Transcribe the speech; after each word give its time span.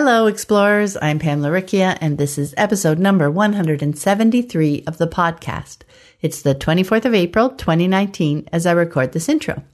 Hello, 0.00 0.28
explorers. 0.28 0.96
I'm 1.02 1.18
Pam 1.18 1.40
Laricchia, 1.40 1.98
and 2.00 2.18
this 2.18 2.38
is 2.38 2.54
episode 2.56 3.00
number 3.00 3.28
173 3.28 4.84
of 4.86 4.96
the 4.96 5.08
podcast. 5.08 5.78
It's 6.20 6.40
the 6.40 6.54
24th 6.54 7.04
of 7.04 7.14
April, 7.14 7.50
2019, 7.50 8.48
as 8.52 8.64
I 8.64 8.70
record 8.70 9.10
this 9.10 9.28
intro. 9.28 9.64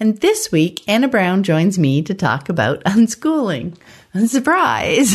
And 0.00 0.16
this 0.22 0.50
week, 0.50 0.82
Anna 0.88 1.06
Brown 1.06 1.42
joins 1.42 1.78
me 1.78 2.00
to 2.00 2.14
talk 2.14 2.48
about 2.48 2.82
unschooling. 2.84 3.76
Surprise! 4.26 5.14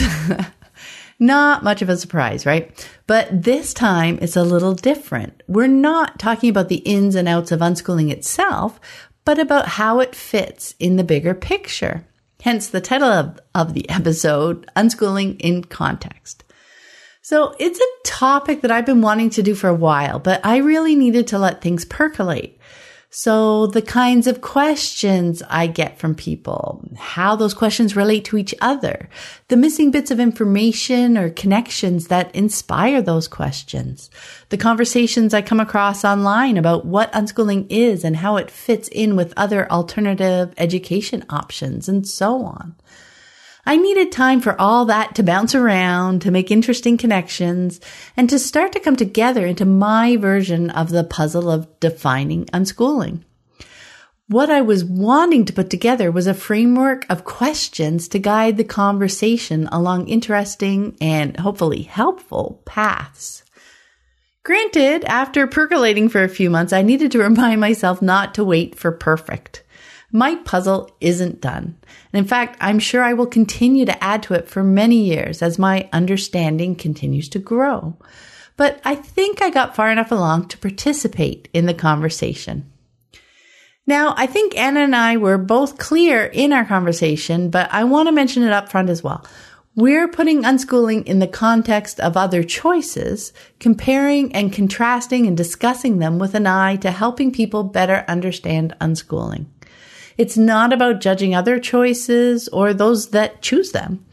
not 1.20 1.64
much 1.64 1.82
of 1.82 1.90
a 1.90 1.98
surprise, 1.98 2.46
right? 2.46 2.88
But 3.08 3.42
this 3.42 3.74
time 3.74 4.20
it's 4.22 4.36
a 4.36 4.44
little 4.44 4.76
different. 4.76 5.42
We're 5.48 5.66
not 5.66 6.20
talking 6.20 6.52
about 6.52 6.70
the 6.70 6.84
ins 6.86 7.16
and 7.16 7.28
outs 7.28 7.52
of 7.52 7.62
unschooling 7.62 8.12
itself, 8.12 8.80
but 9.26 9.40
about 9.40 9.68
how 9.68 10.00
it 10.00 10.14
fits 10.14 10.76
in 10.78 10.98
the 10.98 11.04
bigger 11.04 11.34
picture. 11.34 12.06
Hence 12.42 12.68
the 12.68 12.82
title 12.82 13.08
of, 13.08 13.40
of 13.54 13.74
the 13.74 13.88
episode, 13.90 14.70
Unschooling 14.76 15.40
in 15.40 15.64
Context. 15.64 16.44
So 17.22 17.56
it's 17.60 17.80
a 17.80 18.04
topic 18.04 18.62
that 18.62 18.72
I've 18.72 18.86
been 18.86 19.02
wanting 19.02 19.30
to 19.32 19.44
do 19.44 19.54
for 19.54 19.68
a 19.68 19.76
while, 19.76 20.18
but 20.18 20.44
I 20.44 20.58
really 20.58 20.96
needed 20.96 21.28
to 21.28 21.40
let 21.40 21.62
things 21.62 21.86
percolate. 21.86 22.58
So 23.13 23.67
the 23.67 23.81
kinds 23.81 24.26
of 24.26 24.40
questions 24.40 25.43
I 25.49 25.67
get 25.67 25.99
from 25.99 26.15
people, 26.15 26.81
how 26.98 27.35
those 27.35 27.54
questions 27.54 27.93
relate 27.93 28.23
to 28.26 28.37
each 28.37 28.55
other, 28.62 29.09
the 29.49 29.57
missing 29.57 29.91
bits 29.91 30.12
of 30.12 30.20
information 30.21 31.17
or 31.17 31.29
connections 31.29 32.07
that 32.07 32.34
inspire 32.34 33.01
those 33.01 33.27
questions, 33.27 34.09
the 34.48 34.57
conversations 34.57 35.34
I 35.34 35.41
come 35.41 35.59
across 35.59 36.05
online 36.05 36.55
about 36.55 36.85
what 36.85 37.12
unschooling 37.12 37.67
is 37.70 38.05
and 38.05 38.15
how 38.15 38.37
it 38.37 38.49
fits 38.49 38.87
in 38.87 39.17
with 39.17 39.34
other 39.35 39.70
alternative 39.70 40.54
education 40.57 41.26
options 41.29 41.89
and 41.89 42.07
so 42.07 42.45
on. 42.45 42.76
I 43.65 43.77
needed 43.77 44.12
time 44.12 44.41
for 44.41 44.59
all 44.59 44.85
that 44.85 45.15
to 45.15 45.23
bounce 45.23 45.54
around, 45.54 46.21
to 46.23 46.31
make 46.31 46.51
interesting 46.51 46.98
connections, 46.98 47.79
and 48.17 48.29
to 48.29 48.40
start 48.40 48.71
to 48.73 48.79
come 48.79 48.95
together 48.95 49.45
into 49.45 49.65
my 49.65 50.17
version 50.17 50.70
of 50.70 50.90
the 50.90 51.04
puzzle 51.04 51.49
of 51.49 51.79
defining 51.79 52.45
unschooling. 52.45 53.23
What 54.27 54.49
I 54.49 54.62
was 54.62 54.85
wanting 54.85 55.43
to 55.45 55.54
put 55.54 55.70
together 55.70 56.09
was 56.09 56.26
a 56.26 56.34
framework 56.34 57.05
of 57.09 57.26
questions 57.26 58.07
to 58.07 58.20
guide 58.20 58.55
the 58.55 58.63
conversation 58.63 59.67
along 59.71 60.07
interesting 60.07 60.98
and 61.01 61.37
hopefully 61.37 61.82
helpful 61.82 62.62
paths. 62.65 63.43
Granted, 64.44 65.03
after 65.03 65.45
percolating 65.47 66.09
for 66.09 66.23
a 66.23 66.29
few 66.29 66.50
months, 66.50 66.73
I 66.73 66.81
needed 66.81 67.12
to 67.12 67.19
remind 67.23 67.59
myself 67.59 68.01
not 68.01 68.34
to 68.35 68.44
wait 68.44 68.75
for 68.75 68.91
perfect. 68.91 69.63
My 70.12 70.35
puzzle 70.35 70.90
isn't 71.00 71.41
done. 71.41 71.78
And 72.12 72.19
in 72.19 72.25
fact, 72.25 72.57
I'm 72.59 72.79
sure 72.79 73.03
I 73.03 73.13
will 73.13 73.28
continue 73.28 73.85
to 73.85 74.03
add 74.03 74.23
to 74.23 74.34
it 74.34 74.50
for 74.50 74.63
many 74.63 75.03
years 75.03 75.41
as 75.41 75.57
my 75.57 75.89
understanding 75.94 76.75
continues 76.75 77.29
to 77.29 77.39
grow. 77.39 77.97
But 78.57 78.81
I 78.83 78.95
think 78.95 79.41
I 79.41 79.50
got 79.50 79.75
far 79.75 79.89
enough 79.89 80.11
along 80.11 80.50
to 80.50 80.57
participate 80.57 81.47
in 81.53 81.66
the 81.66 81.73
conversation. 81.73 82.71
Now, 83.88 84.13
I 84.17 84.27
think 84.27 84.55
Anna 84.57 84.81
and 84.81 84.95
I 84.95 85.17
were 85.17 85.38
both 85.38 85.77
clear 85.77 86.25
in 86.25 86.53
our 86.53 86.66
conversation, 86.66 87.50
but 87.50 87.69
I 87.73 87.85
want 87.85 88.07
to 88.07 88.11
mention 88.11 88.44
it 88.44 88.51
up 88.51 88.69
front 88.69 88.89
as 88.89 89.03
well. 89.03 89.25
We're 89.75 90.09
putting 90.09 90.44
unschooling 90.44 91.05
in 91.05 91.19
the 91.19 91.27
context 91.27 92.00
of 92.01 92.17
other 92.17 92.44
choices, 92.44 93.31
comparing 93.59 94.35
and 94.35 94.51
contrasting 94.51 95.25
and 95.25 95.38
discussing 95.38 96.00
them 96.00 96.19
with 96.19 96.35
an 96.35 96.45
eye 96.45 96.75
to 96.77 96.91
helping 96.91 97.31
people 97.31 97.63
better 97.63 98.03
understand 98.07 98.75
unschooling. 98.81 99.45
It's 100.21 100.37
not 100.37 100.71
about 100.71 101.01
judging 101.01 101.33
other 101.33 101.57
choices 101.57 102.47
or 102.49 102.75
those 102.75 103.09
that 103.09 103.41
choose 103.41 103.71
them. 103.71 104.05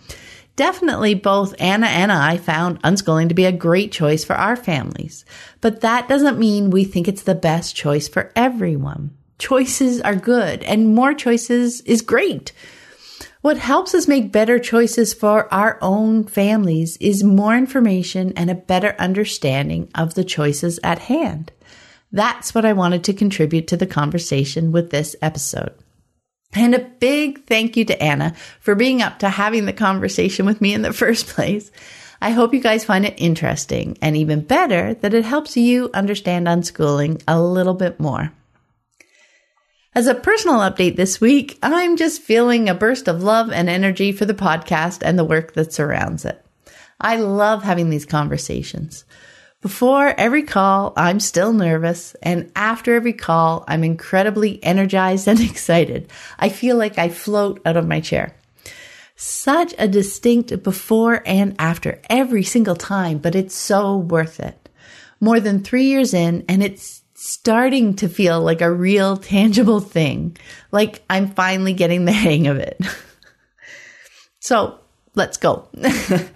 Definitely 0.56 1.12
both 1.12 1.54
Anna 1.58 1.86
and 1.86 2.10
I 2.10 2.38
found 2.38 2.80
unschooling 2.80 3.28
to 3.28 3.34
be 3.34 3.44
a 3.44 3.52
great 3.52 3.92
choice 3.92 4.24
for 4.24 4.34
our 4.34 4.56
families, 4.56 5.26
but 5.60 5.82
that 5.82 6.08
doesn't 6.08 6.38
mean 6.38 6.70
we 6.70 6.84
think 6.84 7.08
it's 7.08 7.24
the 7.24 7.34
best 7.34 7.76
choice 7.76 8.08
for 8.08 8.32
everyone. 8.34 9.18
Choices 9.38 10.00
are 10.00 10.16
good 10.16 10.62
and 10.62 10.94
more 10.94 11.12
choices 11.12 11.82
is 11.82 12.00
great. 12.00 12.52
What 13.42 13.58
helps 13.58 13.94
us 13.94 14.08
make 14.08 14.32
better 14.32 14.58
choices 14.58 15.12
for 15.12 15.52
our 15.52 15.78
own 15.82 16.24
families 16.24 16.96
is 17.02 17.22
more 17.22 17.54
information 17.54 18.32
and 18.34 18.48
a 18.48 18.54
better 18.54 18.96
understanding 18.98 19.90
of 19.94 20.14
the 20.14 20.24
choices 20.24 20.80
at 20.82 21.00
hand. 21.00 21.52
That's 22.10 22.54
what 22.54 22.64
I 22.64 22.72
wanted 22.72 23.04
to 23.04 23.12
contribute 23.12 23.66
to 23.66 23.76
the 23.76 23.86
conversation 23.86 24.72
with 24.72 24.88
this 24.88 25.14
episode. 25.20 25.74
And 26.54 26.74
a 26.74 26.78
big 26.78 27.44
thank 27.44 27.76
you 27.76 27.84
to 27.86 28.02
Anna 28.02 28.34
for 28.60 28.74
being 28.74 29.02
up 29.02 29.18
to 29.20 29.28
having 29.28 29.66
the 29.66 29.72
conversation 29.72 30.46
with 30.46 30.60
me 30.60 30.74
in 30.74 30.82
the 30.82 30.92
first 31.04 31.26
place. 31.26 31.70
I 32.20 32.30
hope 32.30 32.52
you 32.52 32.60
guys 32.60 32.84
find 32.84 33.04
it 33.04 33.14
interesting 33.16 33.96
and 34.02 34.16
even 34.16 34.40
better 34.40 34.94
that 34.94 35.14
it 35.14 35.24
helps 35.24 35.56
you 35.56 35.90
understand 35.94 36.46
unschooling 36.46 37.22
a 37.28 37.40
little 37.40 37.74
bit 37.74 38.00
more. 38.00 38.32
As 39.94 40.06
a 40.06 40.14
personal 40.14 40.58
update 40.58 40.96
this 40.96 41.20
week, 41.20 41.58
I'm 41.62 41.96
just 41.96 42.22
feeling 42.22 42.68
a 42.68 42.74
burst 42.74 43.08
of 43.08 43.22
love 43.22 43.50
and 43.52 43.68
energy 43.68 44.12
for 44.12 44.24
the 44.24 44.34
podcast 44.34 45.02
and 45.02 45.18
the 45.18 45.24
work 45.24 45.54
that 45.54 45.72
surrounds 45.72 46.24
it. 46.24 46.44
I 47.00 47.16
love 47.16 47.62
having 47.62 47.90
these 47.90 48.04
conversations. 48.04 49.04
Before 49.60 50.14
every 50.16 50.44
call, 50.44 50.92
I'm 50.96 51.18
still 51.18 51.52
nervous. 51.52 52.14
And 52.22 52.52
after 52.54 52.94
every 52.94 53.12
call, 53.12 53.64
I'm 53.66 53.82
incredibly 53.82 54.62
energized 54.62 55.26
and 55.26 55.40
excited. 55.50 56.10
I 56.38 56.48
feel 56.48 56.76
like 56.76 56.98
I 56.98 57.08
float 57.08 57.60
out 57.66 57.76
of 57.76 57.86
my 57.86 58.00
chair. 58.00 58.36
Such 59.16 59.74
a 59.78 59.88
distinct 59.88 60.62
before 60.62 61.22
and 61.26 61.56
after 61.58 62.00
every 62.08 62.44
single 62.44 62.76
time, 62.76 63.18
but 63.18 63.34
it's 63.34 63.54
so 63.54 63.96
worth 63.96 64.38
it. 64.38 64.68
More 65.20 65.40
than 65.40 65.64
three 65.64 65.86
years 65.86 66.14
in, 66.14 66.44
and 66.48 66.62
it's 66.62 67.02
starting 67.14 67.94
to 67.96 68.08
feel 68.08 68.40
like 68.40 68.60
a 68.60 68.70
real 68.70 69.16
tangible 69.16 69.80
thing. 69.80 70.36
Like 70.70 71.02
I'm 71.10 71.32
finally 71.32 71.72
getting 71.72 72.04
the 72.04 72.12
hang 72.12 72.46
of 72.46 72.58
it. 72.58 72.80
so 74.38 74.78
let's 75.16 75.36
go. 75.36 75.68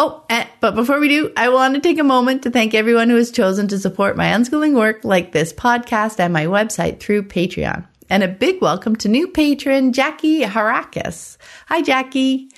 Oh, 0.00 0.24
but 0.60 0.74
before 0.74 0.98
we 0.98 1.08
do, 1.08 1.32
I 1.36 1.48
want 1.50 1.74
to 1.74 1.80
take 1.80 1.98
a 1.98 2.04
moment 2.04 2.42
to 2.42 2.50
thank 2.50 2.74
everyone 2.74 3.10
who 3.10 3.16
has 3.16 3.30
chosen 3.30 3.68
to 3.68 3.78
support 3.78 4.16
my 4.16 4.26
unschooling 4.26 4.74
work 4.74 5.04
like 5.04 5.32
this 5.32 5.52
podcast 5.52 6.18
and 6.18 6.32
my 6.32 6.46
website 6.46 7.00
through 7.00 7.24
Patreon. 7.24 7.86
And 8.10 8.22
a 8.22 8.28
big 8.28 8.60
welcome 8.60 8.96
to 8.96 9.08
new 9.08 9.28
patron 9.28 9.92
Jackie 9.92 10.42
Harakis. 10.42 11.36
Hi, 11.66 11.82
Jackie. 11.82 12.50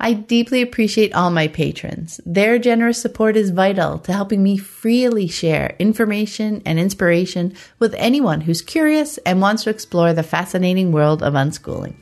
I 0.00 0.12
deeply 0.12 0.62
appreciate 0.62 1.12
all 1.12 1.30
my 1.30 1.48
patrons. 1.48 2.20
Their 2.24 2.58
generous 2.60 3.02
support 3.02 3.36
is 3.36 3.50
vital 3.50 3.98
to 4.00 4.12
helping 4.12 4.42
me 4.44 4.56
freely 4.56 5.26
share 5.26 5.74
information 5.80 6.62
and 6.64 6.78
inspiration 6.78 7.54
with 7.80 7.94
anyone 7.94 8.42
who's 8.42 8.62
curious 8.62 9.18
and 9.18 9.40
wants 9.40 9.64
to 9.64 9.70
explore 9.70 10.12
the 10.12 10.22
fascinating 10.22 10.92
world 10.92 11.22
of 11.24 11.34
unschooling. 11.34 11.94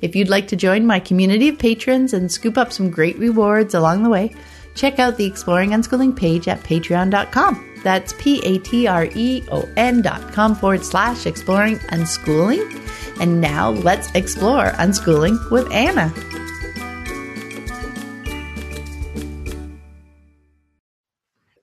If 0.00 0.16
you'd 0.16 0.30
like 0.30 0.48
to 0.48 0.56
join 0.56 0.86
my 0.86 1.00
community 1.00 1.48
of 1.48 1.58
patrons 1.58 2.14
and 2.14 2.32
scoop 2.32 2.56
up 2.56 2.72
some 2.72 2.90
great 2.90 3.18
rewards 3.18 3.74
along 3.74 4.02
the 4.02 4.10
way, 4.10 4.34
check 4.76 4.98
out 4.98 5.16
the 5.16 5.24
Exploring 5.24 5.70
Unschooling 5.70 6.14
page 6.14 6.46
at 6.46 6.60
patreon.com. 6.60 7.72
That's 7.82 8.12
P 8.18 8.40
A 8.44 8.58
T 8.58 8.86
R 8.86 9.08
E 9.14 9.42
O 9.50 9.68
N 9.76 10.02
dot 10.02 10.32
com 10.32 10.54
forward 10.54 10.84
slash 10.84 11.26
exploring 11.26 11.76
unschooling. 11.90 12.82
And 13.20 13.40
now 13.40 13.70
let's 13.70 14.12
explore 14.14 14.70
unschooling 14.72 15.50
with 15.50 15.70
Anna. 15.72 16.12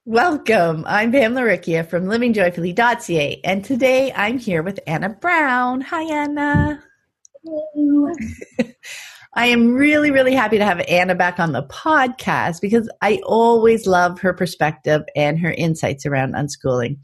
Welcome. 0.06 0.84
I'm 0.86 1.12
Pam 1.12 1.34
Laricchia 1.34 1.88
from 1.88 2.06
livingjoyfully.ca, 2.06 3.42
and 3.44 3.66
today 3.66 4.12
I'm 4.16 4.38
here 4.38 4.62
with 4.62 4.80
Anna 4.86 5.10
Brown. 5.10 5.82
Hi, 5.82 6.04
Anna. 6.04 6.84
I 9.36 9.48
am 9.48 9.74
really, 9.74 10.12
really 10.12 10.34
happy 10.34 10.58
to 10.60 10.66
have 10.66 10.80
Anna 10.88 11.16
back 11.16 11.40
on 11.40 11.54
the 11.54 11.64
podcast 11.64 12.62
because 12.62 12.90
I 13.02 13.20
always 13.26 13.88
love 13.88 14.20
her 14.20 14.34
perspective 14.34 15.02
and 15.16 15.40
her 15.40 15.52
insights 15.52 16.06
around 16.06 16.36
unschooling. 16.36 16.98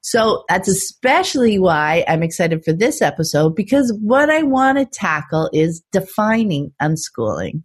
So 0.00 0.44
that's 0.48 0.68
especially 0.68 1.58
why 1.58 2.04
I'm 2.06 2.22
excited 2.22 2.64
for 2.64 2.72
this 2.72 3.02
episode 3.02 3.56
because 3.56 3.96
what 4.02 4.30
I 4.30 4.42
want 4.42 4.78
to 4.78 4.84
tackle 4.84 5.50
is 5.52 5.82
defining 5.92 6.72
unschooling 6.80 7.62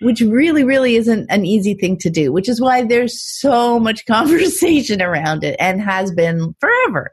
which 0.00 0.20
really, 0.20 0.64
really 0.64 0.96
isn't 0.96 1.26
an 1.28 1.44
easy 1.44 1.74
thing 1.74 1.96
to 1.98 2.10
do, 2.10 2.32
which 2.32 2.48
is 2.48 2.60
why 2.60 2.84
there's 2.84 3.20
so 3.20 3.78
much 3.78 4.06
conversation 4.06 5.02
around 5.02 5.44
it 5.44 5.56
and 5.58 5.80
has 5.80 6.12
been 6.12 6.54
forever. 6.60 7.10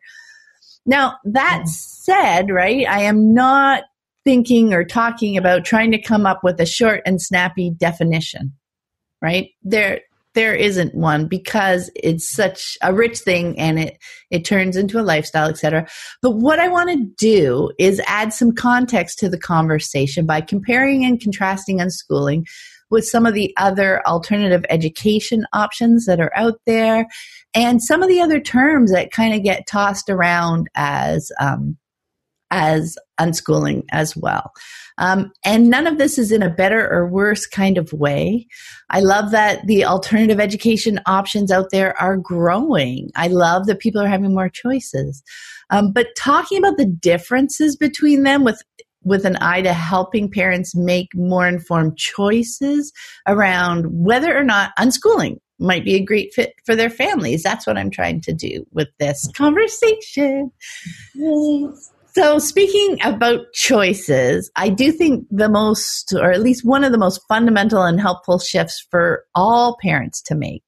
Now, 0.85 1.15
that 1.25 1.63
mm. 1.65 1.67
said, 1.67 2.51
right, 2.51 2.87
I 2.87 3.01
am 3.01 3.33
not 3.33 3.83
thinking 4.25 4.73
or 4.73 4.83
talking 4.83 5.37
about 5.37 5.63
trying 5.63 5.91
to 5.91 6.01
come 6.01 6.25
up 6.25 6.41
with 6.43 6.59
a 6.59 6.65
short 6.65 7.01
and 7.05 7.21
snappy 7.21 7.69
definition, 7.69 8.51
right? 9.21 9.49
There, 9.63 10.01
there 10.33 10.53
isn't 10.53 10.93
one 10.93 11.27
because 11.27 11.89
it's 11.95 12.29
such 12.29 12.77
a 12.81 12.93
rich 12.93 13.19
thing 13.19 13.57
and 13.57 13.79
it 13.79 13.97
it 14.29 14.45
turns 14.45 14.75
into 14.75 14.99
a 14.99 15.01
lifestyle 15.01 15.49
etc 15.49 15.87
but 16.21 16.31
what 16.31 16.59
i 16.59 16.67
want 16.67 16.89
to 16.89 17.09
do 17.17 17.71
is 17.79 18.01
add 18.05 18.33
some 18.33 18.51
context 18.51 19.17
to 19.17 19.29
the 19.29 19.39
conversation 19.39 20.25
by 20.25 20.41
comparing 20.41 21.05
and 21.05 21.21
contrasting 21.21 21.79
unschooling 21.79 22.43
with 22.91 23.07
some 23.07 23.25
of 23.25 23.33
the 23.33 23.53
other 23.57 24.05
alternative 24.05 24.63
education 24.69 25.45
options 25.53 26.05
that 26.05 26.19
are 26.19 26.31
out 26.35 26.59
there 26.65 27.07
and 27.55 27.81
some 27.81 28.03
of 28.03 28.09
the 28.09 28.21
other 28.21 28.39
terms 28.39 28.91
that 28.91 29.11
kind 29.11 29.33
of 29.33 29.41
get 29.41 29.65
tossed 29.65 30.09
around 30.09 30.67
as 30.75 31.31
um, 31.39 31.77
as 32.51 32.97
unschooling 33.19 33.83
as 33.91 34.15
well. 34.15 34.51
Um, 34.97 35.31
and 35.43 35.69
none 35.69 35.87
of 35.87 35.97
this 35.97 36.17
is 36.17 36.31
in 36.31 36.41
a 36.41 36.49
better 36.49 36.89
or 36.89 37.07
worse 37.07 37.45
kind 37.45 37.77
of 37.77 37.91
way. 37.91 38.47
I 38.89 39.01
love 39.01 39.31
that 39.31 39.65
the 39.67 39.85
alternative 39.85 40.39
education 40.39 40.99
options 41.05 41.51
out 41.51 41.71
there 41.71 41.99
are 41.99 42.17
growing. 42.17 43.09
I 43.15 43.27
love 43.27 43.65
that 43.67 43.79
people 43.79 44.01
are 44.01 44.07
having 44.07 44.33
more 44.33 44.49
choices. 44.49 45.23
Um, 45.69 45.91
but 45.91 46.07
talking 46.15 46.57
about 46.57 46.77
the 46.77 46.85
differences 46.85 47.75
between 47.75 48.23
them 48.23 48.43
with 48.43 48.61
with 49.03 49.23
an 49.23 49.37
eye 49.39 49.61
to 49.61 49.71
helping 49.71 50.31
parents 50.31 50.75
make 50.75 51.09
more 51.13 51.47
informed 51.47 51.95
choices 51.95 52.91
around 53.27 53.85
whether 53.91 54.35
or 54.35 54.43
not 54.43 54.71
unschooling 54.79 55.37
might 55.59 55.85
be 55.85 55.95
a 55.95 56.03
great 56.03 56.33
fit 56.33 56.53
for 56.65 56.75
their 56.75 56.89
families. 56.89 57.43
That's 57.43 57.67
what 57.67 57.77
I'm 57.77 57.91
trying 57.91 58.21
to 58.21 58.33
do 58.33 58.65
with 58.71 58.89
this 58.99 59.29
conversation. 59.35 60.51
So, 62.15 62.39
speaking 62.39 62.97
about 63.03 63.51
choices, 63.51 64.49
I 64.55 64.69
do 64.69 64.93
think 64.93 65.27
the 65.31 65.49
most, 65.49 66.13
or 66.13 66.31
at 66.31 66.41
least 66.41 66.63
one 66.63 66.85
of 66.85 66.93
the 66.93 66.97
most 66.97 67.19
fundamental 67.27 67.83
and 67.83 67.99
helpful 67.99 68.39
shifts 68.39 68.87
for 68.89 69.25
all 69.35 69.75
parents 69.81 70.21
to 70.27 70.35
make 70.35 70.63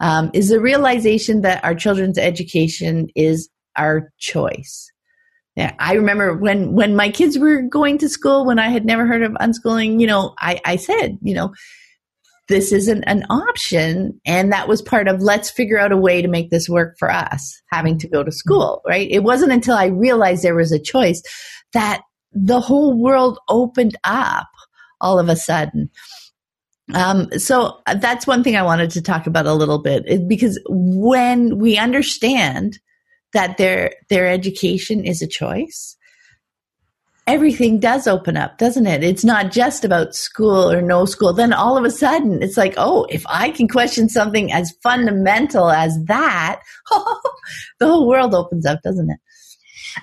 um, 0.00 0.32
is 0.34 0.48
the 0.48 0.58
realization 0.58 1.42
that 1.42 1.64
our 1.64 1.76
children's 1.76 2.18
education 2.18 3.06
is 3.14 3.48
our 3.76 4.12
choice. 4.18 4.90
Yeah, 5.54 5.76
I 5.78 5.92
remember 5.92 6.36
when 6.36 6.72
when 6.72 6.96
my 6.96 7.08
kids 7.08 7.38
were 7.38 7.62
going 7.62 7.98
to 7.98 8.08
school 8.08 8.44
when 8.44 8.58
I 8.58 8.70
had 8.70 8.84
never 8.84 9.06
heard 9.06 9.22
of 9.22 9.30
unschooling. 9.34 10.00
You 10.00 10.08
know, 10.08 10.34
I 10.40 10.60
I 10.64 10.74
said, 10.74 11.18
you 11.22 11.34
know, 11.34 11.54
this 12.48 12.72
isn't 12.72 13.04
an 13.04 13.24
option, 13.30 14.20
and 14.26 14.52
that 14.52 14.68
was 14.68 14.82
part 14.82 15.08
of 15.08 15.22
let's 15.22 15.50
figure 15.50 15.78
out 15.78 15.92
a 15.92 15.96
way 15.96 16.20
to 16.20 16.28
make 16.28 16.50
this 16.50 16.68
work 16.68 16.96
for 16.98 17.10
us 17.10 17.62
having 17.70 17.98
to 17.98 18.08
go 18.08 18.22
to 18.22 18.32
school. 18.32 18.82
Right? 18.86 19.08
It 19.10 19.22
wasn't 19.22 19.52
until 19.52 19.76
I 19.76 19.86
realized 19.86 20.42
there 20.42 20.54
was 20.54 20.72
a 20.72 20.78
choice 20.78 21.22
that 21.72 22.02
the 22.32 22.60
whole 22.60 23.00
world 23.00 23.38
opened 23.48 23.96
up 24.04 24.48
all 25.00 25.18
of 25.18 25.28
a 25.28 25.36
sudden. 25.36 25.90
Um, 26.92 27.30
so 27.38 27.80
that's 28.00 28.26
one 28.26 28.44
thing 28.44 28.56
I 28.56 28.62
wanted 28.62 28.90
to 28.90 29.02
talk 29.02 29.26
about 29.26 29.46
a 29.46 29.54
little 29.54 29.80
bit 29.80 30.28
because 30.28 30.60
when 30.68 31.58
we 31.58 31.78
understand 31.78 32.78
that 33.32 33.56
their 33.56 33.92
their 34.10 34.26
education 34.26 35.04
is 35.04 35.22
a 35.22 35.26
choice 35.26 35.96
everything 37.26 37.80
does 37.80 38.06
open 38.06 38.36
up 38.36 38.58
doesn't 38.58 38.86
it? 38.86 39.02
It's 39.02 39.24
not 39.24 39.50
just 39.50 39.84
about 39.84 40.14
school 40.14 40.70
or 40.70 40.82
no 40.82 41.04
school. 41.04 41.32
Then 41.32 41.52
all 41.52 41.76
of 41.76 41.84
a 41.84 41.90
sudden 41.90 42.42
it's 42.42 42.56
like 42.56 42.74
oh 42.76 43.06
if 43.10 43.24
i 43.28 43.50
can 43.50 43.68
question 43.68 44.08
something 44.08 44.52
as 44.52 44.74
fundamental 44.82 45.70
as 45.70 45.96
that 46.04 46.60
the 47.78 47.86
whole 47.86 48.08
world 48.08 48.34
opens 48.34 48.66
up 48.66 48.82
doesn't 48.82 49.10
it? 49.10 49.18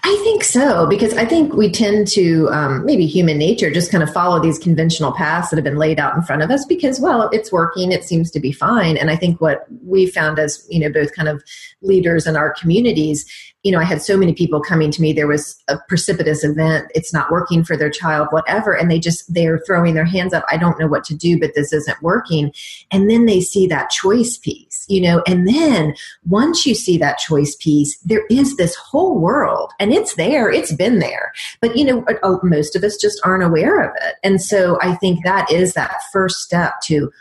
I 0.03 0.21
think 0.23 0.43
so, 0.43 0.87
because 0.87 1.13
I 1.15 1.25
think 1.25 1.53
we 1.53 1.69
tend 1.69 2.07
to, 2.09 2.47
um, 2.49 2.85
maybe 2.85 3.05
human 3.05 3.37
nature, 3.37 3.69
just 3.69 3.91
kind 3.91 4.03
of 4.03 4.11
follow 4.13 4.39
these 4.39 4.57
conventional 4.57 5.11
paths 5.11 5.49
that 5.49 5.57
have 5.57 5.65
been 5.65 5.77
laid 5.77 5.99
out 5.99 6.15
in 6.15 6.21
front 6.21 6.41
of 6.41 6.49
us 6.49 6.65
because, 6.65 6.99
well, 7.01 7.29
it's 7.33 7.51
working, 7.51 7.91
it 7.91 8.03
seems 8.03 8.31
to 8.31 8.39
be 8.39 8.53
fine. 8.53 8.95
And 8.95 9.09
I 9.09 9.17
think 9.17 9.41
what 9.41 9.65
we 9.83 10.05
found 10.05 10.39
as, 10.39 10.65
you 10.69 10.79
know, 10.79 10.91
both 10.91 11.13
kind 11.13 11.27
of 11.27 11.43
leaders 11.81 12.25
in 12.25 12.37
our 12.37 12.53
communities 12.53 13.25
you 13.63 13.71
know, 13.71 13.79
I 13.79 13.83
had 13.83 14.01
so 14.01 14.17
many 14.17 14.33
people 14.33 14.59
coming 14.59 14.89
to 14.91 15.01
me. 15.01 15.13
There 15.13 15.27
was 15.27 15.61
a 15.67 15.77
precipitous 15.87 16.43
event. 16.43 16.91
It's 16.95 17.13
not 17.13 17.29
working 17.29 17.63
for 17.63 17.77
their 17.77 17.91
child, 17.91 18.27
whatever. 18.31 18.73
And 18.73 18.89
they 18.89 18.99
just, 18.99 19.31
they're 19.31 19.59
throwing 19.67 19.93
their 19.93 20.05
hands 20.05 20.33
up. 20.33 20.43
I 20.49 20.57
don't 20.57 20.79
know 20.79 20.87
what 20.87 21.03
to 21.05 21.15
do, 21.15 21.39
but 21.39 21.51
this 21.53 21.71
isn't 21.71 22.01
working. 22.01 22.51
And 22.91 23.09
then 23.09 23.25
they 23.25 23.39
see 23.39 23.67
that 23.67 23.91
choice 23.91 24.37
piece, 24.37 24.85
you 24.89 25.01
know, 25.01 25.21
and 25.27 25.47
then 25.47 25.93
once 26.27 26.65
you 26.65 26.73
see 26.73 26.97
that 26.97 27.19
choice 27.19 27.55
piece, 27.55 27.97
there 27.99 28.25
is 28.31 28.57
this 28.57 28.75
whole 28.75 29.19
world 29.19 29.71
and 29.79 29.93
it's 29.93 30.15
there. 30.15 30.49
It's 30.49 30.73
been 30.73 30.97
there. 30.99 31.31
But, 31.61 31.77
you 31.77 31.85
know, 31.85 32.03
uh, 32.23 32.37
most 32.41 32.75
of 32.75 32.83
us 32.83 32.97
just 32.97 33.21
aren't 33.23 33.43
aware 33.43 33.87
of 33.87 33.95
it. 34.01 34.15
And 34.23 34.41
so 34.41 34.79
I 34.81 34.95
think 34.95 35.23
that 35.23 35.51
is 35.51 35.73
that 35.73 36.01
first 36.11 36.37
step 36.37 36.81
to 36.85 37.11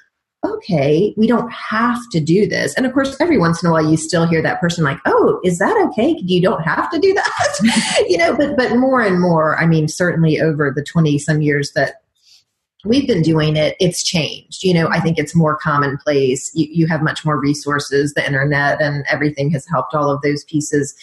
okay, 0.42 1.14
we 1.16 1.26
don't 1.26 1.50
have 1.50 1.98
to 2.12 2.20
do 2.20 2.46
this. 2.46 2.74
And 2.74 2.86
of 2.86 2.92
course, 2.92 3.16
every 3.20 3.36
once 3.36 3.62
in 3.62 3.68
a 3.68 3.72
while, 3.72 3.88
you 3.88 3.96
still 3.96 4.26
hear 4.26 4.42
that 4.42 4.60
person 4.60 4.84
like, 4.84 4.98
oh, 5.04 5.38
is 5.44 5.58
that 5.58 5.76
okay? 5.88 6.16
You 6.18 6.40
don't 6.40 6.62
have 6.62 6.90
to 6.90 6.98
do 6.98 7.12
that. 7.12 8.04
you 8.08 8.16
know, 8.16 8.36
but, 8.36 8.56
but 8.56 8.76
more 8.76 9.02
and 9.02 9.20
more, 9.20 9.58
I 9.58 9.66
mean, 9.66 9.86
certainly 9.88 10.40
over 10.40 10.72
the 10.74 10.82
20 10.82 11.18
some 11.18 11.42
years 11.42 11.72
that 11.72 12.02
we've 12.84 13.06
been 13.06 13.22
doing 13.22 13.56
it, 13.56 13.76
it's 13.80 14.02
changed. 14.02 14.64
You 14.64 14.72
know, 14.72 14.88
I 14.88 15.00
think 15.00 15.18
it's 15.18 15.34
more 15.34 15.56
commonplace. 15.56 16.50
You, 16.54 16.68
you 16.70 16.86
have 16.86 17.02
much 17.02 17.24
more 17.24 17.38
resources, 17.38 18.14
the 18.14 18.24
internet 18.24 18.80
and 18.80 19.04
everything 19.10 19.50
has 19.50 19.66
helped 19.66 19.94
all 19.94 20.10
of 20.10 20.22
those 20.22 20.44
pieces 20.44 20.94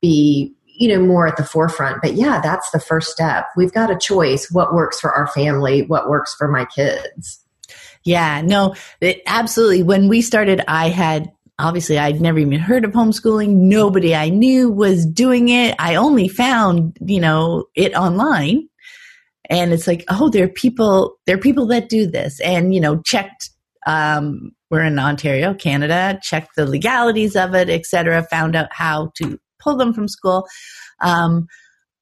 be 0.00 0.54
you 0.64 0.88
know 0.88 1.04
more 1.04 1.26
at 1.26 1.36
the 1.36 1.44
forefront 1.44 2.00
but 2.00 2.14
yeah 2.14 2.40
that's 2.40 2.70
the 2.70 2.80
first 2.80 3.10
step 3.10 3.48
we've 3.54 3.74
got 3.74 3.90
a 3.90 3.98
choice 3.98 4.50
what 4.50 4.72
works 4.72 4.98
for 4.98 5.12
our 5.12 5.26
family 5.26 5.82
what 5.82 6.08
works 6.08 6.34
for 6.34 6.48
my 6.48 6.64
kids 6.64 7.44
yeah, 8.04 8.42
no, 8.42 8.74
it, 9.00 9.22
absolutely. 9.26 9.82
When 9.82 10.08
we 10.08 10.22
started, 10.22 10.62
I 10.66 10.88
had 10.88 11.30
obviously 11.58 11.98
I'd 11.98 12.20
never 12.20 12.38
even 12.38 12.58
heard 12.58 12.84
of 12.84 12.92
homeschooling. 12.92 13.50
Nobody 13.50 14.14
I 14.14 14.30
knew 14.30 14.70
was 14.70 15.04
doing 15.06 15.48
it. 15.48 15.74
I 15.78 15.96
only 15.96 16.28
found, 16.28 16.96
you 17.04 17.20
know, 17.20 17.66
it 17.74 17.94
online. 17.94 18.68
And 19.48 19.72
it's 19.72 19.86
like, 19.86 20.04
oh, 20.08 20.30
there 20.30 20.44
are 20.44 20.48
people, 20.48 21.16
there 21.26 21.36
are 21.36 21.40
people 21.40 21.66
that 21.66 21.88
do 21.88 22.06
this 22.06 22.40
and, 22.40 22.74
you 22.74 22.80
know, 22.80 23.00
checked, 23.02 23.50
um, 23.86 24.52
we're 24.70 24.84
in 24.84 24.98
Ontario, 24.98 25.52
Canada, 25.54 26.18
checked 26.22 26.54
the 26.56 26.66
legalities 26.66 27.34
of 27.34 27.54
it, 27.54 27.68
etc. 27.68 28.22
found 28.30 28.54
out 28.54 28.68
how 28.72 29.10
to 29.16 29.38
pull 29.58 29.76
them 29.76 29.92
from 29.92 30.06
school. 30.06 30.46
Um, 31.00 31.48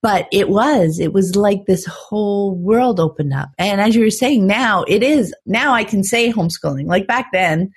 but 0.03 0.29
it 0.33 0.49
was 0.49 0.99
it 0.99 1.13
was 1.13 1.37
like 1.37 1.67
this 1.67 1.85
whole 1.87 2.57
world 2.57 3.01
opened 3.01 3.33
up 3.33 3.51
and 3.59 3.81
as 3.81 3.95
you 3.95 4.03
were 4.03 4.11
saying 4.11 4.47
now 4.47 4.85
it 4.85 5.03
is 5.03 5.35
now 5.47 5.73
i 5.73 5.85
can 5.85 6.03
say 6.03 6.33
homeschooling 6.33 6.87
like 6.87 7.07
back 7.07 7.29
then 7.33 7.71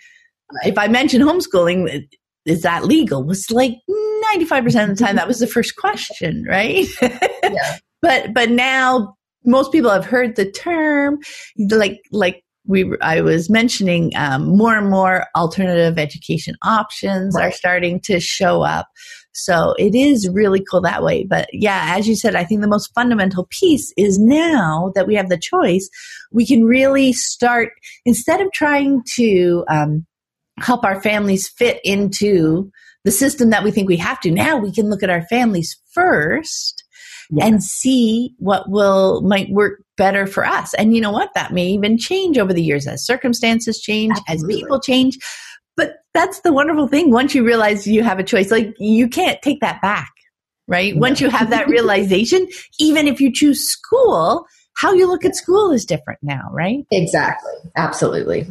if 0.64 0.78
i 0.78 0.88
mentioned 0.88 1.24
homeschooling 1.24 2.08
is 2.46 2.62
that 2.62 2.86
legal 2.86 3.24
was 3.24 3.50
like 3.52 3.74
95% 4.40 4.66
of 4.84 4.98
the 4.98 5.04
time 5.04 5.16
that 5.16 5.28
was 5.28 5.40
the 5.40 5.48
first 5.48 5.76
question 5.76 6.46
right 6.48 6.86
yeah. 7.02 7.78
but 8.02 8.34
but 8.34 8.50
now 8.50 9.16
most 9.46 9.72
people 9.72 9.90
have 9.90 10.06
heard 10.06 10.36
the 10.36 10.50
term 10.52 11.18
like 11.72 12.00
like 12.12 12.44
we 12.68 12.96
I 13.02 13.22
was 13.22 13.50
mentioning 13.50 14.12
um, 14.16 14.56
more 14.56 14.78
and 14.78 14.90
more 14.90 15.26
alternative 15.36 15.98
education 15.98 16.56
options 16.64 17.36
right. 17.36 17.48
are 17.48 17.52
starting 17.52 18.00
to 18.02 18.20
show 18.20 18.62
up. 18.62 18.88
So 19.34 19.74
it 19.78 19.96
is 19.96 20.30
really 20.30 20.64
cool 20.70 20.82
that 20.82 21.04
way. 21.04 21.24
But 21.24 21.50
yeah, 21.54 21.96
as 21.98 22.08
you 22.08 22.16
said, 22.16 22.36
I 22.36 22.44
think 22.44 22.62
the 22.62 22.68
most 22.68 22.94
fundamental 22.94 23.48
piece 23.50 23.94
is 23.98 24.20
now 24.20 24.92
that 24.96 25.08
we 25.08 25.16
have 25.16 25.30
the 25.30 25.38
choice, 25.38 25.90
we 26.32 26.46
can 26.46 26.64
really 26.64 27.14
start 27.14 27.70
instead 28.06 28.42
of 28.42 28.52
trying 28.52 29.04
to 29.16 29.64
um, 29.70 30.06
help 30.60 30.84
our 30.84 31.02
families 31.02 31.48
fit 31.48 31.80
into 31.84 32.72
the 33.04 33.12
system 33.12 33.50
that 33.50 33.64
we 33.64 33.72
think 33.72 33.88
we 33.88 33.98
have 33.98 34.20
to. 34.22 34.32
Now 34.32 34.58
we 34.58 34.72
can 34.72 34.90
look 34.90 35.04
at 35.04 35.10
our 35.10 35.26
families 35.28 35.80
first 35.92 36.84
yeah. 37.32 37.46
and 37.46 37.64
see 37.64 38.36
what 38.38 38.70
will 38.70 39.22
might 39.22 39.50
work 39.50 39.84
better 39.98 40.28
for 40.28 40.46
us. 40.46 40.74
And 40.76 40.96
you 40.96 41.02
know 41.02 41.12
what? 41.12 41.34
That 41.34 41.54
may 41.54 41.68
even 41.68 41.98
change 41.98 42.38
over 42.38 42.54
the 42.54 42.64
years 42.64 42.88
as 42.88 43.06
circumstances 43.06 43.80
change, 43.82 44.14
Absolutely. 44.28 44.56
as 44.56 44.62
people 44.62 44.80
change. 44.80 45.18
But 45.82 46.04
that's 46.14 46.42
the 46.42 46.54
wonderful 46.54 46.88
thing. 46.88 47.10
Once 47.10 47.34
you 47.34 47.44
realize 47.44 47.88
you 47.88 48.04
have 48.04 48.20
a 48.20 48.24
choice, 48.24 48.52
like 48.52 48.76
you 48.78 49.08
can't 49.08 49.42
take 49.42 49.62
that 49.62 49.82
back, 49.82 50.12
right? 50.68 50.94
No. 50.94 51.00
Once 51.00 51.20
you 51.20 51.28
have 51.32 51.50
that 51.50 51.68
realization, 51.76 52.48
even 52.78 53.08
if 53.08 53.20
you 53.20 53.34
choose 53.34 53.68
school, 53.68 54.46
how 54.76 54.94
you 54.94 55.08
look 55.08 55.26
at 55.26 55.36
school 55.36 55.72
is 55.72 55.84
different 55.84 56.20
now, 56.22 56.44
right? 56.52 56.86
Exactly. 56.92 57.52
Absolutely. 57.76 58.46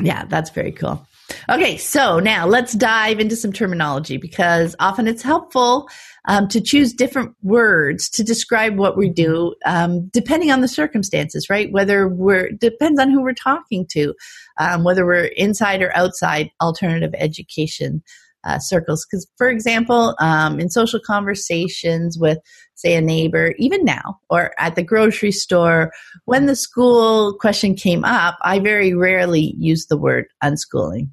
Yeah, 0.00 0.24
that's 0.24 0.48
very 0.48 0.72
cool. 0.72 1.06
Okay, 1.48 1.76
so 1.76 2.20
now 2.20 2.46
let's 2.46 2.72
dive 2.72 3.18
into 3.18 3.34
some 3.34 3.52
terminology 3.52 4.16
because 4.16 4.76
often 4.78 5.08
it's 5.08 5.22
helpful 5.22 5.88
um, 6.28 6.46
to 6.48 6.60
choose 6.60 6.92
different 6.92 7.34
words 7.42 8.08
to 8.10 8.22
describe 8.22 8.78
what 8.78 8.96
we 8.96 9.08
do, 9.08 9.54
um, 9.64 10.08
depending 10.12 10.52
on 10.52 10.60
the 10.60 10.68
circumstances, 10.68 11.48
right? 11.50 11.72
Whether 11.72 12.08
we're 12.08 12.50
depends 12.52 13.00
on 13.00 13.10
who 13.10 13.22
we're 13.22 13.32
talking 13.32 13.86
to, 13.90 14.14
um, 14.58 14.84
whether 14.84 15.04
we're 15.04 15.30
inside 15.36 15.82
or 15.82 15.96
outside 15.96 16.50
alternative 16.60 17.14
education 17.16 18.02
uh, 18.44 18.58
circles. 18.58 19.04
Because, 19.04 19.26
for 19.36 19.48
example, 19.48 20.14
um, 20.20 20.60
in 20.60 20.70
social 20.70 21.00
conversations 21.04 22.18
with, 22.18 22.38
say, 22.74 22.94
a 22.94 23.00
neighbor, 23.00 23.54
even 23.58 23.84
now, 23.84 24.18
or 24.30 24.52
at 24.58 24.76
the 24.76 24.82
grocery 24.82 25.32
store, 25.32 25.90
when 26.24 26.46
the 26.46 26.56
school 26.56 27.36
question 27.40 27.74
came 27.74 28.04
up, 28.04 28.38
I 28.42 28.60
very 28.60 28.94
rarely 28.94 29.54
use 29.58 29.86
the 29.86 29.98
word 29.98 30.26
unschooling. 30.42 31.10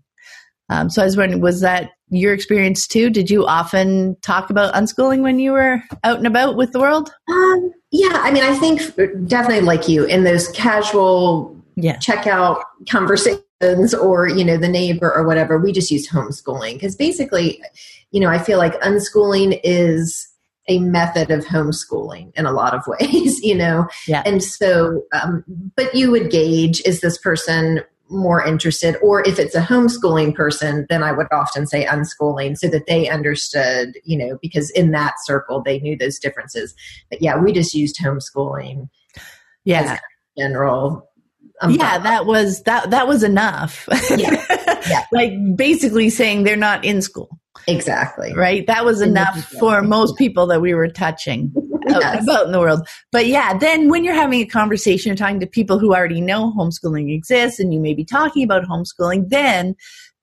Um, 0.73 0.89
so 0.89 1.03
I 1.03 1.05
was 1.05 1.15
wondering, 1.15 1.39
was 1.39 1.61
that 1.61 1.91
your 2.09 2.33
experience 2.33 2.87
too? 2.87 3.11
Did 3.11 3.29
you 3.29 3.45
often 3.45 4.17
talk 4.21 4.49
about 4.49 4.73
unschooling 4.73 5.21
when 5.21 5.39
you 5.39 5.51
were 5.51 5.83
out 6.03 6.17
and 6.17 6.25
about 6.25 6.57
with 6.57 6.71
the 6.71 6.79
world? 6.79 7.13
Um, 7.29 7.71
yeah, 7.91 8.21
I 8.23 8.31
mean, 8.31 8.43
I 8.43 8.55
think 8.55 8.81
definitely 9.27 9.61
like 9.61 9.87
you 9.87 10.03
in 10.05 10.23
those 10.23 10.47
casual 10.49 11.55
yeah. 11.75 11.97
checkout 11.97 12.63
conversations 12.89 13.93
or, 13.93 14.27
you 14.27 14.43
know, 14.43 14.57
the 14.57 14.67
neighbor 14.67 15.13
or 15.13 15.27
whatever, 15.27 15.59
we 15.59 15.71
just 15.71 15.91
use 15.91 16.09
homeschooling 16.09 16.73
because 16.73 16.95
basically, 16.95 17.61
you 18.09 18.19
know, 18.19 18.29
I 18.29 18.39
feel 18.39 18.57
like 18.57 18.81
unschooling 18.81 19.59
is 19.63 20.27
a 20.67 20.79
method 20.79 21.29
of 21.29 21.45
homeschooling 21.45 22.31
in 22.35 22.47
a 22.47 22.51
lot 22.51 22.73
of 22.73 22.81
ways, 22.87 23.43
you 23.43 23.53
know? 23.53 23.87
Yeah. 24.07 24.23
And 24.25 24.43
so, 24.43 25.03
um, 25.13 25.43
but 25.75 25.93
you 25.93 26.09
would 26.09 26.31
gauge 26.31 26.81
is 26.83 27.01
this 27.01 27.19
person 27.19 27.83
more 28.13 28.43
interested 28.43 28.96
or 29.01 29.27
if 29.27 29.39
it's 29.39 29.55
a 29.55 29.62
homeschooling 29.62 30.34
person 30.36 30.86
then 30.89 31.03
i 31.03 31.12
would 31.12 31.27
often 31.32 31.65
say 31.65 31.86
unschooling 31.86 32.58
so 32.58 32.67
that 32.67 32.86
they 32.88 33.10
understood 33.10 33.93
you 34.03 34.17
know 34.17 34.38
because 34.41 34.70
in 34.72 34.91
that 34.91 35.15
circle 35.24 35.62
they 35.62 35.79
knew 35.79 35.98
those 35.98 36.20
differences. 36.20 36.74
But 37.10 37.22
yeah 37.22 37.38
we 37.38 37.51
just 37.51 37.74
used 37.74 37.98
homeschooling 37.98 38.89
yeah. 39.65 40.00
general 40.38 41.10
yeah 41.70 42.00
that 42.00 42.25
was 42.25 42.63
that 42.63 42.89
that 42.91 43.08
was 43.08 43.24
enough. 43.24 43.88
Yeah. 44.10 44.46
yeah. 44.89 45.05
like 45.12 45.34
basically 45.55 46.10
saying 46.10 46.43
they're 46.43 46.55
not 46.55 46.84
in 46.84 47.01
school. 47.01 47.39
Exactly. 47.67 48.34
Right? 48.34 48.65
That 48.67 48.84
was 48.84 49.01
enough 49.01 49.46
for 49.60 49.82
most 49.82 50.17
people 50.17 50.48
that 50.48 50.62
we 50.62 50.74
were 50.74 50.89
touching 50.89 51.53
yes. 51.87 52.23
about 52.23 52.45
in 52.45 52.51
the 52.51 52.59
world. 52.59 52.87
But 53.11 53.27
yeah, 53.27 53.57
then 53.57 53.89
when 53.89 54.03
you're 54.03 54.13
having 54.13 54.41
a 54.41 54.45
conversation, 54.45 55.09
you're 55.09 55.17
talking 55.17 55.39
to 55.39 55.47
people 55.47 55.79
who 55.79 55.93
already 55.93 56.21
know 56.21 56.53
homeschooling 56.57 57.13
exists 57.13 57.59
and 57.59 57.73
you 57.73 57.79
may 57.79 57.93
be 57.93 58.05
talking 58.05 58.43
about 58.43 58.63
homeschooling, 58.63 59.29
then 59.29 59.75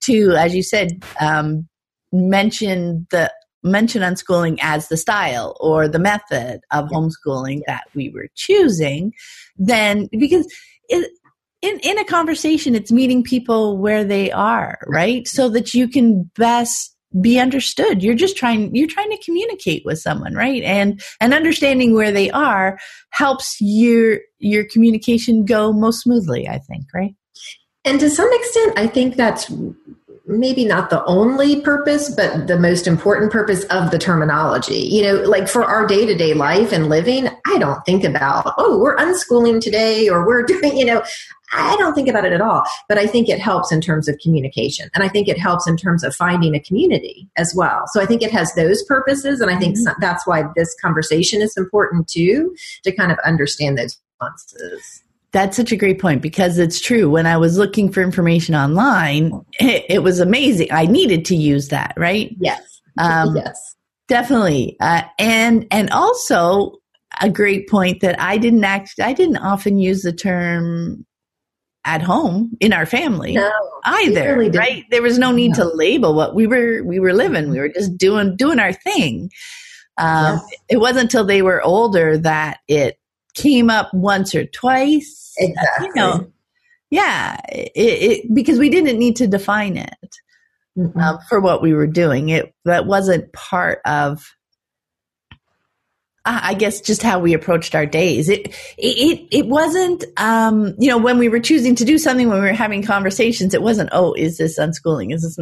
to, 0.03 0.33
as 0.33 0.55
you 0.55 0.63
said, 0.63 1.03
um, 1.21 1.69
mention 2.13 3.07
the 3.11 3.33
mention 3.63 4.03
unschooling 4.03 4.59
as 4.63 4.89
the 4.89 4.97
style 4.97 5.55
or 5.61 5.87
the 5.87 5.99
method 5.99 6.61
of 6.73 6.89
homeschooling 6.89 7.61
that 7.67 7.85
we 7.95 8.09
were 8.09 8.29
choosing, 8.35 9.13
then 9.57 10.09
because 10.19 10.47
it, 10.89 11.11
in 11.63 11.79
in 11.81 11.99
a 11.99 12.05
conversation, 12.05 12.75
it's 12.75 12.91
meeting 12.91 13.23
people 13.23 13.77
where 13.77 14.05
they 14.05 14.31
are, 14.31 14.79
right? 14.87 15.29
So 15.29 15.49
that 15.51 15.75
you 15.75 15.89
can 15.89 16.31
best 16.35 16.97
be 17.21 17.41
understood. 17.41 18.03
You're 18.03 18.15
just 18.15 18.37
trying 18.37 18.75
you're 18.75 18.89
trying 18.89 19.11
to 19.11 19.19
communicate 19.25 19.83
with 19.85 19.99
someone 19.99 20.35
right? 20.35 20.63
And 20.63 21.03
and 21.21 21.35
understanding 21.35 21.95
where 21.95 22.13
they 22.13 22.31
are 22.31 22.79
helps 23.11 23.57
your 23.61 24.21
your 24.39 24.65
communication 24.65 25.45
go 25.45 25.73
most 25.73 26.03
smoothly 26.03 26.49
i 26.49 26.59
think 26.59 26.85
right? 26.95 27.15
And 27.85 27.99
to 28.01 28.11
some 28.11 28.29
extent 28.33 28.79
i 28.79 28.87
think 28.87 29.17
that's 29.17 29.51
maybe 30.31 30.65
not 30.65 30.91
the 30.91 31.05
only 31.05 31.61
purpose, 31.61 32.15
but 32.15 32.47
the 32.47 32.59
most 32.59 32.87
important 32.87 33.33
purpose 33.33 33.65
of 33.65 33.91
the 33.91 33.99
terminology. 33.99 34.79
You 34.79 35.03
know, 35.03 35.15
like 35.23 35.49
for 35.49 35.65
our 35.65 35.87
day 35.87 36.07
to 36.07 36.15
day 36.15 36.35
life 36.35 36.73
and 36.73 36.89
living, 36.89 37.29
I 37.47 37.59
don't 37.59 37.85
think 37.85 38.05
about, 38.05 38.55
oh, 38.57 38.79
we're 38.79 38.97
unschooling 38.97 39.61
today 39.61 40.09
or 40.09 40.27
we're 40.27 40.43
doing, 40.47 40.77
you 40.77 40.85
know, 40.85 41.03
I 41.53 41.77
don't 41.77 41.95
think 41.95 42.09
about 42.09 42.25
it 42.25 42.33
at 42.33 42.41
all. 42.41 42.63
But 42.89 42.99
I 42.99 43.07
think 43.07 43.29
it 43.29 43.41
helps 43.41 43.73
in 43.73 43.81
terms 43.81 44.09
of 44.09 44.17
communication. 44.23 44.89
And 44.95 45.03
I 45.03 45.09
think 45.09 45.27
it 45.29 45.39
helps 45.39 45.67
in 45.67 45.77
terms 45.77 46.05
of 46.05 46.15
finding 46.15 46.55
a 46.55 46.61
community 46.61 47.29
as 47.37 47.53
well. 47.55 47.83
So 47.89 48.01
I 48.01 48.07
think 48.07 48.23
it 48.23 48.31
has 48.31 48.55
those 48.55 48.85
purposes. 48.85 49.41
And 49.41 49.51
I 49.51 49.59
think 49.59 49.77
mm-hmm. 49.77 50.01
that's 50.01 50.27
why 50.27 50.45
this 50.55 50.75
conversation 50.81 51.43
is 51.43 51.57
important 51.57 52.09
too, 52.09 52.55
to 52.85 52.93
kind 52.93 53.11
of 53.11 53.19
understand 53.25 53.79
those 53.79 53.99
nuances. 54.21 55.03
That's 55.33 55.57
such 55.57 55.71
a 55.71 55.77
great 55.77 56.01
point 56.01 56.23
because 56.23 56.59
it's 56.59 56.81
true. 56.81 57.09
When 57.09 57.27
I 57.27 57.37
was 57.37 57.57
looking 57.57 57.93
for 57.93 58.03
information 58.03 58.55
online, 58.55 59.45
it, 59.61 59.85
it 59.89 60.03
was 60.03 60.19
amazing. 60.19 60.69
I 60.73 60.87
needed 60.87 61.25
to 61.27 61.37
use 61.37 61.69
that, 61.69 61.95
right? 61.97 62.35
Yes. 62.41 62.81
Um, 62.99 63.37
yes. 63.37 63.77
Definitely. 64.09 64.77
Uh, 64.81 65.03
and, 65.19 65.67
and 65.71 65.91
also 65.91 66.79
a 67.21 67.31
great 67.31 67.69
point 67.69 68.01
that 68.01 68.21
I 68.21 68.39
didn't 68.39 68.65
act, 68.65 68.95
I 69.01 69.13
didn't 69.13 69.37
often 69.37 69.79
use 69.79 70.03
the 70.03 70.13
term 70.13 71.07
at 71.85 72.03
home 72.03 72.51
in 72.61 72.73
our 72.75 72.85
family 72.85 73.33
no, 73.33 73.51
either 73.85 74.37
really 74.37 74.51
right 74.51 74.85
there 74.91 75.01
was 75.01 75.19
no 75.19 75.33
need 75.33 75.53
no. 75.57 75.65
to 75.65 75.77
label 75.77 76.15
what 76.15 76.35
we 76.35 76.47
were 76.47 76.83
we 76.85 77.01
were 77.01 77.15
living 77.15 77.49
we 77.49 77.59
were 77.59 77.71
just 77.71 77.97
doing 77.97 78.37
doing 78.37 78.59
our 78.59 78.75
thing 78.75 79.31
um, 79.97 80.37
yes. 80.37 80.51
it 80.69 80.77
wasn't 80.77 81.01
until 81.01 81.25
they 81.25 81.41
were 81.41 81.63
older 81.63 82.19
that 82.19 82.59
it 82.69 83.00
came 83.35 83.71
up 83.71 83.93
once 83.93 84.35
or 84.35 84.45
twice 84.45 85.21
Exactly. 85.41 85.87
You 85.87 85.93
know, 85.95 86.33
yeah, 86.91 87.37
it, 87.49 87.73
it, 87.75 88.35
because 88.35 88.59
we 88.59 88.69
didn't 88.69 88.99
need 88.99 89.17
to 89.17 89.27
define 89.27 89.77
it 89.77 90.17
mm-hmm. 90.77 90.99
um, 90.99 91.19
for 91.29 91.41
what 91.41 91.63
we 91.63 91.73
were 91.73 91.87
doing. 91.87 92.29
It 92.29 92.55
that 92.65 92.87
wasn't 92.87 93.33
part 93.33 93.81
of. 93.85 94.35
I 96.27 96.53
guess 96.53 96.83
just 96.83 97.03
how 97.03 97.19
we 97.19 97.33
approached 97.33 97.75
our 97.75 97.87
days. 97.87 98.29
It 98.29 98.55
it 98.77 99.27
it 99.33 99.47
wasn't 99.47 100.05
um, 100.19 100.75
you 100.79 100.91
know 100.91 100.99
when 100.99 101.17
we 101.17 101.31
were 101.31 101.41
choosing 101.41 101.75
to 101.77 101.85
do 101.85 101.97
something 101.97 102.29
when 102.29 102.43
we 102.43 102.49
were 102.49 102.53
having 102.53 102.83
conversations. 102.83 103.55
It 103.55 103.63
wasn't 103.63 103.89
oh 103.93 104.13
is 104.13 104.37
this 104.37 104.59
unschooling? 104.59 105.15
Is 105.15 105.23
this 105.23 105.39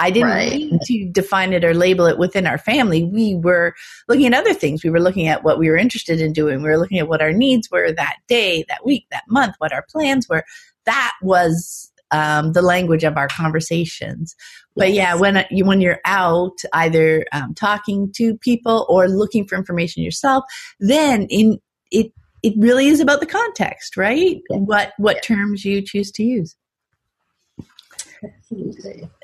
I 0.00 0.10
didn't 0.10 0.30
right. 0.30 0.50
need 0.50 0.80
to 0.82 1.10
define 1.10 1.52
it 1.52 1.64
or 1.64 1.74
label 1.74 2.06
it 2.06 2.18
within 2.18 2.46
our 2.46 2.58
family. 2.58 3.04
We 3.04 3.36
were 3.36 3.74
looking 4.08 4.26
at 4.26 4.34
other 4.34 4.54
things. 4.54 4.82
We 4.82 4.90
were 4.90 5.00
looking 5.00 5.28
at 5.28 5.44
what 5.44 5.58
we 5.58 5.68
were 5.68 5.76
interested 5.76 6.20
in 6.20 6.32
doing. 6.32 6.62
We 6.62 6.70
were 6.70 6.78
looking 6.78 6.98
at 6.98 7.08
what 7.08 7.20
our 7.20 7.32
needs 7.32 7.70
were 7.70 7.92
that 7.92 8.16
day, 8.26 8.64
that 8.68 8.84
week, 8.84 9.06
that 9.10 9.24
month, 9.28 9.56
what 9.58 9.72
our 9.72 9.84
plans 9.90 10.28
were. 10.28 10.42
That 10.86 11.12
was 11.22 11.92
um, 12.10 12.52
the 12.52 12.62
language 12.62 13.04
of 13.04 13.16
our 13.16 13.28
conversations. 13.28 14.34
But 14.74 14.92
yeah, 14.92 15.14
when 15.14 15.44
you 15.50 15.64
when 15.66 15.82
you're 15.82 16.00
out, 16.06 16.58
either 16.72 17.26
um, 17.32 17.54
talking 17.54 18.10
to 18.16 18.36
people 18.38 18.86
or 18.88 19.08
looking 19.08 19.46
for 19.46 19.56
information 19.56 20.02
yourself, 20.02 20.44
then 20.80 21.26
in 21.28 21.58
it 21.90 22.12
it 22.42 22.54
really 22.56 22.86
is 22.88 23.00
about 23.00 23.20
the 23.20 23.26
context, 23.26 23.96
right? 23.96 24.40
Yeah. 24.48 24.56
What 24.56 24.92
what 24.96 25.16
yeah. 25.16 25.36
terms 25.36 25.64
you 25.64 25.82
choose 25.82 26.10
to 26.12 26.22
use. 26.22 26.56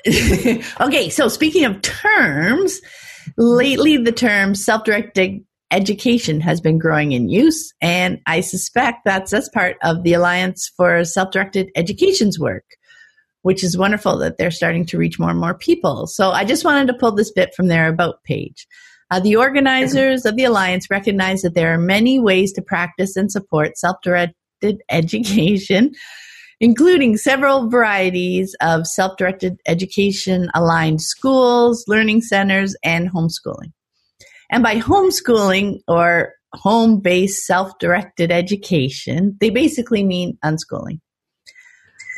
okay, 0.81 1.09
so 1.09 1.29
speaking 1.29 1.65
of 1.65 1.83
terms, 1.83 2.81
lately 3.37 3.97
the 3.97 4.13
term 4.13 4.55
self 4.55 4.85
directed 4.85 5.45
education 5.71 6.41
has 6.41 6.61
been 6.61 6.79
growing 6.79 7.13
in 7.13 7.29
use, 7.29 7.73
and 7.81 8.21
I 8.27 8.41
suspect 8.41 9.05
that's 9.05 9.33
as 9.33 9.51
part 9.53 9.77
of 9.83 10.03
the 10.03 10.15
Alliance 10.15 10.71
for 10.77 11.05
Self 11.05 11.31
Directed 11.33 11.71
Education's 11.75 12.39
work, 12.39 12.65
which 13.43 13.65
is 13.65 13.77
wonderful 13.77 14.19
that 14.19 14.39
they're 14.39 14.51
starting 14.51 14.87
to 14.87 14.99
reach 14.99 15.19
more 15.19 15.31
and 15.31 15.41
more 15.41 15.57
people. 15.57 16.07
So 16.07 16.31
I 16.31 16.45
just 16.45 16.65
wanted 16.65 16.87
to 16.89 16.99
pull 16.99 17.13
this 17.13 17.33
bit 17.33 17.55
from 17.55 17.69
their 17.69 17.89
About 17.89 18.23
page. 18.25 18.67
Uh, 19.11 19.21
the 19.21 19.37
organizers 19.37 20.25
of 20.27 20.35
the 20.37 20.45
Alliance 20.45 20.91
recognize 20.91 21.43
that 21.43 21.55
there 21.55 21.73
are 21.73 21.79
many 21.79 22.19
ways 22.19 22.53
to 22.55 22.63
practice 22.63 23.17
and 23.17 23.31
support 23.31 23.77
self 23.79 23.97
directed 24.03 24.35
education 24.91 25.93
including 26.61 27.17
several 27.17 27.69
varieties 27.69 28.55
of 28.61 28.87
self 28.87 29.17
directed 29.17 29.59
education 29.67 30.51
aligned 30.55 31.03
schools, 31.03 31.85
learning 31.87 32.23
centers, 32.23 32.77
and 32.83 33.11
homeschooling. 33.13 33.73
And 34.51 34.63
by 34.63 34.77
homeschooling 34.77 35.81
or 35.89 36.35
home 36.53 37.01
based 37.01 37.45
self 37.47 37.79
directed 37.79 38.31
education, 38.31 39.37
they 39.41 39.51
basically 39.51 40.05
mean 40.05 40.39
unschooling. 40.45 41.01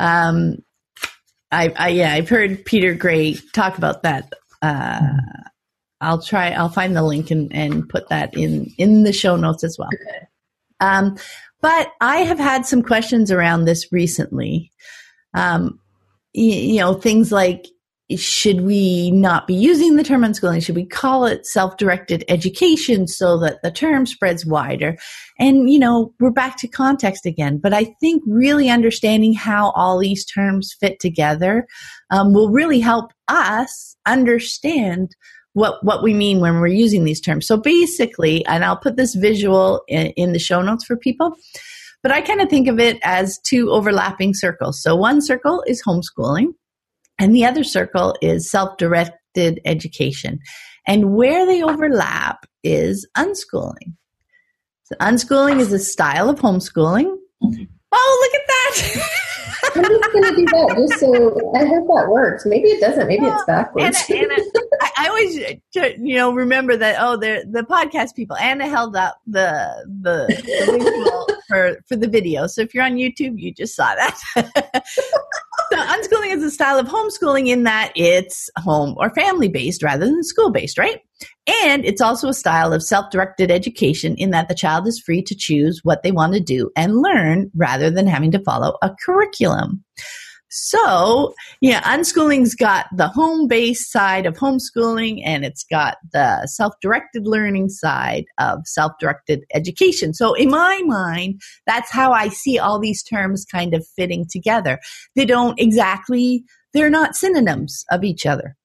Um, 0.00 0.58
I, 1.50 1.72
I, 1.76 1.88
yeah, 1.88 2.12
I've 2.12 2.28
heard 2.28 2.64
Peter 2.64 2.94
Gray 2.94 3.34
talk 3.54 3.78
about 3.78 4.02
that. 4.02 4.32
Uh, 4.60 5.00
I'll 6.00 6.22
try. 6.22 6.50
I'll 6.50 6.68
find 6.68 6.94
the 6.94 7.02
link 7.02 7.30
and, 7.30 7.52
and 7.52 7.88
put 7.88 8.08
that 8.10 8.36
in 8.36 8.72
in 8.78 9.02
the 9.02 9.12
show 9.12 9.36
notes 9.36 9.64
as 9.64 9.76
well. 9.78 9.88
Um, 10.80 11.16
but 11.60 11.92
I 12.00 12.18
have 12.18 12.38
had 12.38 12.66
some 12.66 12.82
questions 12.82 13.30
around 13.30 13.64
this 13.64 13.92
recently. 13.92 14.70
Um, 15.34 15.80
you, 16.32 16.52
you 16.52 16.80
know, 16.80 16.94
things 16.94 17.32
like 17.32 17.66
should 18.16 18.62
we 18.62 19.10
not 19.10 19.46
be 19.46 19.54
using 19.54 19.96
the 19.96 20.02
term 20.02 20.22
unschooling? 20.22 20.64
Should 20.64 20.76
we 20.76 20.86
call 20.86 21.26
it 21.26 21.46
self-directed 21.46 22.24
education 22.28 23.06
so 23.06 23.38
that 23.40 23.60
the 23.62 23.70
term 23.70 24.06
spreads 24.06 24.46
wider? 24.46 24.96
And, 25.38 25.70
you 25.70 25.78
know, 25.78 26.14
we're 26.18 26.30
back 26.30 26.56
to 26.58 26.68
context 26.68 27.26
again. 27.26 27.58
But 27.58 27.74
I 27.74 27.84
think 28.00 28.22
really 28.26 28.70
understanding 28.70 29.34
how 29.34 29.72
all 29.72 29.98
these 29.98 30.24
terms 30.24 30.74
fit 30.80 31.00
together 31.00 31.66
um, 32.10 32.32
will 32.32 32.50
really 32.50 32.80
help 32.80 33.12
us 33.28 33.96
understand 34.06 35.14
what 35.58 35.82
what 35.84 36.02
we 36.02 36.14
mean 36.14 36.40
when 36.40 36.60
we're 36.60 36.68
using 36.68 37.04
these 37.04 37.20
terms. 37.20 37.46
So 37.46 37.56
basically, 37.56 38.46
and 38.46 38.64
I'll 38.64 38.76
put 38.76 38.96
this 38.96 39.14
visual 39.14 39.82
in, 39.88 40.06
in 40.12 40.32
the 40.32 40.38
show 40.38 40.62
notes 40.62 40.84
for 40.84 40.96
people. 40.96 41.34
But 42.02 42.12
I 42.12 42.20
kind 42.20 42.40
of 42.40 42.48
think 42.48 42.68
of 42.68 42.78
it 42.78 42.98
as 43.02 43.40
two 43.44 43.70
overlapping 43.70 44.32
circles. 44.34 44.80
So 44.80 44.94
one 44.94 45.20
circle 45.20 45.64
is 45.66 45.82
homeschooling, 45.82 46.52
and 47.18 47.34
the 47.34 47.44
other 47.44 47.64
circle 47.64 48.14
is 48.22 48.50
self 48.50 48.76
directed 48.78 49.60
education. 49.64 50.38
And 50.86 51.14
where 51.14 51.44
they 51.44 51.62
overlap 51.62 52.46
is 52.62 53.06
unschooling. 53.16 53.96
So 54.84 54.94
unschooling 55.00 55.60
is 55.60 55.72
a 55.72 55.78
style 55.78 56.30
of 56.30 56.38
homeschooling. 56.40 57.14
Mm-hmm. 57.42 57.64
Oh, 57.92 58.18
look 58.22 58.40
at 58.40 58.46
that. 58.46 59.10
I'm 59.74 59.84
just 59.84 60.12
going 60.12 60.24
to 60.24 60.36
do 60.36 60.46
that 60.46 60.74
just 60.76 61.00
so 61.00 61.52
I 61.56 61.64
hope 61.64 61.86
that 61.88 62.08
works. 62.08 62.46
Maybe 62.46 62.68
it 62.68 62.80
doesn't. 62.80 63.06
Maybe 63.06 63.26
it's 63.26 63.44
backwards. 63.44 63.98
Anna, 64.08 64.20
Anna, 64.22 64.42
I, 64.80 64.90
I, 64.98 65.08
always, 65.08 65.38
uh, 65.38 65.88
you 65.98 66.16
know, 66.16 66.32
remember 66.32 66.76
that. 66.76 66.96
Oh, 66.98 67.16
they're 67.16 67.44
the 67.44 67.62
podcast 67.62 68.14
people. 68.14 68.36
Anna 68.36 68.68
held 68.68 68.96
up 68.96 69.20
the 69.26 69.86
the, 70.00 70.26
the 70.28 71.38
for 71.48 71.78
for 71.86 71.96
the 71.96 72.08
video. 72.08 72.46
So 72.46 72.62
if 72.62 72.74
you're 72.74 72.84
on 72.84 72.94
YouTube, 72.94 73.38
you 73.38 73.52
just 73.52 73.74
saw 73.74 73.94
that. 73.94 74.84
so 75.70 75.76
unschooling 75.76 76.34
is 76.34 76.42
a 76.42 76.50
style 76.50 76.78
of 76.78 76.86
homeschooling 76.86 77.48
in 77.48 77.64
that 77.64 77.92
it's 77.94 78.50
home 78.58 78.94
or 78.98 79.10
family 79.14 79.48
based 79.48 79.82
rather 79.82 80.06
than 80.06 80.22
school 80.22 80.50
based, 80.50 80.78
right? 80.78 81.00
And 81.64 81.84
it's 81.84 82.00
also 82.00 82.28
a 82.28 82.34
style 82.34 82.72
of 82.72 82.82
self 82.82 83.10
directed 83.10 83.50
education 83.50 84.14
in 84.16 84.30
that 84.30 84.48
the 84.48 84.54
child 84.54 84.86
is 84.86 85.00
free 85.00 85.22
to 85.22 85.34
choose 85.36 85.80
what 85.82 86.02
they 86.02 86.12
want 86.12 86.34
to 86.34 86.40
do 86.40 86.70
and 86.76 87.02
learn 87.02 87.50
rather 87.56 87.90
than 87.90 88.06
having 88.06 88.30
to 88.32 88.42
follow 88.42 88.76
a 88.82 88.90
curriculum. 89.04 89.84
So, 90.50 91.34
yeah, 91.60 91.82
unschooling's 91.84 92.54
got 92.54 92.86
the 92.96 93.08
home 93.08 93.48
based 93.48 93.92
side 93.92 94.24
of 94.24 94.34
homeschooling 94.36 95.22
and 95.24 95.44
it's 95.44 95.64
got 95.64 95.98
the 96.12 96.46
self 96.46 96.72
directed 96.80 97.26
learning 97.26 97.68
side 97.68 98.24
of 98.38 98.60
self 98.66 98.92
directed 98.98 99.44
education. 99.54 100.14
So, 100.14 100.32
in 100.34 100.50
my 100.50 100.80
mind, 100.86 101.42
that's 101.66 101.90
how 101.90 102.12
I 102.12 102.28
see 102.28 102.58
all 102.58 102.78
these 102.78 103.02
terms 103.02 103.44
kind 103.44 103.74
of 103.74 103.86
fitting 103.96 104.26
together. 104.30 104.78
They 105.14 105.26
don't 105.26 105.58
exactly, 105.60 106.44
they're 106.72 106.90
not 106.90 107.14
synonyms 107.14 107.84
of 107.90 108.02
each 108.02 108.24
other. 108.24 108.56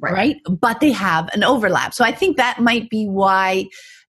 Right. 0.00 0.12
right? 0.12 0.36
But 0.48 0.80
they 0.80 0.90
have 0.90 1.32
an 1.32 1.44
overlap. 1.44 1.94
So 1.94 2.04
I 2.04 2.10
think 2.10 2.36
that 2.36 2.58
might 2.58 2.90
be 2.90 3.06
why 3.06 3.66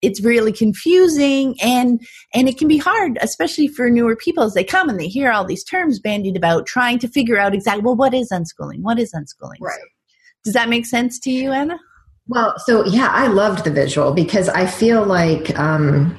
it's 0.03 0.23
really 0.23 0.53
confusing 0.53 1.57
and 1.61 2.01
and 2.35 2.49
it 2.49 2.59
can 2.59 2.69
be 2.69 2.79
hard 2.79 3.19
especially 3.21 3.69
for 3.69 3.91
newer 3.91 4.17
people 4.17 4.45
as 4.45 4.55
they 4.55 4.65
come 4.65 4.89
and 4.89 4.99
they 4.99 5.09
hear 5.09 5.31
all 5.31 5.45
these 5.45 5.65
terms 5.65 5.99
bandied 5.99 6.37
about 6.37 6.67
trying 6.67 6.99
to 6.99 7.09
figure 7.09 7.39
out 7.39 7.55
exactly 7.55 7.83
well 7.83 7.97
what 7.97 8.15
is 8.15 8.31
unschooling? 8.31 8.81
What 8.81 8.99
is 8.99 9.13
unschooling? 9.13 9.61
Right. 9.61 9.79
Does 10.45 10.55
that 10.55 10.69
make 10.69 10.87
sense 10.87 11.19
to 11.21 11.31
you 11.31 11.53
anna? 11.53 11.79
Well 12.27 12.55
so 12.59 12.85
yeah 12.87 13.09
i 13.13 13.27
loved 13.27 13.65
the 13.65 13.71
visual 13.71 14.13
because 14.13 14.49
i 14.51 14.67
feel 14.67 15.05
like 15.05 15.59
um 15.59 16.17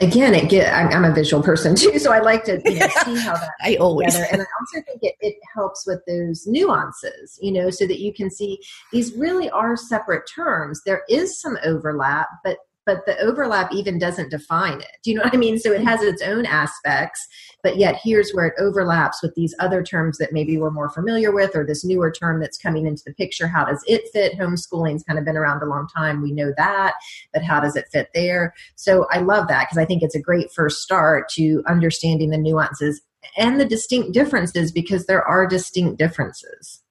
again 0.00 0.34
it 0.34 0.48
get 0.50 0.72
i'm, 0.74 1.04
a 1.04 1.14
visual 1.14 1.42
person 1.42 1.76
too 1.76 1.98
so 1.98 2.12
i 2.12 2.18
like 2.18 2.44
to 2.44 2.60
you 2.64 2.78
know, 2.78 2.88
see 3.04 3.16
how 3.18 3.34
that 3.34 3.50
i 3.62 3.76
always. 3.76 4.14
together. 4.14 4.28
and 4.32 4.42
i 4.42 4.46
also 4.58 4.84
think 4.86 5.00
it, 5.02 5.14
it 5.20 5.36
helps 5.54 5.86
with 5.86 6.00
those 6.08 6.46
nuances 6.46 7.38
you 7.40 7.52
know 7.52 7.70
so 7.70 7.86
that 7.86 8.00
you 8.00 8.12
can 8.12 8.30
see 8.30 8.58
these 8.92 9.14
really 9.14 9.50
are 9.50 9.76
separate 9.76 10.28
terms. 10.34 10.80
There 10.84 11.02
is 11.08 11.40
some 11.40 11.58
overlap 11.64 12.28
but 12.42 12.58
but 12.86 13.06
the 13.06 13.18
overlap 13.18 13.72
even 13.72 13.98
doesn't 13.98 14.30
define 14.30 14.80
it. 14.80 14.96
Do 15.02 15.10
you 15.10 15.16
know 15.16 15.22
what 15.22 15.34
I 15.34 15.38
mean? 15.38 15.58
So 15.58 15.72
it 15.72 15.82
has 15.82 16.02
its 16.02 16.22
own 16.22 16.46
aspects, 16.46 17.26
but 17.62 17.76
yet 17.76 17.98
here's 18.02 18.32
where 18.32 18.46
it 18.46 18.54
overlaps 18.58 19.22
with 19.22 19.34
these 19.34 19.54
other 19.58 19.82
terms 19.82 20.18
that 20.18 20.32
maybe 20.32 20.58
we're 20.58 20.70
more 20.70 20.90
familiar 20.90 21.32
with, 21.32 21.56
or 21.56 21.64
this 21.64 21.84
newer 21.84 22.10
term 22.10 22.40
that's 22.40 22.58
coming 22.58 22.86
into 22.86 23.02
the 23.06 23.14
picture. 23.14 23.48
How 23.48 23.64
does 23.64 23.82
it 23.86 24.02
fit? 24.12 24.38
Homeschooling's 24.38 25.04
kind 25.04 25.18
of 25.18 25.24
been 25.24 25.36
around 25.36 25.62
a 25.62 25.66
long 25.66 25.88
time. 25.94 26.22
We 26.22 26.32
know 26.32 26.52
that, 26.56 26.94
but 27.32 27.42
how 27.42 27.60
does 27.60 27.76
it 27.76 27.88
fit 27.90 28.10
there? 28.14 28.54
So 28.74 29.06
I 29.10 29.18
love 29.18 29.48
that 29.48 29.64
because 29.64 29.78
I 29.78 29.86
think 29.86 30.02
it's 30.02 30.14
a 30.14 30.20
great 30.20 30.52
first 30.52 30.82
start 30.82 31.28
to 31.30 31.62
understanding 31.66 32.30
the 32.30 32.38
nuances 32.38 33.00
and 33.36 33.58
the 33.58 33.64
distinct 33.64 34.12
differences 34.12 34.70
because 34.70 35.06
there 35.06 35.26
are 35.26 35.46
distinct 35.46 35.98
differences. 35.98 36.83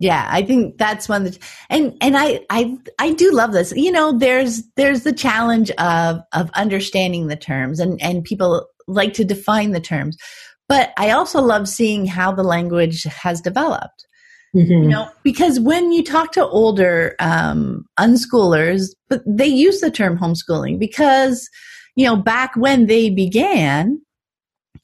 Yeah, 0.00 0.26
I 0.30 0.42
think 0.42 0.78
that's 0.78 1.10
one 1.10 1.24
that, 1.24 1.38
and 1.68 1.94
and 2.00 2.16
I 2.16 2.40
I 2.48 2.78
I 2.98 3.12
do 3.12 3.30
love 3.32 3.52
this. 3.52 3.70
You 3.76 3.92
know, 3.92 4.18
there's 4.18 4.62
there's 4.76 5.02
the 5.02 5.12
challenge 5.12 5.70
of 5.72 6.20
of 6.32 6.50
understanding 6.54 7.26
the 7.26 7.36
terms, 7.36 7.78
and 7.78 8.00
and 8.00 8.24
people 8.24 8.66
like 8.88 9.12
to 9.12 9.24
define 9.26 9.72
the 9.72 9.80
terms, 9.80 10.16
but 10.68 10.94
I 10.96 11.10
also 11.10 11.42
love 11.42 11.68
seeing 11.68 12.06
how 12.06 12.32
the 12.32 12.42
language 12.42 13.02
has 13.04 13.42
developed. 13.42 14.06
Mm-hmm. 14.56 14.72
You 14.72 14.88
know, 14.88 15.08
because 15.22 15.60
when 15.60 15.92
you 15.92 16.02
talk 16.02 16.32
to 16.32 16.46
older 16.46 17.14
um, 17.20 17.84
unschoolers, 18.00 18.86
but 19.10 19.20
they 19.26 19.46
use 19.46 19.80
the 19.80 19.90
term 19.90 20.16
homeschooling 20.16 20.78
because 20.78 21.46
you 21.94 22.06
know 22.06 22.16
back 22.16 22.56
when 22.56 22.86
they 22.86 23.10
began, 23.10 24.00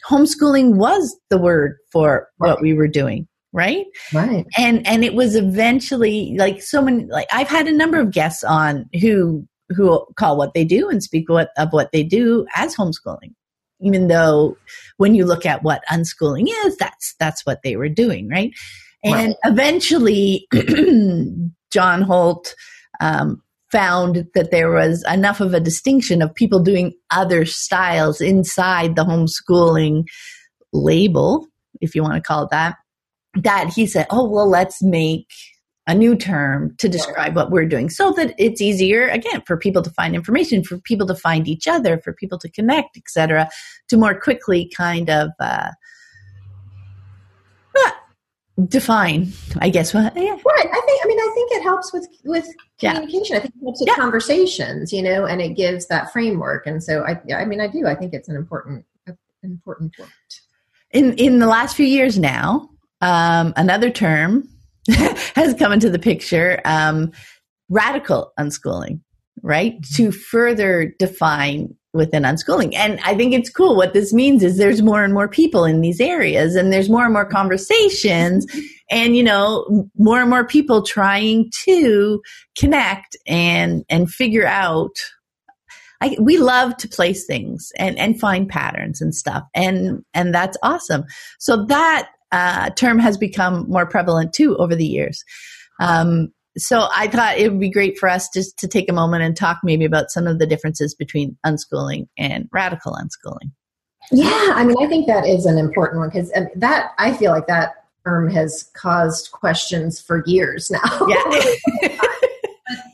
homeschooling 0.06 0.74
was 0.74 1.18
the 1.30 1.38
word 1.38 1.78
for 1.90 2.28
what 2.36 2.60
we 2.60 2.74
were 2.74 2.86
doing 2.86 3.26
right? 3.56 3.86
Right. 4.12 4.44
And 4.58 4.86
and 4.86 5.02
it 5.02 5.14
was 5.14 5.34
eventually 5.34 6.36
like 6.38 6.62
so 6.62 6.82
many 6.82 7.06
like 7.06 7.26
i've 7.32 7.48
had 7.48 7.66
a 7.66 7.72
number 7.72 7.98
of 7.98 8.12
guests 8.12 8.44
on 8.44 8.88
who 9.00 9.48
who 9.70 10.06
call 10.16 10.36
what 10.36 10.52
they 10.54 10.64
do 10.64 10.88
and 10.88 11.02
speak 11.02 11.28
what 11.28 11.50
of 11.56 11.72
what 11.72 11.90
they 11.90 12.04
do 12.04 12.46
as 12.54 12.76
homeschooling 12.76 13.32
even 13.80 14.08
though 14.08 14.56
when 14.98 15.14
you 15.14 15.24
look 15.24 15.44
at 15.46 15.62
what 15.62 15.82
unschooling 15.90 16.46
is 16.66 16.76
that's 16.76 17.14
that's 17.18 17.44
what 17.46 17.62
they 17.64 17.76
were 17.76 17.88
doing 17.88 18.28
right? 18.28 18.52
And 19.02 19.14
right. 19.14 19.36
eventually 19.44 20.46
john 21.72 22.02
holt 22.02 22.54
um, 23.00 23.42
found 23.72 24.26
that 24.34 24.50
there 24.50 24.70
was 24.70 25.04
enough 25.10 25.40
of 25.40 25.54
a 25.54 25.60
distinction 25.60 26.22
of 26.22 26.34
people 26.34 26.60
doing 26.60 26.92
other 27.10 27.44
styles 27.46 28.20
inside 28.20 28.96
the 28.96 29.04
homeschooling 29.04 30.04
label 30.72 31.46
if 31.80 31.94
you 31.94 32.02
want 32.02 32.14
to 32.14 32.20
call 32.20 32.44
it 32.44 32.50
that 32.50 32.76
that 33.42 33.72
he 33.74 33.86
said, 33.86 34.06
oh, 34.10 34.28
well, 34.28 34.48
let's 34.48 34.82
make 34.82 35.28
a 35.86 35.94
new 35.94 36.16
term 36.16 36.74
to 36.78 36.88
describe 36.88 37.36
what 37.36 37.50
we're 37.50 37.66
doing 37.66 37.88
so 37.88 38.12
that 38.12 38.34
it's 38.38 38.60
easier 38.60 39.06
again 39.08 39.40
for 39.46 39.56
people 39.56 39.82
to 39.82 39.90
find 39.90 40.14
information 40.14 40.64
for 40.64 40.78
people 40.78 41.06
to 41.06 41.14
find 41.14 41.46
each 41.46 41.68
other 41.68 41.98
for 41.98 42.12
people 42.12 42.38
to 42.38 42.50
connect 42.50 42.96
etc 42.96 43.48
to 43.88 43.96
more 43.96 44.18
quickly 44.18 44.70
kind 44.76 45.08
of 45.08 45.30
uh, 45.38 45.70
define 48.68 49.30
i 49.60 49.68
guess 49.68 49.92
well, 49.92 50.10
yeah. 50.16 50.30
right 50.30 50.68
i 50.72 50.82
think 50.86 51.00
i 51.04 51.06
mean 51.06 51.18
i 51.20 51.30
think 51.34 51.52
it 51.52 51.62
helps 51.62 51.92
with 51.92 52.08
with 52.24 52.48
communication 52.80 53.34
yeah. 53.34 53.38
i 53.38 53.40
think 53.42 53.54
it 53.54 53.62
helps 53.62 53.80
with 53.80 53.88
yeah. 53.88 53.94
conversations 53.94 54.92
you 54.92 55.02
know 55.02 55.26
and 55.26 55.42
it 55.42 55.50
gives 55.50 55.86
that 55.88 56.10
framework 56.10 56.66
and 56.66 56.82
so 56.82 57.04
i 57.04 57.20
i 57.34 57.44
mean 57.44 57.60
i 57.60 57.68
do 57.68 57.86
i 57.86 57.94
think 57.94 58.14
it's 58.14 58.28
an 58.28 58.36
important 58.36 58.84
important 59.42 59.94
point 59.94 60.10
in 60.90 61.12
in 61.14 61.38
the 61.38 61.46
last 61.46 61.76
few 61.76 61.86
years 61.86 62.18
now 62.18 62.66
um, 63.06 63.52
another 63.56 63.88
term 63.88 64.48
has 64.88 65.54
come 65.54 65.72
into 65.72 65.88
the 65.88 65.98
picture 65.98 66.60
um, 66.64 67.12
radical 67.68 68.32
unschooling, 68.38 69.00
right? 69.42 69.80
To 69.94 70.10
further 70.10 70.92
define 70.98 71.74
within 71.94 72.24
unschooling. 72.24 72.74
And 72.74 72.98
I 73.04 73.14
think 73.14 73.32
it's 73.32 73.48
cool. 73.48 73.76
What 73.76 73.94
this 73.94 74.12
means 74.12 74.42
is 74.42 74.58
there's 74.58 74.82
more 74.82 75.04
and 75.04 75.14
more 75.14 75.28
people 75.28 75.64
in 75.64 75.82
these 75.82 76.00
areas 76.00 76.56
and 76.56 76.72
there's 76.72 76.90
more 76.90 77.04
and 77.04 77.12
more 77.12 77.24
conversations 77.24 78.44
and, 78.90 79.16
you 79.16 79.22
know, 79.22 79.88
more 79.96 80.20
and 80.20 80.28
more 80.28 80.44
people 80.44 80.82
trying 80.82 81.50
to 81.64 82.20
connect 82.58 83.16
and, 83.26 83.84
and 83.88 84.10
figure 84.10 84.46
out 84.46 84.96
I, 86.02 86.14
we 86.20 86.36
love 86.36 86.76
to 86.78 86.88
place 86.88 87.24
things 87.24 87.72
and, 87.78 87.98
and 87.98 88.20
find 88.20 88.46
patterns 88.46 89.00
and 89.00 89.14
stuff. 89.14 89.44
And, 89.54 90.04
and 90.12 90.34
that's 90.34 90.58
awesome. 90.62 91.04
So 91.38 91.64
that 91.66 92.10
uh, 92.32 92.70
term 92.70 92.98
has 92.98 93.16
become 93.16 93.68
more 93.68 93.86
prevalent 93.86 94.32
too 94.32 94.56
over 94.56 94.74
the 94.74 94.86
years. 94.86 95.22
Um, 95.80 96.32
so 96.58 96.88
I 96.94 97.06
thought 97.08 97.38
it 97.38 97.50
would 97.50 97.60
be 97.60 97.70
great 97.70 97.98
for 97.98 98.08
us 98.08 98.28
just 98.32 98.58
to 98.58 98.68
take 98.68 98.88
a 98.88 98.94
moment 98.94 99.22
and 99.22 99.36
talk 99.36 99.58
maybe 99.62 99.84
about 99.84 100.10
some 100.10 100.26
of 100.26 100.38
the 100.38 100.46
differences 100.46 100.94
between 100.94 101.36
unschooling 101.44 102.08
and 102.16 102.48
radical 102.52 102.94
unschooling. 102.94 103.50
Yeah, 104.10 104.52
I 104.54 104.64
mean, 104.64 104.76
I 104.80 104.86
think 104.86 105.06
that 105.06 105.26
is 105.26 105.46
an 105.46 105.58
important 105.58 106.00
one 106.00 106.08
because 106.08 106.32
that 106.54 106.92
I 106.98 107.12
feel 107.12 107.32
like 107.32 107.46
that 107.48 107.84
term 108.04 108.30
has 108.30 108.70
caused 108.74 109.32
questions 109.32 110.00
for 110.00 110.22
years 110.26 110.70
now. 110.70 111.06
Yeah. 111.06 111.98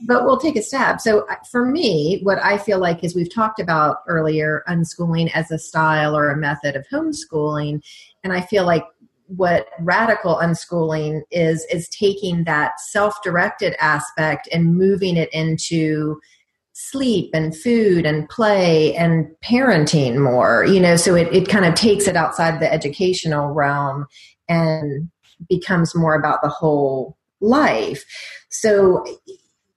but 0.06 0.24
we'll 0.24 0.38
take 0.38 0.56
a 0.56 0.62
stab. 0.62 1.00
So, 1.00 1.26
uh, 1.28 1.36
for 1.50 1.66
me, 1.66 2.20
what 2.22 2.38
I 2.42 2.58
feel 2.58 2.78
like 2.78 3.04
is 3.04 3.14
we've 3.14 3.32
talked 3.32 3.60
about 3.60 3.98
earlier 4.08 4.64
unschooling 4.68 5.30
as 5.34 5.50
a 5.50 5.58
style 5.58 6.16
or 6.16 6.30
a 6.30 6.36
method 6.36 6.76
of 6.76 6.86
homeschooling. 6.88 7.82
And 8.24 8.32
I 8.32 8.40
feel 8.40 8.64
like 8.64 8.84
what 9.36 9.66
radical 9.80 10.36
unschooling 10.36 11.22
is 11.30 11.66
is 11.70 11.88
taking 11.88 12.44
that 12.44 12.78
self-directed 12.80 13.74
aspect 13.80 14.48
and 14.52 14.76
moving 14.76 15.16
it 15.16 15.32
into 15.32 16.20
sleep 16.74 17.30
and 17.34 17.56
food 17.56 18.06
and 18.06 18.28
play 18.28 18.94
and 18.96 19.26
parenting 19.44 20.18
more 20.18 20.64
you 20.64 20.80
know 20.80 20.96
so 20.96 21.14
it, 21.14 21.32
it 21.32 21.48
kind 21.48 21.64
of 21.64 21.74
takes 21.74 22.06
it 22.06 22.16
outside 22.16 22.60
the 22.60 22.72
educational 22.72 23.48
realm 23.52 24.06
and 24.48 25.10
becomes 25.48 25.94
more 25.94 26.14
about 26.14 26.40
the 26.42 26.48
whole 26.48 27.16
life. 27.40 28.04
So 28.50 29.04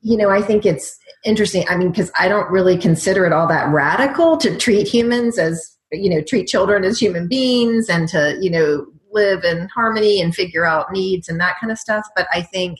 you 0.05 0.15
know 0.17 0.29
i 0.29 0.39
think 0.39 0.67
it's 0.67 0.99
interesting 1.25 1.65
i 1.67 1.75
mean 1.75 1.89
because 1.89 2.11
i 2.19 2.27
don't 2.27 2.51
really 2.51 2.77
consider 2.77 3.25
it 3.25 3.33
all 3.33 3.47
that 3.47 3.67
radical 3.73 4.37
to 4.37 4.55
treat 4.55 4.87
humans 4.87 5.39
as 5.39 5.75
you 5.91 6.11
know 6.11 6.21
treat 6.21 6.47
children 6.47 6.83
as 6.83 6.99
human 6.99 7.27
beings 7.27 7.89
and 7.89 8.07
to 8.07 8.37
you 8.39 8.51
know 8.51 8.85
live 9.15 9.43
in 9.43 9.67
harmony 9.69 10.21
and 10.21 10.35
figure 10.35 10.65
out 10.65 10.91
needs 10.91 11.27
and 11.27 11.39
that 11.39 11.55
kind 11.59 11.71
of 11.71 11.79
stuff 11.79 12.05
but 12.15 12.27
i 12.31 12.41
think 12.41 12.79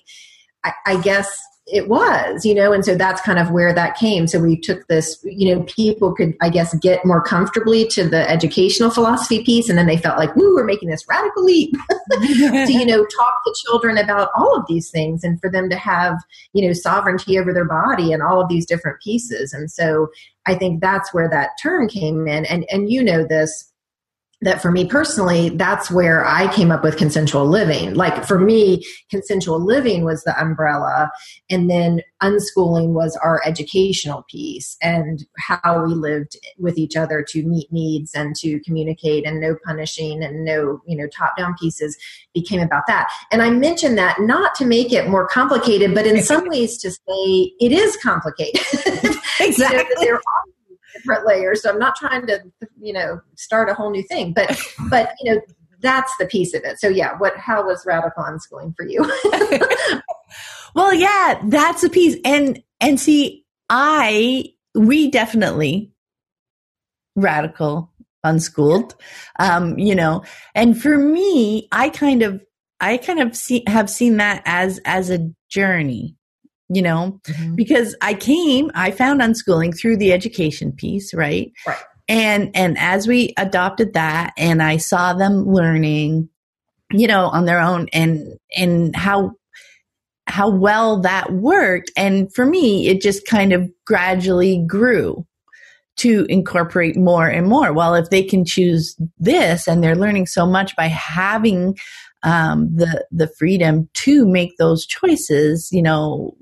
I, 0.64 0.74
I 0.88 1.02
guess 1.02 1.40
it 1.68 1.90
was, 1.90 2.46
you 2.46 2.54
know, 2.54 2.72
and 2.72 2.86
so 2.86 2.94
that's 2.94 3.22
kind 3.22 3.40
of 3.40 3.50
where 3.50 3.74
that 3.74 3.98
came. 3.98 4.28
So 4.28 4.40
we 4.40 4.60
took 4.60 4.88
this, 4.88 5.20
you 5.24 5.54
know, 5.54 5.64
people 5.64 6.14
could, 6.14 6.36
I 6.40 6.50
guess, 6.50 6.76
get 6.76 7.04
more 7.04 7.24
comfortably 7.24 7.88
to 7.88 8.08
the 8.08 8.30
educational 8.30 8.92
philosophy 8.92 9.44
piece, 9.44 9.68
and 9.68 9.78
then 9.78 9.88
they 9.88 9.98
felt 9.98 10.20
like, 10.20 10.36
"Woo, 10.36 10.54
we're 10.54 10.64
making 10.64 10.90
this 10.90 11.04
radical 11.10 11.44
leap 11.44 11.74
to, 12.12 12.72
you 12.72 12.86
know, 12.86 13.04
talk 13.04 13.34
to 13.46 13.56
children 13.66 13.98
about 13.98 14.30
all 14.36 14.56
of 14.56 14.66
these 14.68 14.92
things, 14.92 15.24
and 15.24 15.42
for 15.42 15.50
them 15.50 15.68
to 15.72 15.76
have, 15.76 16.16
you 16.54 16.68
know, 16.68 16.74
sovereignty 16.74 17.40
over 17.40 17.52
their 17.52 17.66
body 17.66 18.14
and 18.14 18.22
all 18.22 18.40
of 18.40 18.48
these 18.48 18.68
different 18.68 19.02
pieces." 19.02 19.52
And 19.52 19.72
so 19.72 20.10
I 20.46 20.54
think 20.54 20.82
that's 20.82 21.16
where 21.16 21.30
that 21.30 21.52
term 21.62 21.88
came 21.90 22.28
in, 22.28 22.46
and 22.46 22.66
and 22.70 22.92
you 22.92 23.04
know 23.04 23.26
this 23.26 23.72
that 24.46 24.62
for 24.62 24.72
me 24.72 24.86
personally, 24.86 25.50
that's 25.50 25.90
where 25.90 26.24
I 26.24 26.54
came 26.54 26.72
up 26.72 26.84
with 26.84 26.98
consensual 26.98 27.48
living. 27.48 27.96
Like 27.96 28.24
for 28.26 28.40
me, 28.40 28.86
consensual 29.10 29.60
living 29.60 30.06
was 30.06 30.24
the 30.24 30.40
umbrella, 30.40 31.12
and 31.50 31.68
then 31.70 32.02
unschooling 32.22 32.94
was 32.94 33.18
our 33.24 33.42
educational 33.44 34.24
piece 34.30 34.78
and 34.82 35.26
how 35.38 35.84
we 35.84 35.96
lived 35.96 36.38
with 36.60 36.78
each 36.78 36.96
other 36.96 37.26
to 37.30 37.44
meet 37.44 37.72
needs 37.74 38.14
and 38.14 38.36
to 38.38 38.60
communicate 38.62 39.26
and 39.26 39.42
no 39.42 39.58
punishing 39.66 40.24
and 40.24 40.46
no, 40.46 40.80
you 40.88 40.96
know, 40.96 41.08
top 41.08 41.36
down 41.36 41.56
pieces 41.60 41.98
became 42.36 42.62
about 42.62 42.86
that. 42.88 43.12
And 43.32 43.42
I 43.42 43.50
mentioned 43.50 43.98
that 43.98 44.22
not 44.22 44.54
to 44.56 44.66
make 44.66 44.94
it 44.94 45.10
more 45.10 45.28
complicated, 45.28 45.96
but 45.96 46.06
in 46.06 46.22
some 46.22 46.48
ways 46.50 46.78
to 46.78 46.92
say 46.92 47.52
it 47.60 47.72
is 47.72 47.98
complicated. 47.98 48.62
Exactly. 49.42 49.84
there 50.00 50.16
are 50.16 50.22
different 50.96 51.26
layers. 51.26 51.62
So 51.62 51.70
I'm 51.70 51.80
not 51.80 51.96
trying 51.96 52.26
to, 52.28 52.40
you 52.80 52.94
know, 52.94 53.20
start 53.36 53.70
a 53.70 53.74
whole 53.74 53.92
new 53.92 54.04
thing, 54.04 54.34
but, 54.34 54.60
but, 54.90 55.14
you 55.22 55.34
know, 55.34 55.42
that's 55.82 56.16
the 56.18 56.26
piece 56.26 56.54
of 56.54 56.64
it. 56.64 56.80
So 56.80 56.88
yeah, 56.88 57.18
what, 57.18 57.38
how 57.38 57.66
was 57.66 57.86
radical 57.86 58.24
unschooling 58.24 58.76
for 58.76 58.88
you? 58.88 59.02
well, 60.76 60.94
yeah, 60.94 61.42
that's 61.46 61.84
a 61.84 61.90
piece. 61.90 62.18
And, 62.26 62.62
and 62.80 63.00
see, 63.00 63.46
I, 63.70 64.54
we 64.74 65.12
definitely 65.12 65.92
radical 67.16 67.92
unschooled, 68.24 68.96
um, 69.40 69.78
you 69.78 69.94
know, 69.94 70.24
and 70.56 70.82
for 70.82 70.98
me, 70.98 71.68
I 71.72 71.90
kind 71.90 72.24
of, 72.24 72.42
I 72.80 72.98
kind 72.98 73.20
of 73.20 73.36
see, 73.36 73.64
have 73.68 73.90
seen 73.90 74.18
that 74.18 74.42
as, 74.46 74.80
as 74.84 75.10
a 75.10 75.32
journey 75.50 76.16
you 76.70 76.82
know, 76.82 77.20
mm-hmm. 77.24 77.56
because 77.56 77.96
I 78.02 78.14
came, 78.14 78.72
I 78.74 78.92
found 78.92 79.22
unschooling 79.22 79.78
through 79.78 79.98
the 79.98 80.14
education 80.14 80.72
piece, 80.72 81.14
right? 81.14 81.52
Right. 81.66 81.84
And 82.08 82.52
and 82.56 82.78
as 82.78 83.08
we 83.08 83.34
adopted 83.38 83.94
that 83.94 84.34
and 84.38 84.62
I 84.62 84.78
saw 84.78 85.14
them 85.14 85.46
learning, 85.48 86.30
you 86.92 87.08
know, 87.08 87.28
on 87.28 87.46
their 87.46 87.60
own 87.60 87.88
and 87.94 88.38
and 88.56 88.96
how 88.96 89.32
how 90.28 90.50
well 90.50 91.02
that 91.02 91.34
worked 91.34 91.92
and 91.96 92.34
for 92.34 92.46
me 92.48 92.88
it 92.88 93.00
just 93.00 93.28
kind 93.28 93.54
of 93.54 93.70
gradually 93.86 94.64
grew 94.68 95.26
to 95.98 96.26
incorporate 96.30 96.98
more 96.98 97.28
and 97.28 97.48
more. 97.48 97.72
Well, 97.72 97.96
if 97.96 98.10
they 98.10 98.24
can 98.24 98.44
choose 98.44 98.96
this 99.18 99.68
and 99.68 99.84
they're 99.84 99.96
learning 99.96 100.28
so 100.28 100.46
much 100.46 100.76
by 100.76 100.88
having 100.88 101.78
um, 102.24 102.76
the 102.76 103.06
the 103.12 103.28
freedom 103.38 103.90
to 103.94 104.28
make 104.28 104.58
those 104.58 104.86
choices, 104.86 105.70
you 105.72 105.82
know, 105.82 106.36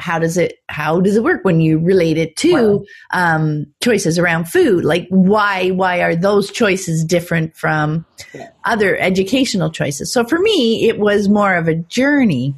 how 0.00 0.18
does 0.18 0.36
it 0.36 0.54
how 0.68 1.00
does 1.00 1.16
it 1.16 1.22
work 1.22 1.44
when 1.44 1.60
you 1.60 1.78
relate 1.78 2.18
it 2.18 2.36
to 2.36 2.84
um, 3.12 3.66
choices 3.82 4.18
around 4.18 4.46
food? 4.46 4.84
Like 4.84 5.06
why 5.10 5.70
why 5.70 6.02
are 6.02 6.16
those 6.16 6.50
choices 6.50 7.04
different 7.04 7.56
from 7.56 8.04
yeah. 8.34 8.50
other 8.64 8.96
educational 8.96 9.70
choices? 9.70 10.12
So 10.12 10.24
for 10.24 10.38
me 10.38 10.88
it 10.88 10.98
was 10.98 11.28
more 11.28 11.54
of 11.54 11.68
a 11.68 11.74
journey. 11.74 12.54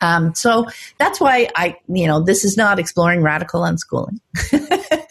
Um, 0.00 0.34
so 0.34 0.66
that's 0.98 1.20
why 1.20 1.48
i 1.54 1.76
you 1.88 2.06
know 2.06 2.22
this 2.22 2.44
is 2.44 2.56
not 2.56 2.78
exploring 2.78 3.22
radical 3.22 3.62
unschooling. 3.62 4.18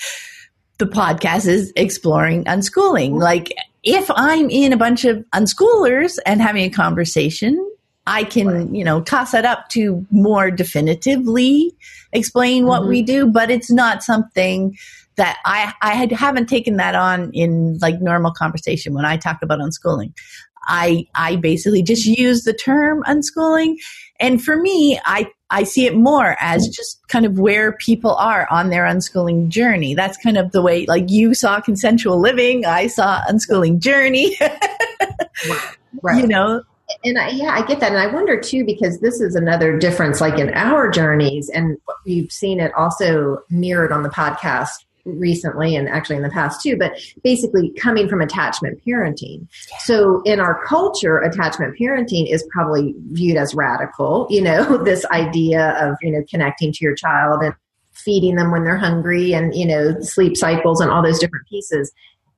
The 0.77 0.87
podcast 0.87 1.47
is 1.47 1.71
exploring 1.75 2.45
unschooling. 2.45 3.21
Like 3.21 3.53
if 3.83 4.09
i'm 4.15 4.49
in 4.49 4.73
a 4.73 4.77
bunch 4.77 5.05
of 5.05 5.23
unschoolers 5.33 6.17
and 6.25 6.41
having 6.41 6.63
a 6.63 6.69
conversation 6.69 7.70
I 8.07 8.23
can, 8.23 8.73
you 8.73 8.83
know, 8.83 9.01
toss 9.01 9.31
that 9.31 9.45
up 9.45 9.69
to 9.69 10.05
more 10.09 10.49
definitively 10.49 11.75
explain 12.13 12.65
what 12.65 12.81
mm-hmm. 12.81 12.89
we 12.89 13.01
do, 13.01 13.27
but 13.27 13.51
it's 13.51 13.71
not 13.71 14.03
something 14.03 14.77
that 15.15 15.37
I, 15.45 15.73
I 15.81 15.93
had, 15.93 16.11
haven't 16.11 16.47
taken 16.47 16.77
that 16.77 16.95
on 16.95 17.31
in 17.33 17.77
like 17.81 18.01
normal 18.01 18.31
conversation 18.31 18.93
when 18.93 19.05
I 19.05 19.17
talk 19.17 19.41
about 19.41 19.59
unschooling. 19.59 20.13
I, 20.63 21.07
I 21.15 21.37
basically 21.37 21.81
just 21.83 22.05
use 22.05 22.43
the 22.43 22.53
term 22.53 23.03
unschooling. 23.03 23.75
And 24.19 24.43
for 24.43 24.55
me, 24.55 24.99
I, 25.05 25.27
I 25.49 25.63
see 25.63 25.85
it 25.85 25.95
more 25.95 26.37
as 26.39 26.67
just 26.67 27.05
kind 27.07 27.25
of 27.25 27.39
where 27.39 27.73
people 27.73 28.13
are 28.15 28.47
on 28.51 28.69
their 28.69 28.85
unschooling 28.85 29.49
journey. 29.49 29.95
That's 29.95 30.17
kind 30.17 30.37
of 30.37 30.51
the 30.51 30.61
way, 30.61 30.85
like 30.85 31.09
you 31.09 31.33
saw 31.33 31.59
consensual 31.59 32.19
living, 32.19 32.65
I 32.65 32.87
saw 32.87 33.21
unschooling 33.27 33.79
journey. 33.79 34.37
right. 36.03 36.21
You 36.21 36.27
know, 36.27 36.61
and 37.03 37.17
I, 37.17 37.29
yeah, 37.29 37.53
I 37.53 37.65
get 37.65 37.79
that, 37.79 37.91
and 37.91 37.99
I 37.99 38.07
wonder 38.07 38.39
too 38.39 38.65
because 38.65 38.99
this 38.99 39.21
is 39.21 39.35
another 39.35 39.77
difference, 39.77 40.21
like 40.21 40.39
in 40.39 40.53
our 40.53 40.89
journeys, 40.89 41.49
and 41.49 41.77
we've 42.05 42.31
seen 42.31 42.59
it 42.59 42.73
also 42.75 43.39
mirrored 43.49 43.91
on 43.91 44.03
the 44.03 44.09
podcast 44.09 44.69
recently 45.05 45.75
and 45.75 45.89
actually 45.89 46.15
in 46.15 46.21
the 46.21 46.29
past 46.29 46.61
too 46.61 46.77
but 46.77 46.93
basically 47.23 47.71
coming 47.71 48.07
from 48.07 48.21
attachment 48.21 48.79
parenting. 48.85 49.47
Yeah. 49.71 49.77
so 49.79 50.21
in 50.25 50.39
our 50.39 50.63
culture 50.65 51.17
attachment 51.17 51.75
parenting 51.79 52.31
is 52.31 52.47
probably 52.51 52.93
viewed 53.11 53.37
as 53.37 53.55
radical 53.55 54.27
you 54.29 54.41
know 54.41 54.77
this 54.83 55.05
idea 55.05 55.71
of 55.79 55.95
you 56.01 56.11
know 56.11 56.23
connecting 56.29 56.71
to 56.71 56.85
your 56.85 56.95
child 56.95 57.41
and 57.41 57.55
feeding 57.93 58.35
them 58.35 58.51
when 58.51 58.63
they're 58.63 58.77
hungry 58.77 59.33
and 59.33 59.55
you 59.55 59.65
know 59.65 59.99
sleep 60.01 60.37
cycles 60.37 60.79
and 60.81 60.91
all 60.91 61.03
those 61.03 61.19
different 61.19 61.47
pieces 61.47 61.91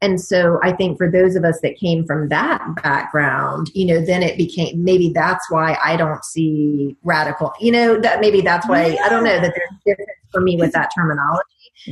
and 0.03 0.19
so 0.19 0.59
I 0.61 0.73
think 0.73 0.97
for 0.97 1.09
those 1.09 1.37
of 1.37 1.45
us 1.45 1.61
that 1.61 1.77
came 1.77 2.05
from 2.05 2.27
that 2.27 2.61
background, 2.83 3.71
you 3.73 3.85
know, 3.85 4.01
then 4.01 4.21
it 4.21 4.37
became 4.37 4.83
maybe 4.83 5.13
that's 5.13 5.49
why 5.49 5.77
I 5.81 5.95
don't 5.95 6.25
see 6.25 6.97
radical, 7.03 7.53
you 7.61 7.71
know, 7.71 7.97
that 8.01 8.19
maybe 8.19 8.41
that's 8.41 8.67
why 8.67 8.87
yeah. 8.87 9.03
I 9.05 9.07
don't 9.07 9.23
know 9.23 9.39
that 9.39 9.53
there's 9.55 9.69
difference 9.85 10.19
for 10.29 10.41
me 10.41 10.57
with 10.57 10.73
that 10.73 10.89
terminology. 10.93 11.47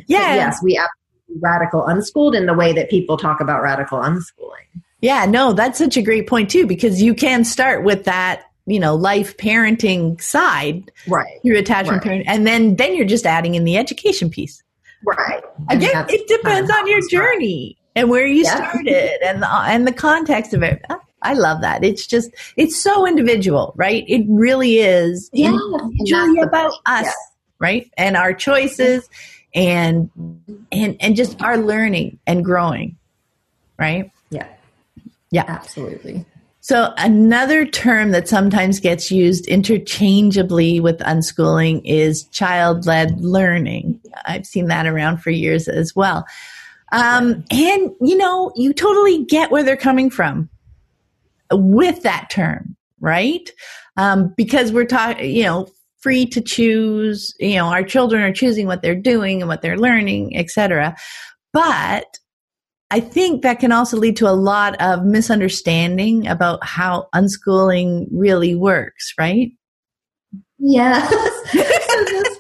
Yeah. 0.08 0.18
But 0.18 0.36
yes, 0.36 0.60
we 0.62 0.78
absolutely 0.78 1.42
radical 1.42 1.88
unschooled 1.88 2.36
in 2.36 2.48
the 2.48 2.54
way 2.54 2.74
that 2.74 2.90
people 2.90 3.16
talk 3.16 3.40
about 3.40 3.62
radical 3.62 4.00
unschooling. 4.00 4.82
Yeah, 5.00 5.26
no, 5.26 5.54
that's 5.54 5.78
such 5.78 5.96
a 5.96 6.02
great 6.02 6.28
point 6.28 6.50
too, 6.50 6.68
because 6.68 7.02
you 7.02 7.16
can 7.16 7.46
start 7.46 7.86
with 7.86 8.04
that 8.04 8.44
you 8.66 8.80
know 8.80 8.94
life 8.94 9.38
parenting 9.38 10.22
side 10.22 10.92
right 11.08 11.42
through 11.42 11.58
attachment 11.58 11.98
right. 11.98 12.04
parent 12.04 12.24
and 12.28 12.46
then 12.46 12.76
then 12.76 12.96
you're 12.96 13.08
just 13.08 13.26
adding 13.26 13.56
in 13.56 13.64
the 13.64 13.76
education 13.76 14.30
piece 14.30 14.62
right 15.04 15.42
again 15.72 16.06
it 16.10 16.28
depends 16.28 16.70
on 16.70 16.86
your 16.86 17.00
journey 17.10 17.76
and 17.96 18.10
where 18.10 18.26
you 18.26 18.44
yeah. 18.44 18.56
started 18.56 19.26
and 19.26 19.42
the, 19.42 19.48
and 19.52 19.88
the 19.88 19.94
context 19.94 20.54
of 20.54 20.64
it. 20.64 20.84
I 21.24 21.34
love 21.34 21.62
that. 21.62 21.84
It's 21.84 22.08
just 22.08 22.32
it's 22.58 22.82
so 22.82 23.06
individual, 23.06 23.74
right? 23.76 24.04
It 24.08 24.26
really 24.28 24.78
is 24.80 25.30
yeah, 25.34 25.50
individually 25.50 26.42
about 26.42 26.74
us, 26.86 27.06
yeah. 27.06 27.12
right? 27.60 27.92
And 27.98 28.18
our 28.18 28.34
choices 28.34 29.08
and 29.54 30.10
and 30.72 30.98
and 31.00 31.16
just 31.16 31.42
our 31.42 31.58
learning 31.58 32.18
and 32.26 32.44
growing, 32.44 32.98
right? 33.78 34.12
Yeah. 34.32 34.48
Yeah. 35.30 35.46
Absolutely. 35.48 36.26
So 36.64 36.94
another 36.98 37.66
term 37.66 38.12
that 38.12 38.28
sometimes 38.28 38.80
gets 38.80 39.12
used 39.12 39.48
interchangeably 39.48 40.80
with 40.80 41.00
unschooling 41.00 41.82
is 41.84 42.24
child-led 42.26 43.20
learning. 43.20 44.00
I've 44.26 44.46
seen 44.46 44.68
that 44.68 44.86
around 44.86 45.24
for 45.24 45.32
years 45.32 45.68
as 45.68 45.96
well. 45.96 46.26
Um, 46.92 47.44
and 47.52 47.92
you 48.02 48.18
know, 48.18 48.52
you 48.56 48.74
totally 48.74 49.24
get 49.26 49.52
where 49.52 49.64
they're 49.64 49.78
coming 49.78 50.10
from 50.10 50.50
with 51.52 52.04
that 52.04 52.30
term, 52.30 52.76
right? 53.00 53.50
Um, 53.98 54.34
because 54.38 54.72
we're 54.72 54.86
talking, 54.86 55.30
you 55.30 55.44
know, 55.44 55.68
free 56.00 56.26
to 56.26 56.42
choose, 56.42 57.34
you 57.40 57.56
know, 57.56 57.68
our 57.68 57.84
children 57.84 58.24
are 58.24 58.34
choosing 58.34 58.68
what 58.68 58.82
they're 58.82 58.96
doing 58.96 59.42
and 59.42 59.48
what 59.48 59.62
they're 59.62 59.78
learning, 59.78 60.36
etc. 60.36 60.96
But 61.54 62.06
I 62.90 63.00
think 63.00 63.44
that 63.44 63.60
can 63.60 63.72
also 63.72 63.98
lead 63.98 64.18
to 64.18 64.28
a 64.28 64.34
lot 64.34 64.80
of 64.82 65.06
misunderstanding 65.06 66.28
about 66.28 66.64
how 66.64 67.08
unschooling 67.16 68.08
really 68.12 68.56
works, 68.56 69.14
right? 69.18 69.52
Yes. 70.58 71.10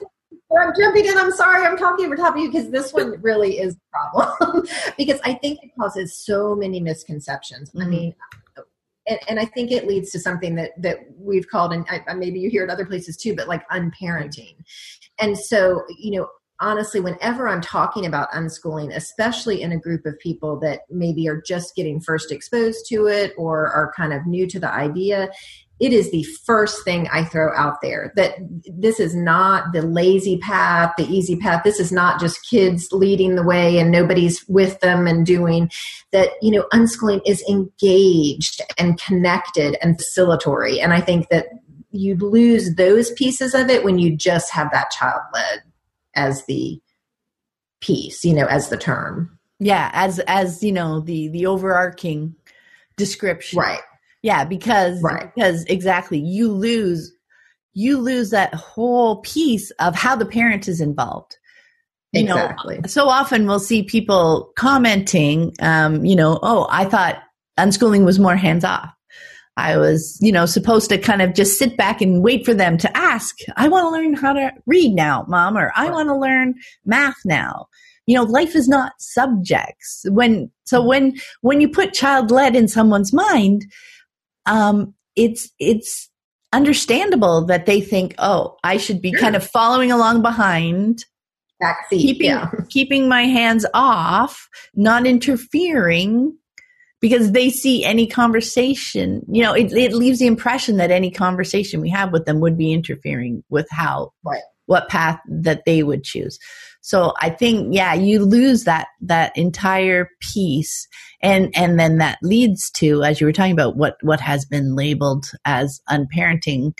I'm 0.61 0.73
jumping 0.77 1.05
in. 1.05 1.17
I'm 1.17 1.31
sorry. 1.31 1.65
I'm 1.65 1.77
talking 1.77 2.05
over 2.05 2.15
top 2.15 2.35
of 2.35 2.41
you 2.41 2.51
because 2.51 2.69
this 2.69 2.93
one 2.93 3.15
really 3.21 3.59
is 3.59 3.75
a 3.75 4.15
problem 4.15 4.67
because 4.97 5.19
I 5.23 5.33
think 5.33 5.59
it 5.63 5.71
causes 5.79 6.17
so 6.17 6.55
many 6.55 6.79
misconceptions. 6.79 7.71
Mm-hmm. 7.71 7.81
I 7.81 7.85
mean, 7.85 8.15
and, 9.07 9.19
and, 9.27 9.39
I 9.39 9.45
think 9.45 9.71
it 9.71 9.87
leads 9.87 10.11
to 10.11 10.19
something 10.19 10.53
that 10.55 10.79
that 10.81 10.99
we've 11.17 11.47
called, 11.49 11.73
and 11.73 11.85
I, 11.89 12.13
maybe 12.13 12.39
you 12.39 12.49
hear 12.49 12.63
it 12.63 12.69
other 12.69 12.85
places 12.85 13.17
too, 13.17 13.35
but 13.35 13.47
like 13.47 13.67
unparenting. 13.69 14.55
And 15.19 15.37
so, 15.37 15.83
you 15.97 16.19
know, 16.19 16.29
honestly, 16.61 16.99
whenever 16.99 17.47
I'm 17.47 17.59
talking 17.59 18.05
about 18.05 18.31
unschooling, 18.31 18.95
especially 18.95 19.61
in 19.61 19.71
a 19.71 19.79
group 19.79 20.05
of 20.05 20.17
people 20.19 20.59
that 20.59 20.81
maybe 20.89 21.27
are 21.27 21.41
just 21.41 21.75
getting 21.75 21.99
first 21.99 22.31
exposed 22.31 22.85
to 22.89 23.07
it 23.07 23.33
or 23.37 23.67
are 23.67 23.91
kind 23.97 24.13
of 24.13 24.25
new 24.25 24.47
to 24.47 24.59
the 24.59 24.71
idea, 24.71 25.29
it 25.79 25.91
is 25.93 26.11
the 26.11 26.23
first 26.45 26.85
thing 26.85 27.07
I 27.11 27.25
throw 27.25 27.57
out 27.57 27.81
there 27.81 28.13
that 28.15 28.35
this 28.67 28.99
is 28.99 29.15
not 29.15 29.73
the 29.73 29.81
lazy 29.81 30.37
path, 30.37 30.93
the 30.95 31.07
easy 31.07 31.35
path. 31.35 31.63
This 31.63 31.79
is 31.79 31.91
not 31.91 32.19
just 32.19 32.47
kids 32.47 32.89
leading 32.91 33.35
the 33.35 33.43
way 33.43 33.79
and 33.79 33.89
nobody's 33.89 34.47
with 34.47 34.79
them 34.81 35.07
and 35.07 35.25
doing 35.25 35.71
that. 36.11 36.29
You 36.39 36.51
know, 36.51 36.67
unschooling 36.71 37.21
is 37.25 37.43
engaged 37.49 38.61
and 38.77 39.01
connected 39.01 39.75
and 39.81 39.97
facilitatory. 39.97 40.79
And 40.79 40.93
I 40.93 41.01
think 41.01 41.29
that 41.29 41.47
you 41.89 42.15
lose 42.15 42.75
those 42.75 43.11
pieces 43.13 43.55
of 43.55 43.69
it 43.69 43.83
when 43.83 43.97
you 43.97 44.15
just 44.15 44.51
have 44.51 44.69
that 44.71 44.91
child 44.91 45.21
led 45.33 45.63
as 46.15 46.45
the 46.45 46.79
piece, 47.81 48.23
you 48.23 48.33
know, 48.33 48.45
as 48.45 48.69
the 48.69 48.77
term. 48.77 49.37
Yeah, 49.59 49.91
as 49.93 50.19
as 50.27 50.63
you 50.63 50.71
know, 50.71 51.01
the 51.01 51.29
the 51.29 51.45
overarching 51.45 52.35
description. 52.97 53.59
Right 53.59 53.81
yeah, 54.21 54.43
because 54.45 55.01
right. 55.01 55.33
because 55.33 55.63
exactly 55.65 56.19
you 56.19 56.51
lose 56.51 57.11
you 57.73 57.97
lose 57.97 58.31
that 58.31 58.53
whole 58.53 59.21
piece 59.21 59.71
of 59.71 59.95
how 59.95 60.15
the 60.15 60.25
parent 60.25 60.67
is 60.67 60.81
involved. 60.81 61.37
You 62.11 62.23
exactly. 62.23 62.79
know, 62.79 62.87
so 62.87 63.07
often 63.07 63.47
we'll 63.47 63.59
see 63.59 63.83
people 63.83 64.51
commenting, 64.57 65.53
um, 65.61 66.03
you 66.03 66.17
know, 66.17 66.37
oh, 66.43 66.67
I 66.69 66.83
thought 66.83 67.23
unschooling 67.57 68.03
was 68.03 68.19
more 68.19 68.35
hands 68.35 68.65
off. 68.65 68.89
I 69.61 69.77
was, 69.77 70.17
you 70.21 70.31
know, 70.31 70.45
supposed 70.45 70.89
to 70.89 70.97
kind 70.97 71.21
of 71.21 71.33
just 71.33 71.57
sit 71.57 71.77
back 71.77 72.01
and 72.01 72.23
wait 72.23 72.45
for 72.45 72.53
them 72.53 72.77
to 72.79 72.97
ask, 72.97 73.37
I 73.55 73.67
want 73.67 73.85
to 73.85 73.89
learn 73.89 74.13
how 74.13 74.33
to 74.33 74.51
read 74.65 74.93
now, 74.93 75.25
mom, 75.27 75.57
or 75.57 75.71
I 75.75 75.89
want 75.89 76.09
to 76.09 76.15
learn 76.15 76.55
math 76.85 77.17
now. 77.25 77.67
You 78.07 78.15
know, 78.15 78.23
life 78.23 78.55
is 78.55 78.67
not 78.67 78.93
subjects. 78.99 80.05
When, 80.09 80.51
so 80.65 80.83
when, 80.83 81.17
when 81.41 81.61
you 81.61 81.69
put 81.69 81.93
child 81.93 82.31
led 82.31 82.55
in 82.55 82.67
someone's 82.67 83.13
mind, 83.13 83.65
um, 84.45 84.93
it's 85.15 85.49
it's 85.59 86.09
understandable 86.53 87.45
that 87.45 87.65
they 87.65 87.81
think, 87.81 88.15
oh, 88.17 88.57
I 88.63 88.77
should 88.77 89.01
be 89.01 89.11
kind 89.11 89.35
of 89.35 89.47
following 89.47 89.91
along 89.91 90.21
behind, 90.21 91.05
backseat, 91.61 92.01
keeping 92.01 92.27
yeah. 92.27 92.49
keeping 92.69 93.07
my 93.07 93.23
hands 93.23 93.65
off, 93.73 94.49
not 94.73 95.05
interfering. 95.05 96.37
Because 97.01 97.31
they 97.31 97.49
see 97.49 97.83
any 97.83 98.05
conversation, 98.05 99.23
you 99.27 99.41
know, 99.41 99.53
it, 99.53 99.73
it 99.73 99.91
leaves 99.91 100.19
the 100.19 100.27
impression 100.27 100.77
that 100.77 100.91
any 100.91 101.09
conversation 101.09 101.81
we 101.81 101.89
have 101.89 102.13
with 102.13 102.25
them 102.25 102.39
would 102.41 102.57
be 102.59 102.71
interfering 102.71 103.43
with 103.49 103.67
how 103.71 104.13
right. 104.23 104.43
what 104.67 104.87
path 104.87 105.19
that 105.27 105.65
they 105.65 105.81
would 105.81 106.03
choose. 106.03 106.37
So 106.81 107.13
I 107.19 107.31
think, 107.31 107.73
yeah, 107.73 107.95
you 107.95 108.23
lose 108.23 108.65
that, 108.65 108.87
that 109.01 109.35
entire 109.35 110.09
piece. 110.19 110.87
And, 111.23 111.51
and 111.55 111.79
then 111.79 111.97
that 111.97 112.19
leads 112.21 112.69
to, 112.71 113.03
as 113.03 113.19
you 113.19 113.27
were 113.27 113.33
talking 113.33 113.51
about, 113.51 113.77
what, 113.77 113.97
what 114.01 114.19
has 114.19 114.45
been 114.45 114.75
labeled 114.75 115.25
as 115.43 115.81
unparenting, 115.89 116.73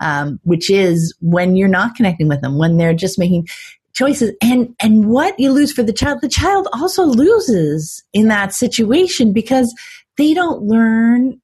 um, 0.00 0.38
which 0.44 0.70
is 0.70 1.14
when 1.20 1.56
you're 1.56 1.68
not 1.68 1.94
connecting 1.94 2.28
with 2.28 2.40
them, 2.40 2.58
when 2.58 2.76
they're 2.76 2.94
just 2.94 3.18
making 3.18 3.48
choices. 3.98 4.32
And 4.40 4.74
and 4.80 5.08
what 5.08 5.38
you 5.38 5.50
lose 5.52 5.72
for 5.72 5.82
the 5.82 5.92
child 5.92 6.20
the 6.22 6.28
child 6.28 6.68
also 6.72 7.04
loses 7.04 8.02
in 8.12 8.28
that 8.28 8.54
situation 8.54 9.32
because 9.32 9.74
they 10.16 10.34
don't 10.34 10.62
learn 10.62 11.40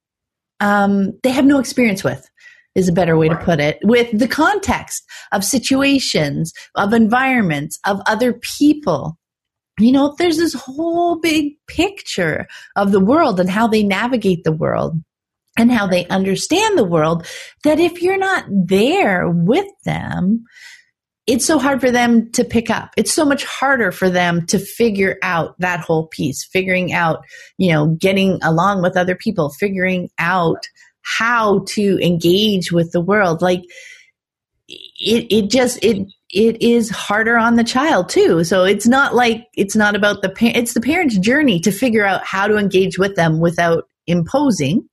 um, 0.61 1.11
they 1.23 1.31
have 1.31 1.45
no 1.45 1.59
experience 1.59 2.03
with 2.03 2.29
is 2.75 2.89
a 2.89 2.93
better 2.93 3.17
way 3.17 3.29
to 3.29 3.37
put 3.37 3.59
it, 3.59 3.79
with 3.83 4.17
the 4.17 4.27
context 4.27 5.03
of 5.31 5.43
situations, 5.43 6.51
of 6.75 6.93
environments, 6.93 7.79
of 7.85 8.01
other 8.05 8.33
people. 8.33 9.17
You 9.79 9.93
know, 9.93 10.13
there's 10.17 10.37
this 10.37 10.53
whole 10.53 11.19
big 11.19 11.53
picture 11.67 12.47
of 12.75 12.91
the 12.91 12.99
world 12.99 13.39
and 13.39 13.49
how 13.49 13.67
they 13.67 13.83
navigate 13.83 14.43
the 14.43 14.51
world 14.51 15.01
and 15.57 15.71
how 15.71 15.87
they 15.87 16.05
understand 16.07 16.77
the 16.77 16.83
world 16.83 17.25
that 17.63 17.79
if 17.79 18.01
you're 18.01 18.17
not 18.17 18.45
there 18.49 19.29
with 19.29 19.67
them, 19.85 20.43
it's 21.27 21.45
so 21.45 21.57
hard 21.57 21.81
for 21.81 21.89
them 21.89 22.31
to 22.33 22.43
pick 22.43 22.69
up. 22.69 22.91
It's 22.97 23.13
so 23.13 23.25
much 23.25 23.43
harder 23.45 23.91
for 23.91 24.09
them 24.09 24.45
to 24.47 24.59
figure 24.59 25.17
out 25.23 25.59
that 25.59 25.79
whole 25.79 26.07
piece, 26.07 26.45
figuring 26.45 26.93
out, 26.93 27.23
you 27.57 27.71
know, 27.71 27.87
getting 27.87 28.39
along 28.43 28.83
with 28.83 28.95
other 28.95 29.15
people, 29.15 29.49
figuring 29.49 30.09
out 30.19 30.67
how 31.01 31.63
to 31.67 31.99
engage 31.99 32.71
with 32.71 32.91
the 32.91 33.01
world. 33.01 33.41
Like 33.41 33.63
it 34.67 35.27
it 35.31 35.49
just 35.49 35.83
it 35.83 36.07
it 36.29 36.61
is 36.61 36.89
harder 36.89 37.37
on 37.37 37.55
the 37.55 37.63
child 37.63 38.09
too. 38.09 38.43
So 38.43 38.63
it's 38.63 38.87
not 38.87 39.15
like 39.15 39.47
it's 39.55 39.75
not 39.75 39.95
about 39.95 40.21
the 40.21 40.29
parent 40.29 40.57
it's 40.57 40.73
the 40.73 40.81
parent's 40.81 41.17
journey 41.17 41.59
to 41.61 41.71
figure 41.71 42.05
out 42.05 42.23
how 42.23 42.47
to 42.47 42.57
engage 42.57 42.99
with 42.99 43.15
them 43.15 43.39
without 43.39 43.87
imposing. 44.05 44.87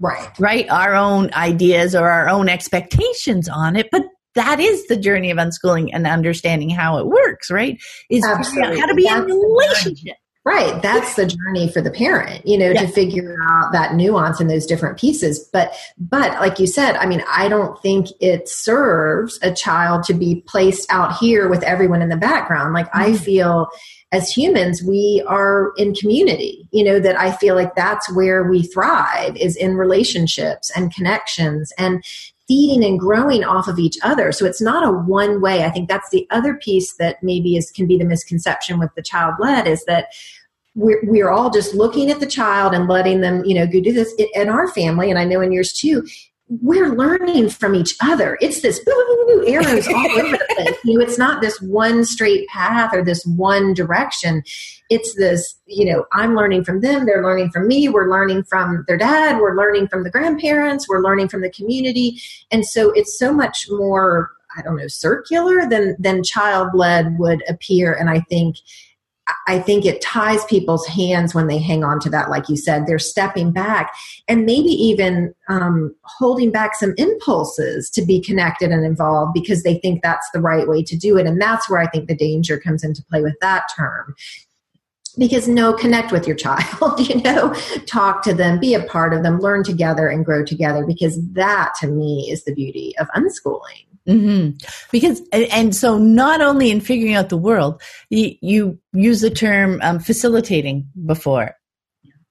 Right. 0.00 0.28
Right? 0.38 0.68
Our 0.70 0.94
own 0.94 1.32
ideas 1.34 1.94
or 1.94 2.08
our 2.08 2.28
own 2.28 2.48
expectations 2.48 3.48
on 3.48 3.74
it 3.74 3.88
but 3.90 4.02
that 4.34 4.60
is 4.60 4.86
the 4.86 4.96
journey 4.96 5.30
of 5.30 5.38
unschooling 5.38 5.90
and 5.92 6.06
understanding 6.06 6.70
how 6.70 6.98
it 6.98 7.06
works 7.06 7.50
right 7.50 7.80
is 8.10 8.24
how 8.24 8.36
to 8.36 8.94
be 8.94 9.04
That's 9.04 9.24
in 9.24 9.30
a 9.30 9.34
relationship 9.34 10.16
Right. 10.46 10.82
That's 10.82 11.14
the 11.14 11.24
journey 11.24 11.72
for 11.72 11.80
the 11.80 11.90
parent, 11.90 12.46
you 12.46 12.58
know, 12.58 12.68
yeah. 12.68 12.82
to 12.82 12.88
figure 12.88 13.34
out 13.48 13.72
that 13.72 13.94
nuance 13.94 14.40
and 14.40 14.50
those 14.50 14.66
different 14.66 14.98
pieces. 14.98 15.48
But, 15.50 15.74
but 15.96 16.32
like 16.32 16.58
you 16.58 16.66
said, 16.66 16.96
I 16.96 17.06
mean, 17.06 17.24
I 17.26 17.48
don't 17.48 17.80
think 17.80 18.08
it 18.20 18.46
serves 18.46 19.38
a 19.40 19.54
child 19.54 20.02
to 20.04 20.12
be 20.12 20.42
placed 20.46 20.92
out 20.92 21.16
here 21.16 21.48
with 21.48 21.62
everyone 21.62 22.02
in 22.02 22.10
the 22.10 22.18
background. 22.18 22.74
Like, 22.74 22.88
mm-hmm. 22.88 23.14
I 23.14 23.16
feel 23.16 23.68
as 24.12 24.30
humans, 24.30 24.82
we 24.82 25.24
are 25.26 25.72
in 25.78 25.94
community, 25.94 26.68
you 26.72 26.84
know, 26.84 27.00
that 27.00 27.18
I 27.18 27.32
feel 27.32 27.54
like 27.54 27.74
that's 27.74 28.12
where 28.12 28.44
we 28.44 28.64
thrive 28.64 29.38
is 29.38 29.56
in 29.56 29.76
relationships 29.76 30.70
and 30.76 30.94
connections. 30.94 31.72
And 31.78 32.04
feeding 32.46 32.84
and 32.84 33.00
growing 33.00 33.42
off 33.42 33.68
of 33.68 33.78
each 33.78 33.96
other. 34.02 34.32
So 34.32 34.44
it's 34.44 34.60
not 34.60 34.86
a 34.86 34.90
one 34.90 35.40
way. 35.40 35.64
I 35.64 35.70
think 35.70 35.88
that's 35.88 36.10
the 36.10 36.26
other 36.30 36.54
piece 36.54 36.94
that 36.96 37.22
maybe 37.22 37.56
is 37.56 37.70
can 37.70 37.86
be 37.86 37.96
the 37.96 38.04
misconception 38.04 38.78
with 38.78 38.90
the 38.94 39.02
child 39.02 39.34
led 39.40 39.66
is 39.66 39.84
that 39.86 40.08
we're, 40.74 41.00
we're 41.04 41.30
all 41.30 41.50
just 41.50 41.74
looking 41.74 42.10
at 42.10 42.20
the 42.20 42.26
child 42.26 42.74
and 42.74 42.88
letting 42.88 43.20
them, 43.20 43.44
you 43.44 43.54
know, 43.54 43.66
go 43.66 43.80
do 43.80 43.92
this. 43.92 44.12
In 44.34 44.48
our 44.48 44.68
family, 44.68 45.08
and 45.08 45.18
I 45.18 45.24
know 45.24 45.40
in 45.40 45.52
yours 45.52 45.72
too, 45.72 46.06
we're 46.48 46.94
learning 46.94 47.48
from 47.48 47.74
each 47.74 47.94
other. 48.02 48.36
It's 48.40 48.60
this 48.60 48.80
arrows 49.46 49.88
all 49.88 50.10
over 50.10 50.36
the 50.36 50.54
place. 50.56 50.76
You 50.84 50.98
know, 50.98 51.04
it's 51.04 51.18
not 51.18 51.40
this 51.40 51.60
one 51.60 52.04
straight 52.04 52.46
path 52.48 52.92
or 52.92 53.02
this 53.02 53.24
one 53.24 53.72
direction. 53.72 54.42
It's 54.90 55.14
this, 55.16 55.58
you 55.66 55.90
know, 55.90 56.04
I'm 56.12 56.34
learning 56.34 56.64
from 56.64 56.80
them, 56.80 57.06
they're 57.06 57.22
learning 57.22 57.50
from 57.50 57.66
me, 57.66 57.88
we're 57.88 58.10
learning 58.10 58.44
from 58.44 58.84
their 58.86 58.98
dad, 58.98 59.40
we're 59.40 59.56
learning 59.56 59.88
from 59.88 60.04
the 60.04 60.10
grandparents, 60.10 60.88
we're 60.88 61.02
learning 61.02 61.28
from 61.28 61.40
the 61.40 61.50
community. 61.50 62.20
And 62.50 62.66
so 62.66 62.90
it's 62.92 63.18
so 63.18 63.32
much 63.32 63.66
more, 63.70 64.30
I 64.56 64.62
don't 64.62 64.76
know, 64.76 64.88
circular 64.88 65.68
than 65.68 65.96
than 65.98 66.22
child 66.22 66.74
led 66.74 67.18
would 67.18 67.42
appear. 67.48 67.94
And 67.94 68.10
I 68.10 68.20
think 68.20 68.56
I 69.46 69.58
think 69.58 69.86
it 69.86 70.02
ties 70.02 70.44
people's 70.44 70.86
hands 70.86 71.34
when 71.34 71.46
they 71.46 71.58
hang 71.58 71.82
on 71.82 71.98
to 72.00 72.10
that, 72.10 72.28
like 72.28 72.48
you 72.48 72.56
said. 72.56 72.86
They're 72.86 72.98
stepping 72.98 73.52
back 73.52 73.94
and 74.28 74.44
maybe 74.44 74.68
even 74.70 75.34
um, 75.48 75.94
holding 76.02 76.50
back 76.50 76.74
some 76.74 76.94
impulses 76.96 77.88
to 77.90 78.04
be 78.04 78.20
connected 78.20 78.70
and 78.70 78.84
involved 78.84 79.32
because 79.32 79.62
they 79.62 79.78
think 79.78 80.02
that's 80.02 80.28
the 80.32 80.40
right 80.40 80.68
way 80.68 80.82
to 80.82 80.96
do 80.96 81.16
it. 81.16 81.26
And 81.26 81.40
that's 81.40 81.70
where 81.70 81.80
I 81.80 81.86
think 81.86 82.08
the 82.08 82.16
danger 82.16 82.58
comes 82.58 82.84
into 82.84 83.04
play 83.04 83.22
with 83.22 83.36
that 83.40 83.64
term. 83.74 84.14
Because 85.16 85.46
no, 85.46 85.72
connect 85.72 86.10
with 86.10 86.26
your 86.26 86.36
child, 86.36 86.98
you 87.08 87.22
know, 87.22 87.54
talk 87.86 88.22
to 88.24 88.34
them, 88.34 88.58
be 88.58 88.74
a 88.74 88.82
part 88.84 89.14
of 89.14 89.22
them, 89.22 89.38
learn 89.38 89.62
together 89.62 90.08
and 90.08 90.24
grow 90.24 90.44
together 90.44 90.84
because 90.84 91.18
that 91.32 91.72
to 91.80 91.86
me 91.86 92.28
is 92.30 92.44
the 92.44 92.54
beauty 92.54 92.94
of 92.98 93.06
unschooling. 93.16 93.86
Mm-hmm. 94.08 94.56
Because, 94.92 95.22
and 95.32 95.74
so 95.74 95.98
not 95.98 96.40
only 96.40 96.70
in 96.70 96.80
figuring 96.80 97.14
out 97.14 97.30
the 97.30 97.36
world, 97.36 97.80
you, 98.10 98.34
you 98.42 98.78
use 98.92 99.20
the 99.20 99.30
term 99.30 99.80
um, 99.82 99.98
facilitating 99.98 100.88
before. 101.06 101.56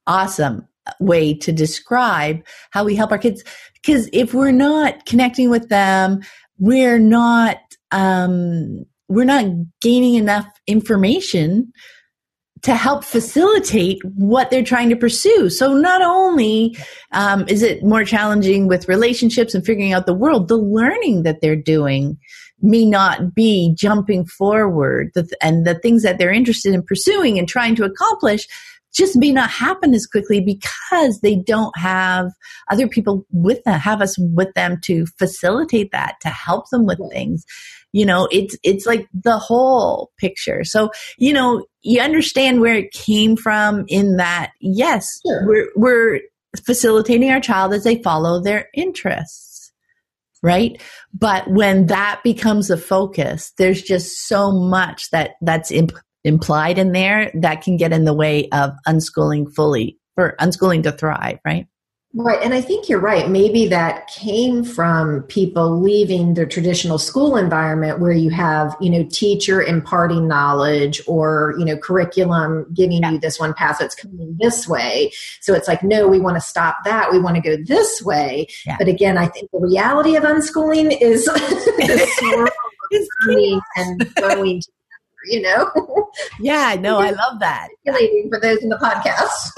Awesome 0.06 0.68
way 1.00 1.34
to 1.34 1.52
describe 1.52 2.46
how 2.72 2.84
we 2.84 2.96
help 2.96 3.12
our 3.12 3.18
kids. 3.18 3.44
Because 3.74 4.10
if 4.14 4.34
we're 4.34 4.52
not 4.52 5.06
connecting 5.06 5.50
with 5.50 5.70
them, 5.70 6.22
we're 6.60 7.00
not, 7.00 7.58
um, 7.92 8.86
we're 9.08 9.26
not 9.26 9.46
gaining 9.82 10.16
enough 10.16 10.48
information 10.68 11.72
to 12.64 12.76
help 12.76 13.04
facilitate 13.04 14.00
what 14.16 14.50
they're 14.50 14.64
trying 14.64 14.90
to 14.90 14.96
pursue. 14.96 15.50
So 15.50 15.74
not 15.74 16.02
only 16.02 16.78
um, 17.12 17.46
is 17.48 17.62
it 17.62 17.84
more 17.84 18.06
challenging 18.06 18.68
with 18.68 18.88
relationships 18.88 19.54
and 19.54 19.66
figuring 19.66 19.94
out 19.94 20.06
the 20.06 20.14
world, 20.14 20.48
the 20.48 20.58
learning 20.58 21.24
that 21.24 21.42
they're 21.42 21.56
doing 21.56 22.18
may 22.62 22.86
not 22.86 23.36
be 23.36 23.76
jumping 23.78 24.26
forward 24.26 25.12
and 25.42 25.66
the 25.66 25.78
things 25.80 26.04
that 26.04 26.18
they're 26.18 26.32
interested 26.32 26.74
in 26.74 26.82
pursuing 26.82 27.38
and 27.38 27.50
trying 27.50 27.76
to 27.76 27.84
accomplish 27.84 28.48
just 28.96 29.18
may 29.18 29.32
not 29.32 29.50
happen 29.50 29.94
as 29.94 30.06
quickly 30.06 30.40
because 30.40 31.20
they 31.22 31.36
don't 31.36 31.78
have 31.78 32.28
other 32.70 32.88
people 32.88 33.26
with 33.32 33.62
them, 33.64 33.80
have 33.80 34.02
us 34.02 34.16
with 34.20 34.54
them 34.54 34.80
to 34.84 35.06
facilitate 35.18 35.92
that, 35.92 36.16
to 36.22 36.30
help 36.30 36.70
them 36.70 36.86
with 36.86 37.00
things. 37.12 37.44
You 37.94 38.06
know, 38.06 38.28
it's, 38.32 38.58
it's 38.64 38.86
like 38.86 39.08
the 39.14 39.38
whole 39.38 40.12
picture. 40.18 40.64
So, 40.66 40.92
you 41.18 41.32
know, 41.32 41.66
you 41.82 42.02
understand 42.02 42.60
where 42.60 42.76
it 42.76 42.92
came 42.92 43.38
from 43.38 43.86
in 43.88 44.18
that, 44.18 44.52
yes, 44.60 45.20
sure. 45.26 45.48
we're, 45.48 45.70
we're 45.76 46.20
facilitating 46.66 47.32
our 47.32 47.40
child 47.40 47.74
as 47.74 47.84
they 47.84 48.02
follow 48.02 48.42
their 48.42 48.68
interests 48.74 49.72
right 50.44 50.80
but 51.18 51.50
when 51.50 51.88
that 51.88 52.22
becomes 52.24 52.70
a 52.70 52.78
focus 52.78 53.54
there's 53.58 53.82
just 53.82 54.28
so 54.28 54.52
much 54.52 55.10
that 55.10 55.32
that's 55.42 55.72
imp- 55.72 55.98
implied 56.24 56.78
in 56.78 56.92
there 56.92 57.32
that 57.34 57.62
can 57.62 57.78
get 57.78 57.94
in 57.94 58.06
the 58.06 58.14
way 58.14 58.48
of 58.50 58.72
unschooling 58.88 59.52
fully 59.56 59.98
for 60.16 60.36
unschooling 60.40 60.84
to 60.84 60.92
thrive 60.92 61.40
right 61.46 61.68
Right. 62.16 62.40
And 62.44 62.54
I 62.54 62.62
think 62.62 62.90
you're 62.90 63.00
right. 63.00 63.28
Maybe 63.28 63.68
that 63.70 64.06
came 64.06 64.64
from 64.64 65.24
people 65.24 65.82
leaving 65.82 66.36
the 66.36 66.46
traditional 66.46 67.00
school 67.00 67.36
environment 67.36 68.00
where 68.00 68.12
you 68.12 68.30
have, 68.30 68.76
you 68.80 68.92
know, 68.92 69.04
teacher 69.12 69.64
imparting 69.64 70.28
knowledge 70.28 71.02
or, 71.08 71.56
you 71.58 71.66
know, 71.66 71.76
curriculum 71.76 72.68
giving 72.72 73.02
yeah. 73.02 73.12
you 73.12 73.20
this 73.20 73.40
one 73.40 73.56
path 73.56 73.78
that's 73.80 73.96
coming 73.96 74.38
this 74.40 74.68
way. 74.68 75.12
So 75.42 75.56
it's 75.56 75.68
like, 75.68 75.82
no, 75.82 76.08
we 76.08 76.20
want 76.20 76.36
to 76.36 76.42
stop 76.42 76.78
that. 76.86 77.12
We 77.12 77.18
want 77.18 77.36
to 77.38 77.42
go 77.42 77.58
this 77.64 78.04
way. 78.04 78.46
Yeah. 78.64 78.76
But 78.78 78.90
again, 78.90 79.18
I 79.18 79.26
think 79.26 79.50
the 79.50 79.60
reality 79.60 80.16
of 80.16 80.24
unschooling 80.24 80.96
is 81.02 81.28
learning 83.26 83.60
and 83.76 84.16
going 84.16 84.62
you 85.26 85.42
know? 85.42 85.72
Yeah, 86.40 86.76
no, 86.80 87.00
I 87.00 87.12
love 87.12 87.40
that. 87.40 87.70
For 87.86 88.40
those 88.40 88.60
in 88.60 88.70
the 88.70 88.76
podcast. 88.76 89.52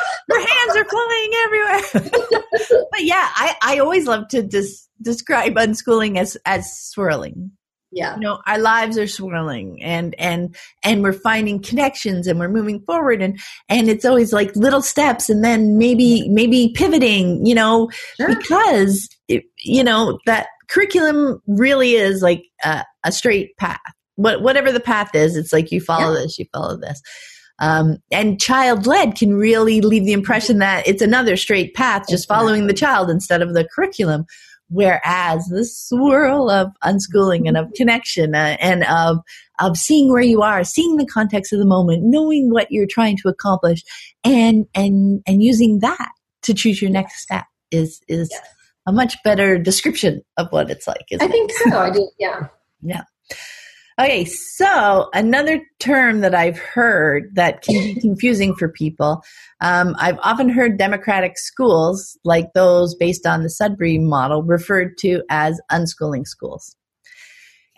Your 0.28 0.40
hands 0.40 0.76
are 0.76 0.84
flying 0.84 1.30
everywhere. 1.44 2.10
but 2.90 3.04
yeah, 3.04 3.28
I, 3.34 3.54
I 3.62 3.78
always 3.78 4.06
love 4.06 4.28
to 4.28 4.42
dis- 4.42 4.88
describe 5.00 5.54
unschooling 5.54 6.18
as, 6.18 6.36
as 6.44 6.66
swirling. 6.78 7.52
Yeah. 7.92 8.16
You 8.16 8.20
know, 8.22 8.40
our 8.46 8.58
lives 8.58 8.98
are 8.98 9.06
swirling 9.06 9.82
and, 9.82 10.14
and, 10.18 10.54
and 10.84 11.02
we're 11.02 11.12
finding 11.12 11.62
connections 11.62 12.26
and 12.26 12.38
we're 12.38 12.48
moving 12.48 12.80
forward 12.80 13.22
and, 13.22 13.38
and 13.68 13.88
it's 13.88 14.04
always 14.04 14.32
like 14.32 14.54
little 14.56 14.82
steps 14.82 15.30
and 15.30 15.44
then 15.44 15.78
maybe, 15.78 16.28
maybe 16.28 16.72
pivoting, 16.74 17.46
you 17.46 17.54
know, 17.54 17.88
sure. 18.16 18.28
because, 18.28 19.08
it, 19.28 19.44
you 19.58 19.84
know, 19.84 20.18
that 20.26 20.48
curriculum 20.68 21.40
really 21.46 21.94
is 21.94 22.20
like 22.20 22.42
a, 22.64 22.84
a 23.04 23.12
straight 23.12 23.56
path 23.56 23.78
what, 24.16 24.42
whatever 24.42 24.72
the 24.72 24.80
path 24.80 25.14
is, 25.14 25.36
it's 25.36 25.52
like 25.52 25.70
you 25.70 25.80
follow 25.80 26.14
yeah. 26.14 26.20
this, 26.22 26.38
you 26.38 26.46
follow 26.52 26.76
this. 26.76 27.00
Um, 27.58 27.98
and 28.10 28.40
child 28.40 28.86
led 28.86 29.14
can 29.16 29.34
really 29.34 29.80
leave 29.80 30.04
the 30.04 30.12
impression 30.12 30.58
that 30.58 30.86
it's 30.86 31.02
another 31.02 31.36
straight 31.36 31.74
path, 31.74 32.06
just 32.08 32.28
following 32.28 32.66
the 32.66 32.74
child 32.74 33.10
instead 33.10 33.42
of 33.42 33.54
the 33.54 33.66
curriculum. 33.74 34.26
Whereas 34.68 35.46
the 35.46 35.64
swirl 35.64 36.50
of 36.50 36.72
unschooling 36.82 37.46
and 37.46 37.56
of 37.56 37.72
connection 37.74 38.34
uh, 38.34 38.56
and 38.60 38.84
of 38.84 39.18
of 39.60 39.76
seeing 39.76 40.10
where 40.10 40.22
you 40.22 40.42
are, 40.42 40.64
seeing 40.64 40.96
the 40.96 41.06
context 41.06 41.52
of 41.52 41.60
the 41.60 41.66
moment, 41.66 42.02
knowing 42.02 42.50
what 42.50 42.70
you're 42.70 42.88
trying 42.88 43.16
to 43.18 43.28
accomplish, 43.28 43.82
and 44.24 44.66
and 44.74 45.22
and 45.26 45.42
using 45.42 45.78
that 45.80 46.10
to 46.42 46.52
choose 46.52 46.82
your 46.82 46.90
next 46.90 47.20
step 47.22 47.44
is 47.70 48.00
is 48.08 48.28
yes. 48.30 48.48
a 48.86 48.92
much 48.92 49.16
better 49.22 49.56
description 49.56 50.22
of 50.36 50.48
what 50.50 50.68
it's 50.68 50.88
like. 50.88 51.06
I 51.12 51.28
think 51.28 51.50
it? 51.50 51.70
so. 51.70 51.78
I 51.78 51.90
do. 51.90 52.08
Yeah. 52.18 52.48
Yeah. 52.82 53.04
Okay, 53.98 54.26
so 54.26 55.08
another 55.14 55.62
term 55.80 56.20
that 56.20 56.34
I've 56.34 56.58
heard 56.58 57.34
that 57.34 57.62
can 57.62 57.94
be 57.94 58.00
confusing 58.00 58.54
for 58.54 58.68
people. 58.68 59.22
Um, 59.62 59.96
I've 59.98 60.18
often 60.22 60.50
heard 60.50 60.76
democratic 60.76 61.38
schools, 61.38 62.18
like 62.22 62.52
those 62.52 62.94
based 62.94 63.26
on 63.26 63.42
the 63.42 63.48
Sudbury 63.48 63.96
model, 63.96 64.42
referred 64.42 64.98
to 64.98 65.22
as 65.30 65.58
unschooling 65.72 66.26
schools. 66.26 66.76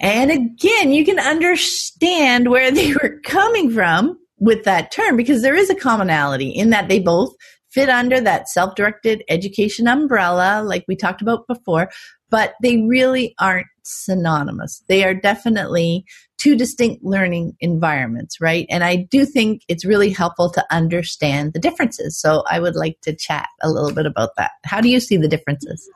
And 0.00 0.33
again, 0.33 0.92
you 0.92 1.04
can 1.04 1.20
understand 1.20 2.50
where 2.50 2.72
they 2.72 2.92
were 2.94 3.20
coming 3.24 3.70
from 3.70 4.18
with 4.38 4.64
that 4.64 4.90
term 4.90 5.16
because 5.16 5.42
there 5.42 5.57
is 5.57 5.70
a 5.70 5.74
commonality 5.74 6.50
in 6.50 6.70
that 6.70 6.88
they 6.88 6.98
both 6.98 7.33
fit 7.70 7.88
under 7.88 8.20
that 8.20 8.48
self 8.48 8.74
directed 8.74 9.22
education 9.28 9.87
umbrella, 9.87 10.62
like 10.64 10.85
we 10.88 10.96
talked 10.96 11.22
about 11.22 11.46
before, 11.46 11.90
but 12.31 12.55
they 12.62 12.79
really 12.83 13.35
aren't 13.38 13.67
synonymous. 13.83 14.83
They 14.88 15.05
are 15.05 15.14
definitely 15.14 16.05
two 16.38 16.57
distinct 16.57 17.05
learning 17.05 17.57
environments, 17.61 18.41
right? 18.41 18.67
And 18.71 18.85
I 18.85 18.97
do 18.97 19.25
think 19.25 19.62
it's 19.69 19.85
really 19.85 20.11
helpful 20.11 20.51
to 20.51 20.64
understand 20.71 21.53
the 21.53 21.59
differences. 21.59 22.19
So 22.19 22.45
I 22.49 22.61
would 22.61 22.77
like 22.77 23.01
to 23.03 23.14
chat 23.14 23.49
a 23.62 23.71
little 23.71 23.93
bit 23.93 24.07
about 24.07 24.31
that. 24.37 24.53
How 24.64 24.81
do 24.81 24.88
you 24.88 25.01
see 25.01 25.17
the 25.17 25.29
differences? 25.29 25.88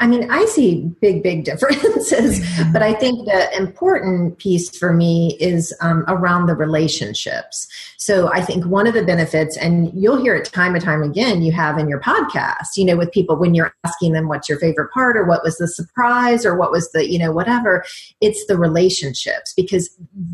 I 0.00 0.06
mean, 0.06 0.30
I 0.30 0.44
see 0.46 0.92
big, 1.00 1.22
big 1.22 1.44
differences, 1.44 2.40
but 2.72 2.82
I 2.82 2.94
think 2.94 3.26
the 3.26 3.56
important 3.56 4.38
piece 4.38 4.76
for 4.76 4.92
me 4.92 5.36
is 5.40 5.74
um, 5.80 6.04
around 6.08 6.46
the 6.46 6.54
relationships. 6.54 7.68
So 7.96 8.30
I 8.32 8.42
think 8.42 8.66
one 8.66 8.86
of 8.86 8.94
the 8.94 9.04
benefits, 9.04 9.56
and 9.56 9.90
you'll 9.94 10.20
hear 10.20 10.34
it 10.34 10.46
time 10.46 10.74
and 10.74 10.84
time 10.84 11.02
again, 11.02 11.42
you 11.42 11.52
have 11.52 11.78
in 11.78 11.88
your 11.88 12.00
podcast, 12.00 12.76
you 12.76 12.84
know, 12.84 12.96
with 12.96 13.12
people 13.12 13.36
when 13.36 13.54
you're 13.54 13.74
asking 13.84 14.12
them 14.12 14.28
what's 14.28 14.48
your 14.48 14.58
favorite 14.58 14.90
part 14.92 15.16
or 15.16 15.24
what 15.24 15.44
was 15.44 15.56
the 15.58 15.68
surprise 15.68 16.44
or 16.44 16.56
what 16.56 16.72
was 16.72 16.90
the, 16.92 17.08
you 17.08 17.18
know, 17.18 17.32
whatever, 17.32 17.84
it's 18.20 18.44
the 18.46 18.58
relationships 18.58 19.54
because 19.56 19.88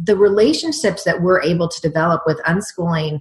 the 0.04 0.16
relationships 0.16 1.04
that 1.04 1.22
we're 1.22 1.42
able 1.42 1.68
to 1.68 1.80
develop 1.80 2.22
with 2.26 2.40
unschooling 2.46 3.20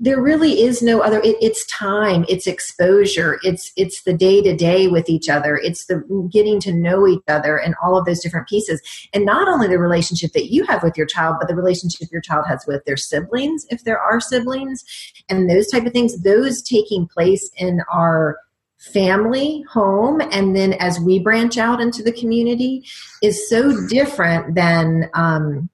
there 0.00 0.20
really 0.20 0.62
is 0.62 0.82
no 0.82 1.00
other 1.00 1.18
it, 1.20 1.36
it's 1.40 1.64
time 1.66 2.24
it's 2.28 2.46
exposure 2.46 3.38
it's 3.42 3.72
it's 3.76 4.02
the 4.02 4.12
day 4.12 4.40
to 4.42 4.54
day 4.56 4.86
with 4.88 5.08
each 5.08 5.28
other 5.28 5.56
it's 5.56 5.86
the 5.86 6.02
getting 6.32 6.60
to 6.60 6.72
know 6.72 7.06
each 7.06 7.22
other 7.28 7.56
and 7.56 7.74
all 7.82 7.96
of 7.96 8.04
those 8.04 8.20
different 8.20 8.48
pieces. 8.48 8.80
And 9.12 9.24
not 9.24 9.48
only 9.48 9.68
the 9.68 9.78
relationship 9.78 10.32
that 10.32 10.52
you 10.52 10.64
have 10.64 10.82
with 10.82 10.96
your 10.96 11.06
child 11.06 11.36
but 11.38 11.48
the 11.48 11.54
relationship 11.54 12.08
your 12.10 12.20
child 12.20 12.46
has 12.48 12.64
with 12.66 12.84
their 12.84 12.96
siblings 12.96 13.66
if 13.70 13.84
there 13.84 13.98
are 13.98 14.20
siblings 14.20 14.84
and 15.28 15.48
those 15.48 15.68
type 15.68 15.86
of 15.86 15.92
things 15.92 16.22
those 16.22 16.62
taking 16.62 17.06
place 17.06 17.50
in 17.56 17.80
our 17.92 18.38
family 18.78 19.64
home 19.70 20.20
and 20.32 20.54
then 20.54 20.74
as 20.74 21.00
we 21.00 21.18
branch 21.18 21.58
out 21.58 21.80
into 21.80 22.02
the 22.02 22.12
community 22.12 22.84
is 23.22 23.48
so 23.48 23.86
different 23.88 24.54
than 24.54 25.10
um, 25.14 25.68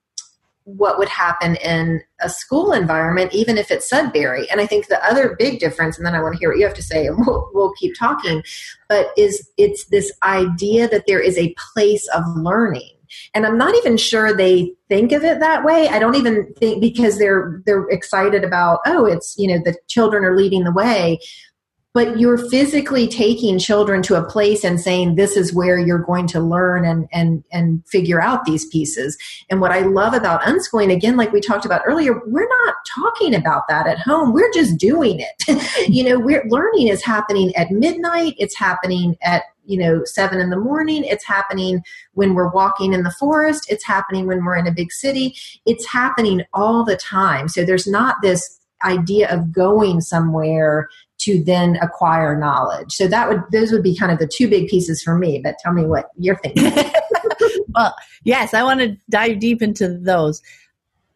what 0.64 0.98
would 0.98 1.09
happen 1.09 1.57
in 1.57 2.00
a 2.20 2.29
school 2.29 2.72
environment, 2.72 3.35
even 3.35 3.59
if 3.59 3.70
it's 3.70 3.88
Sudbury. 3.88 4.50
And 4.50 4.61
I 4.61 4.66
think 4.66 4.88
the 4.88 5.05
other 5.05 5.37
big 5.38 5.61
difference, 5.61 5.96
and 5.98 6.07
then 6.07 6.14
I 6.14 6.22
want 6.22 6.35
to 6.35 6.38
hear 6.38 6.50
what 6.50 6.59
you 6.59 6.64
have 6.64 6.74
to 6.74 6.83
say, 6.83 7.07
and 7.07 7.18
we'll, 7.27 7.50
we'll 7.53 7.72
keep 7.72 7.94
talking, 7.98 8.42
but 8.88 9.09
is 9.16 9.50
it's 9.59 9.85
this 9.87 10.11
idea 10.22 10.88
that 10.88 11.05
there 11.07 11.20
is 11.20 11.37
a 11.38 11.55
place 11.74 12.09
of 12.14 12.22
learning. 12.37 12.90
And 13.35 13.46
I'm 13.46 13.59
not 13.59 13.77
even 13.77 13.96
sure 13.96 14.35
they 14.35 14.72
think 14.88 15.12
of 15.12 15.22
it 15.22 15.38
that 15.38 15.64
way. 15.64 15.88
I 15.88 15.98
don't 15.98 16.16
even 16.16 16.53
think 16.55 16.81
because 16.81 17.18
they're 17.18 17.62
they're 17.64 17.88
excited 17.90 18.42
about, 18.42 18.81
oh, 18.87 19.05
it's 19.05 19.37
you 19.38 19.46
know 19.46 19.62
the 19.64 19.77
children 19.87 20.24
are 20.24 20.37
leading 20.37 20.64
the 20.64 20.72
way 20.72 21.20
but 21.94 22.18
you're 22.18 22.37
physically 22.50 23.07
taking 23.07 23.57
children 23.57 24.02
to 24.02 24.16
a 24.16 24.28
place 24.28 24.64
and 24.64 24.80
saying 24.80 25.14
this 25.14 25.37
is 25.37 25.54
where 25.54 25.78
you're 25.78 25.96
going 25.96 26.26
to 26.26 26.40
learn 26.40 26.85
and 26.85 27.09
and 27.12 27.44
and 27.52 27.87
figure 27.87 28.20
out 28.20 28.44
these 28.44 28.66
pieces. 28.66 29.16
And 29.48 29.61
what 29.61 29.70
i 29.70 29.80
love 29.80 30.12
about 30.12 30.42
unschooling 30.42 30.92
again 30.92 31.16
like 31.16 31.33
we 31.33 31.40
talked 31.40 31.64
about 31.64 31.83
earlier 31.87 32.20
we're 32.26 32.48
not 32.48 32.74
talking 32.94 33.35
about 33.35 33.68
that 33.68 33.87
at 33.87 33.98
home. 33.98 34.33
We're 34.33 34.52
just 34.52 34.76
doing 34.76 35.20
it. 35.20 35.61
You 35.88 36.02
know 36.02 36.18
we're 36.18 36.44
learning 36.48 36.88
is 36.88 37.04
happening 37.04 37.54
at 37.57 37.70
midnight. 37.70 38.35
It's 38.38 38.57
happening 38.57 39.16
at 39.22 39.44
you 39.64 39.78
know 39.78 40.02
seven 40.04 40.40
in 40.40 40.50
the 40.50 40.59
morning. 40.59 41.04
It's 41.04 41.24
happening 41.24 41.83
when 42.14 42.35
we're 42.35 42.50
walking 42.50 42.92
in 42.92 43.04
the 43.04 43.11
forest. 43.12 43.70
It's 43.70 43.85
happening 43.85 44.26
when 44.26 44.44
we're 44.44 44.57
in 44.57 44.66
a 44.66 44.72
big 44.72 44.90
city. 44.90 45.37
It's 45.66 45.87
happening 45.87 46.42
all 46.52 46.85
the 46.85 46.96
time. 46.96 47.48
So 47.48 47.64
there's 47.64 47.87
not 47.87 48.16
this 48.22 48.61
idea 48.83 49.30
of 49.30 49.52
going 49.52 50.00
somewhere 50.00 50.88
to 51.24 51.42
then 51.42 51.76
acquire 51.76 52.37
knowledge. 52.38 52.92
So 52.92 53.08
that 53.08 53.29
would 53.29 53.42
those 53.52 53.72
would 53.72 53.83
be 53.83 53.96
kind 53.96 54.12
of 54.12 54.18
the 54.18 54.27
two 54.27 54.48
big 54.48 54.68
pieces 54.68 55.02
for 55.02 55.16
me. 55.16 55.40
But 55.42 55.56
tell 55.62 55.72
me 55.72 55.85
what 55.85 56.06
you're 56.16 56.37
thinking. 56.37 56.72
well, 57.75 57.94
yes, 58.25 58.54
I 58.54 58.62
want 58.62 58.81
to 58.81 58.96
dive 59.10 59.38
deep 59.38 59.62
into 59.62 59.98
those. 59.98 60.42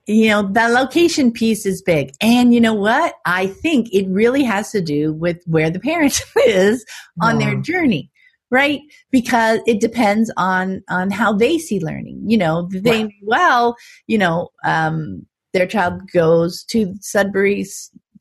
You 0.07 0.29
know, 0.29 0.43
the 0.43 0.69
location 0.69 1.31
piece 1.31 1.67
is 1.67 1.83
big. 1.83 2.13
And 2.23 2.55
you 2.55 2.61
know 2.61 2.73
what? 2.73 3.15
I 3.27 3.49
think 3.49 3.93
it 3.93 4.09
really 4.09 4.43
has 4.43 4.71
to 4.71 4.81
do 4.81 5.13
with 5.13 5.43
where 5.45 5.71
the 5.71 5.81
parent 5.81 6.23
is 6.47 6.85
on 7.21 7.39
their 7.39 7.57
journey 7.57 8.11
right 8.51 8.81
because 9.11 9.61
it 9.67 9.79
depends 9.79 10.33
on 10.39 10.83
on 10.89 11.11
how 11.11 11.35
they 11.35 11.59
see 11.59 11.81
learning 11.81 12.19
you 12.25 12.39
know 12.39 12.67
they 12.73 13.07
well 13.23 13.77
you 14.07 14.17
know 14.17 14.49
um 14.65 15.27
their 15.53 15.67
child 15.67 16.01
goes 16.13 16.63
to 16.65 16.95
Sudbury 17.01 17.67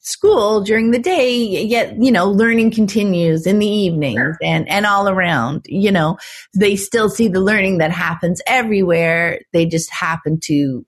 school 0.07 0.61
during 0.61 0.91
the 0.91 0.99
day 0.99 1.35
yet 1.35 1.93
you 2.01 2.09
know 2.09 2.29
learning 2.29 2.71
continues 2.71 3.45
in 3.45 3.59
the 3.59 3.67
evenings 3.67 4.37
and 4.41 4.67
and 4.69 4.85
all 4.85 5.09
around 5.09 5.65
you 5.67 5.91
know. 5.91 6.17
They 6.55 6.75
still 6.77 7.09
see 7.09 7.27
the 7.27 7.41
learning 7.41 7.79
that 7.79 7.91
happens 7.91 8.41
everywhere. 8.47 9.41
They 9.51 9.65
just 9.65 9.91
happen 9.91 10.39
to 10.45 10.85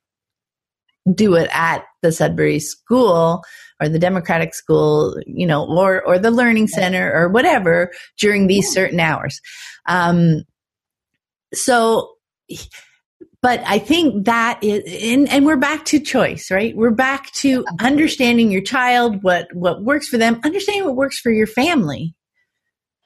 do 1.14 1.36
it 1.36 1.50
at 1.54 1.84
the 2.02 2.12
Sudbury 2.12 2.60
school 2.60 3.44
or 3.82 3.90
the 3.90 4.00
democratic 4.00 4.54
school 4.54 5.18
you 5.26 5.46
know 5.46 5.66
or 5.66 6.02
or 6.06 6.18
the 6.18 6.32
learning 6.32 6.68
center 6.68 7.12
or 7.14 7.28
whatever 7.28 7.92
during 8.18 8.48
these 8.48 8.72
certain 8.72 9.00
hours. 9.00 9.42
Um 9.86 10.44
so 11.54 12.14
but 13.42 13.62
I 13.66 13.80
think 13.80 14.26
that 14.26 14.60
is, 14.62 14.84
and, 15.04 15.30
and 15.30 15.46
we're 15.46 15.58
back 15.58 15.86
to 15.86 16.00
choice, 16.00 16.52
right? 16.52 16.76
We're 16.76 16.92
back 16.92 17.32
to 17.36 17.66
understanding 17.80 18.52
your 18.52 18.62
child, 18.62 19.24
what, 19.24 19.48
what 19.54 19.84
works 19.84 20.10
for 20.10 20.18
them, 20.18 20.42
understanding 20.44 20.86
what 20.86 20.96
works 20.96 21.20
for 21.20 21.32
your 21.32 21.48
family, 21.48 22.16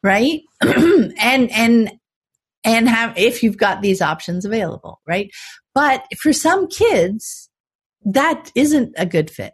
right? 0.01 0.41
and, 0.61 1.13
and, 1.51 1.91
and 2.63 2.89
have, 2.89 3.17
if 3.17 3.43
you've 3.43 3.57
got 3.57 3.81
these 3.81 4.01
options 4.01 4.43
available, 4.43 5.01
right? 5.07 5.29
But 5.75 6.05
for 6.17 6.33
some 6.33 6.67
kids, 6.67 7.49
that 8.05 8.51
isn't 8.55 8.93
a 8.97 9.05
good 9.05 9.29
fit, 9.29 9.53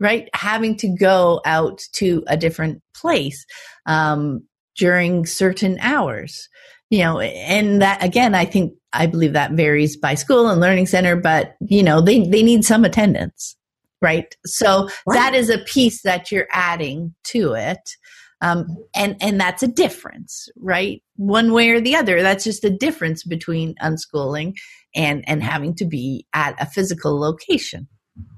right? 0.00 0.28
Having 0.34 0.78
to 0.78 0.88
go 0.88 1.40
out 1.44 1.80
to 1.94 2.24
a 2.26 2.36
different 2.36 2.82
place, 2.94 3.46
um, 3.86 4.42
during 4.76 5.24
certain 5.24 5.78
hours 5.80 6.48
you 6.94 7.02
know, 7.02 7.18
and 7.18 7.82
that 7.82 8.04
again, 8.04 8.36
I 8.36 8.44
think 8.44 8.72
I 8.92 9.06
believe 9.06 9.32
that 9.32 9.50
varies 9.50 9.96
by 9.96 10.14
school 10.14 10.48
and 10.48 10.60
learning 10.60 10.86
center, 10.86 11.16
but 11.16 11.56
you 11.60 11.82
know, 11.82 12.00
they, 12.00 12.20
they 12.20 12.40
need 12.40 12.64
some 12.64 12.84
attendance, 12.84 13.56
right? 14.00 14.32
So 14.46 14.88
right. 15.04 15.14
that 15.14 15.34
is 15.34 15.50
a 15.50 15.58
piece 15.58 16.02
that 16.02 16.30
you're 16.30 16.46
adding 16.52 17.12
to 17.24 17.54
it. 17.54 17.96
Um, 18.40 18.68
and, 18.94 19.16
and 19.20 19.40
that's 19.40 19.64
a 19.64 19.68
difference, 19.68 20.48
right? 20.56 21.02
One 21.16 21.52
way 21.52 21.70
or 21.70 21.80
the 21.80 21.96
other. 21.96 22.22
That's 22.22 22.44
just 22.44 22.64
a 22.64 22.70
difference 22.70 23.24
between 23.24 23.74
unschooling 23.82 24.54
and, 24.94 25.28
and 25.28 25.42
having 25.42 25.74
to 25.76 25.84
be 25.84 26.28
at 26.32 26.54
a 26.62 26.66
physical 26.66 27.18
location. 27.18 27.88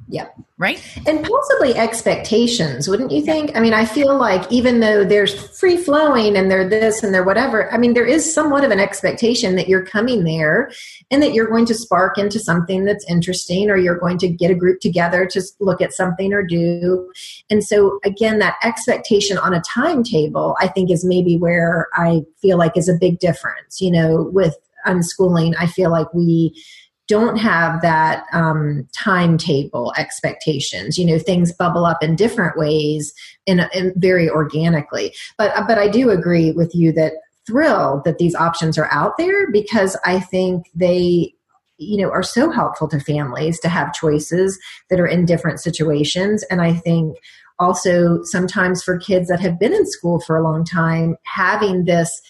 Yeah. 0.08 0.28
Right. 0.56 0.80
And 1.06 1.24
possibly 1.24 1.74
expectations, 1.74 2.88
wouldn't 2.88 3.10
you 3.10 3.22
think? 3.22 3.54
I 3.56 3.60
mean, 3.60 3.74
I 3.74 3.84
feel 3.84 4.16
like 4.16 4.50
even 4.50 4.80
though 4.80 5.04
there's 5.04 5.34
free 5.58 5.76
flowing 5.76 6.36
and 6.36 6.50
they're 6.50 6.68
this 6.68 7.02
and 7.02 7.12
they're 7.12 7.24
whatever, 7.24 7.70
I 7.72 7.76
mean, 7.76 7.92
there 7.92 8.06
is 8.06 8.32
somewhat 8.32 8.64
of 8.64 8.70
an 8.70 8.78
expectation 8.78 9.56
that 9.56 9.68
you're 9.68 9.84
coming 9.84 10.24
there 10.24 10.70
and 11.10 11.22
that 11.22 11.34
you're 11.34 11.48
going 11.48 11.66
to 11.66 11.74
spark 11.74 12.18
into 12.18 12.38
something 12.38 12.84
that's 12.84 13.04
interesting 13.10 13.68
or 13.68 13.76
you're 13.76 13.98
going 13.98 14.16
to 14.18 14.28
get 14.28 14.50
a 14.50 14.54
group 14.54 14.80
together 14.80 15.26
to 15.26 15.42
look 15.60 15.82
at 15.82 15.92
something 15.92 16.32
or 16.32 16.42
do. 16.42 17.12
And 17.50 17.62
so, 17.64 17.98
again, 18.04 18.38
that 18.38 18.56
expectation 18.62 19.36
on 19.38 19.52
a 19.52 19.60
timetable, 19.62 20.56
I 20.60 20.68
think, 20.68 20.90
is 20.90 21.04
maybe 21.04 21.36
where 21.36 21.88
I 21.94 22.22
feel 22.40 22.58
like 22.58 22.76
is 22.76 22.88
a 22.88 22.96
big 22.98 23.18
difference. 23.18 23.80
You 23.80 23.90
know, 23.90 24.30
with 24.32 24.56
unschooling, 24.86 25.54
I 25.58 25.66
feel 25.66 25.90
like 25.90 26.12
we, 26.14 26.62
don't 27.08 27.36
have 27.36 27.82
that 27.82 28.24
um, 28.32 28.88
timetable 28.92 29.92
expectations. 29.96 30.98
You 30.98 31.06
know, 31.06 31.18
things 31.18 31.52
bubble 31.52 31.86
up 31.86 32.02
in 32.02 32.16
different 32.16 32.58
ways 32.58 33.12
and, 33.46 33.68
very 33.96 34.28
organically. 34.28 35.14
But 35.38 35.52
but 35.66 35.78
I 35.78 35.88
do 35.88 36.10
agree 36.10 36.52
with 36.52 36.74
you 36.74 36.92
that 36.92 37.12
thrilled 37.46 38.04
that 38.04 38.18
these 38.18 38.34
options 38.34 38.76
are 38.76 38.90
out 38.90 39.16
there 39.18 39.50
because 39.50 39.96
I 40.04 40.20
think 40.20 40.66
they 40.74 41.32
you 41.78 42.02
know 42.02 42.10
are 42.10 42.22
so 42.22 42.50
helpful 42.50 42.88
to 42.88 42.98
families 42.98 43.60
to 43.60 43.68
have 43.68 43.92
choices 43.92 44.58
that 44.88 44.98
are 44.98 45.06
in 45.06 45.26
different 45.26 45.60
situations 45.60 46.42
and 46.50 46.62
i 46.62 46.72
think 46.72 47.18
also 47.58 48.22
sometimes 48.22 48.82
for 48.82 48.98
kids 48.98 49.28
that 49.28 49.40
have 49.40 49.58
been 49.58 49.74
in 49.74 49.86
school 49.86 50.18
for 50.20 50.36
a 50.36 50.42
long 50.42 50.64
time 50.64 51.16
having 51.24 51.84
this 51.84 52.22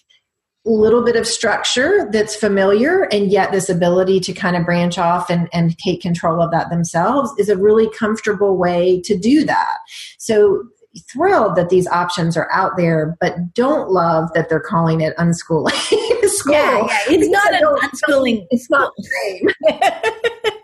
little 0.70 1.02
bit 1.02 1.16
of 1.16 1.26
structure 1.26 2.08
that's 2.10 2.34
familiar 2.34 3.04
and 3.12 3.30
yet 3.30 3.52
this 3.52 3.68
ability 3.68 4.20
to 4.20 4.32
kind 4.32 4.56
of 4.56 4.64
branch 4.64 4.98
off 4.98 5.30
and, 5.30 5.48
and 5.52 5.78
take 5.78 6.02
control 6.02 6.42
of 6.42 6.50
that 6.50 6.70
themselves 6.70 7.30
is 7.38 7.48
a 7.48 7.56
really 7.56 7.88
comfortable 7.90 8.56
way 8.56 9.00
to 9.02 9.16
do 9.16 9.44
that. 9.44 9.78
So 10.18 10.64
thrilled 11.12 11.56
that 11.56 11.68
these 11.68 11.86
options 11.88 12.36
are 12.36 12.48
out 12.52 12.72
there 12.76 13.16
but 13.20 13.52
don't 13.54 13.90
love 13.90 14.32
that 14.34 14.48
they're 14.48 14.60
calling 14.60 15.00
it 15.00 15.16
unschooling 15.18 15.70
School. 16.28 16.54
yeah, 16.54 16.86
yeah 16.86 16.98
it's 17.08 17.28
not 17.28 17.54
an 17.54 17.62
unschooling 17.62 18.46
it's 18.50 18.70
not 18.70 18.92
the 18.96 19.50
same 19.62 20.52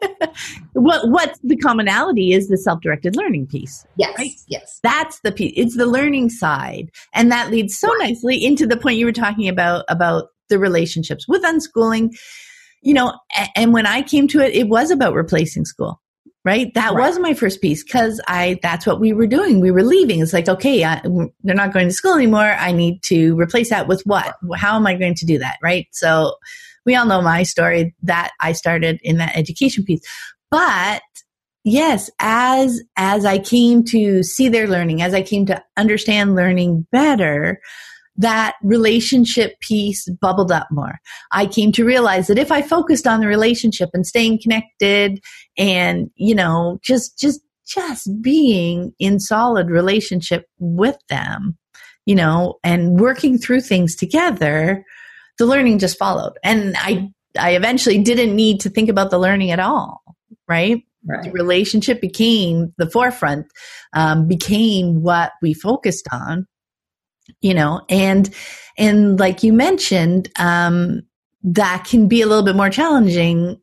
what 0.73 1.09
what's 1.09 1.39
the 1.43 1.57
commonality 1.57 2.33
is 2.33 2.49
the 2.49 2.57
self-directed 2.57 3.17
learning 3.17 3.47
piece 3.47 3.87
yes 3.97 4.15
right? 4.19 4.31
yes. 4.49 4.81
That's 4.83 5.21
the 5.21 5.33
piece 5.33 5.53
it's 5.57 5.77
the 5.77 5.87
learning 5.87 6.31
side. 6.31 6.91
And 7.15 7.31
that 7.33 7.51
leads 7.51 7.79
so 7.79 7.89
nicely 7.99 8.45
into 8.45 8.67
the 8.67 8.77
point 8.77 8.99
you 8.99 9.07
were 9.07 9.13
talking 9.13 9.49
about 9.49 9.85
about 9.89 10.29
the 10.49 10.59
relationships 10.59 11.27
with 11.29 11.43
unschooling. 11.43 12.11
You 12.83 12.95
know 12.95 13.13
and 13.55 13.73
when 13.73 13.87
i 13.87 14.03
came 14.03 14.27
to 14.29 14.41
it 14.41 14.55
it 14.55 14.69
was 14.69 14.91
about 14.91 15.15
replacing 15.15 15.65
school 15.65 16.01
right? 16.45 16.75
That 16.75 16.93
right. 16.93 17.07
was 17.07 17.21
my 17.21 17.35
first 17.35 17.61
piece 17.61 17.85
because 17.85 18.21
i 18.27 18.59
that's 18.63 18.85
what 18.85 18.99
we 18.99 19.13
were 19.13 19.29
doing. 19.29 19.61
We 19.61 19.71
were 19.71 19.85
leaving. 19.85 20.21
It's 20.21 20.33
like 20.33 20.49
okay 20.49 20.85
I, 20.85 21.01
they're 21.45 21.55
not 21.55 21.73
going 21.73 21.89
to 21.89 21.95
school 21.95 22.15
anymore. 22.15 22.41
I 22.59 22.73
need 22.73 23.03
to 23.05 23.39
replace 23.39 23.71
that 23.71 23.87
with 23.87 24.03
what? 24.03 24.35
How 24.57 24.77
am 24.77 24.87
i 24.87 24.95
going 24.95 25.15
to 25.17 25.27
do 25.27 25.39
that 25.39 25.59
right? 25.63 25.87
So 25.93 26.35
we 26.87 26.95
all 26.95 27.07
know 27.07 27.23
my 27.23 27.43
story 27.43 27.95
that 28.03 28.31
i 28.41 28.53
started 28.53 28.99
in 29.03 29.19
that 29.19 29.37
education 29.37 29.85
piece 29.85 30.01
but 30.51 31.03
yes, 31.65 32.11
as, 32.19 32.83
as 32.97 33.25
I 33.25 33.39
came 33.39 33.85
to 33.85 34.23
see 34.23 34.49
their 34.49 34.69
learning, 34.69 35.03
as 35.03 35.15
I 35.15 35.23
came 35.23 35.47
to 35.47 35.63
understand 35.77 36.35
learning 36.35 36.87
better, 36.93 37.61
that 38.17 38.57
relationship 38.63 39.59
piece 39.61 40.07
bubbled 40.21 40.53
up 40.53 40.69
more. 40.71 41.01
I 41.33 41.47
came 41.47 41.73
to 41.73 41.85
realize 41.85 42.27
that 42.27 42.39
if 42.39 42.53
I 42.53 42.61
focused 42.61 43.07
on 43.07 43.21
the 43.21 43.27
relationship 43.27 43.89
and 43.95 44.07
staying 44.07 44.41
connected 44.43 45.21
and, 45.57 46.11
you 46.17 46.35
know, 46.35 46.79
just, 46.83 47.19
just, 47.19 47.41
just 47.67 48.11
being 48.21 48.93
in 48.99 49.19
solid 49.19 49.71
relationship 49.71 50.45
with 50.59 50.99
them, 51.09 51.57
you 52.05 52.15
know, 52.15 52.59
and 52.63 53.01
working 53.01 53.39
through 53.39 53.63
things 53.63 53.97
together, 53.97 54.85
the 55.39 55.47
learning 55.47 55.79
just 55.79 55.99
followed. 55.99 56.39
And 56.43 56.75
I, 56.79 57.11
I 57.39 57.57
eventually 57.57 57.99
didn't 57.99 58.37
need 58.37 58.61
to 58.61 58.71
think 58.71 58.89
about 58.89 59.11
the 59.11 59.19
learning 59.19 59.51
at 59.51 59.61
all 59.61 60.03
right? 60.49 60.83
Right. 61.05 61.25
The 61.25 61.33
relationship 61.33 62.01
became 62.01 62.73
the 62.79 62.89
forefront, 62.89 63.47
um, 63.93 64.29
became 64.29 65.03
what 65.03 65.33
we 65.43 65.55
focused 65.55 66.07
on, 66.13 66.47
you 67.41 67.55
know, 67.55 67.81
and, 67.89 68.33
and 68.79 69.19
like 69.19 69.43
you 69.43 69.53
mentioned, 69.53 70.31
um, 70.39 71.03
that 71.43 71.87
can 71.89 72.07
be 72.07 72.23
a 72.23 72.27
little 72.27 72.45
bit 72.45 72.57
more 72.57 72.71
challenging 72.71 73.59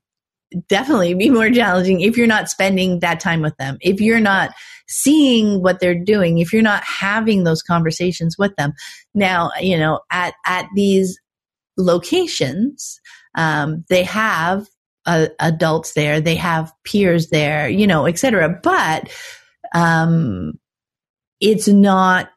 definitely 0.68 1.14
be 1.14 1.30
more 1.30 1.52
challenging 1.52 2.02
if 2.02 2.18
you're 2.18 2.26
not 2.26 2.50
spending 2.50 3.02
that 3.02 3.20
time 3.20 3.40
with 3.40 3.56
them 3.58 3.78
if 3.82 4.02
you're 4.02 4.20
not 4.20 4.50
seeing 4.88 5.62
what 5.62 5.80
they're 5.80 5.94
doing 5.94 6.40
if 6.40 6.52
you're 6.52 6.64
not 6.64 6.84
having 6.84 7.44
those 7.44 7.62
conversations 7.62 8.36
with 8.36 8.54
them 8.56 8.74
now 9.14 9.52
you 9.62 9.78
know 9.78 10.00
at 10.12 10.34
at 10.48 10.66
these 10.74 11.20
locations 11.80 13.00
um, 13.36 13.86
they 13.90 14.04
have 14.04 14.68
uh, 15.06 15.28
adults 15.40 15.94
there, 15.94 16.22
they 16.22 16.36
have 16.36 16.74
peers 16.84 17.30
there, 17.30 17.70
you 17.70 17.88
know, 17.88 18.06
etc. 18.06 18.60
But 18.62 19.10
um, 19.74 20.54
it's 21.40 21.68
not 21.68 22.30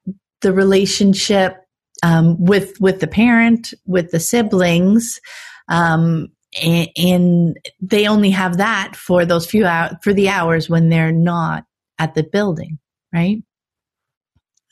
the 0.43 0.53
relationship 0.53 1.57
um, 2.03 2.43
with 2.43 2.80
with 2.80 3.01
the 3.01 3.07
parent, 3.07 3.74
with 3.86 4.11
the 4.11 4.20
siblings, 4.20 5.20
um, 5.68 6.28
and, 6.62 6.88
and, 6.97 7.57
they 7.80 8.07
only 8.07 8.30
have 8.30 8.59
that 8.59 8.95
for 8.97 9.24
those 9.24 9.47
few 9.47 9.64
hours 9.64 9.95
for 10.03 10.12
the 10.12 10.28
hours 10.28 10.68
when 10.68 10.88
they're 10.88 11.12
not 11.12 11.64
at 11.99 12.14
the 12.14 12.24
building, 12.24 12.78
right? 13.12 13.43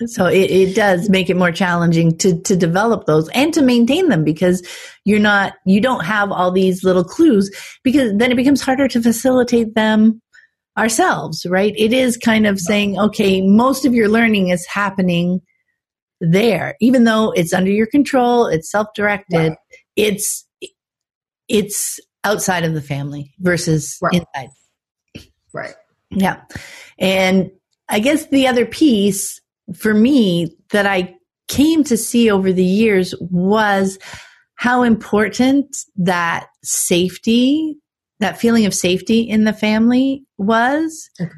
So 0.07 0.27
it, 0.27 0.51
it 0.51 0.75
does 0.75 1.11
make 1.11 1.29
it 1.29 1.37
more 1.37 1.53
challenging 1.53 2.17
to, 2.19 2.41
to 2.43 2.57
develop 2.57 3.07
those 3.07 3.29
and 3.31 3.53
to 3.55 3.63
maintain 3.63 4.09
them 4.09 4.25
because 4.25 4.67
you're 5.05 5.19
not, 5.19 5.55
you 5.67 5.81
don't 5.81 6.05
have 6.05 6.33
all 6.33 6.51
these 6.51 6.85
little 6.85 7.05
clues 7.05 7.51
because 7.85 8.13
then 8.17 8.33
it 8.33 8.37
becomes 8.37 8.63
harder 8.63 8.89
to 8.89 9.03
facilitate 9.03 9.75
them 9.75 10.21
ourselves, 10.79 11.45
right? 11.47 11.75
It 11.77 11.93
is 11.93 12.17
kind 12.17 12.47
of 12.47 12.59
saying, 12.59 12.99
okay, 12.99 13.43
most 13.43 13.85
of 13.85 13.95
your 13.95 14.09
learning 14.09 14.49
is 14.49 14.67
happening 14.67 15.41
there, 16.21 16.77
even 16.81 17.05
though 17.05 17.33
it's 17.33 17.53
under 17.53 17.71
your 17.71 17.87
control, 17.87 18.47
it's 18.47 18.71
self-directed, 18.71 19.55
it's, 19.97 20.47
it's 21.49 21.99
outside 22.25 22.65
of 22.65 22.75
the 22.75 22.83
family 22.83 23.35
versus 23.41 23.99
right. 24.01 24.15
inside. 24.15 24.51
Right. 25.53 25.75
Yeah. 26.11 26.43
And 26.99 27.51
I 27.89 27.99
guess 27.99 28.27
the 28.27 28.47
other 28.47 28.67
piece 28.67 29.40
for 29.75 29.95
me 29.95 30.57
that 30.71 30.87
I 30.87 31.15
came 31.49 31.85
to 31.85 31.97
see 31.97 32.31
over 32.31 32.53
the 32.53 32.65
years 32.65 33.15
was 33.21 33.99
how 34.55 34.83
important 34.83 35.77
that 35.97 36.47
safety 36.63 37.81
that 38.21 38.39
feeling 38.39 38.67
of 38.67 38.75
safety 38.75 39.23
in 39.23 39.45
the 39.45 39.53
family 39.53 40.25
was. 40.39 41.11
Okay. 41.21 41.31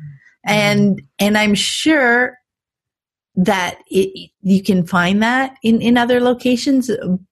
And, 0.44 1.00
and 1.18 1.38
I'm 1.38 1.54
sure 1.54 2.36
that 3.36 3.78
it, 3.88 4.30
you 4.42 4.62
can 4.62 4.84
find 4.84 5.22
that 5.22 5.56
in, 5.62 5.80
in 5.80 5.96
other 5.96 6.20
locations, 6.20 6.90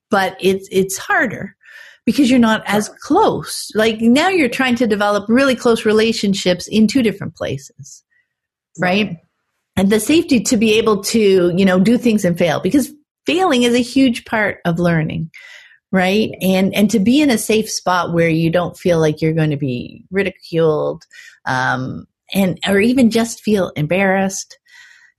but 0.09 0.35
it's, 0.39 0.67
it's 0.71 0.97
harder 0.97 1.55
because 2.05 2.31
you're 2.31 2.39
not 2.39 2.63
as 2.65 2.89
close. 3.01 3.69
Like 3.75 4.01
now 4.01 4.29
you're 4.29 4.49
trying 4.49 4.75
to 4.75 4.87
develop 4.87 5.29
really 5.29 5.55
close 5.55 5.85
relationships 5.85 6.67
in 6.67 6.87
two 6.87 7.03
different 7.03 7.35
places. 7.35 8.03
Right. 8.79 9.17
And 9.77 9.89
the 9.89 9.99
safety 9.99 10.41
to 10.41 10.57
be 10.57 10.77
able 10.77 11.03
to, 11.05 11.53
you 11.55 11.65
know, 11.65 11.79
do 11.79 11.97
things 11.97 12.25
and 12.25 12.37
fail 12.37 12.59
because 12.59 12.91
failing 13.25 13.63
is 13.63 13.73
a 13.73 13.79
huge 13.79 14.25
part 14.25 14.59
of 14.65 14.79
learning 14.79 15.31
right? 15.91 16.31
And 16.41 16.73
and 16.73 16.89
to 16.91 16.99
be 16.99 17.21
in 17.21 17.29
a 17.29 17.37
safe 17.37 17.69
spot 17.69 18.13
where 18.13 18.29
you 18.29 18.49
don't 18.49 18.77
feel 18.77 18.99
like 18.99 19.21
you're 19.21 19.33
going 19.33 19.49
to 19.49 19.57
be 19.57 20.05
ridiculed 20.09 21.05
um 21.45 22.07
and 22.33 22.59
or 22.67 22.79
even 22.79 23.11
just 23.11 23.41
feel 23.41 23.71
embarrassed 23.75 24.57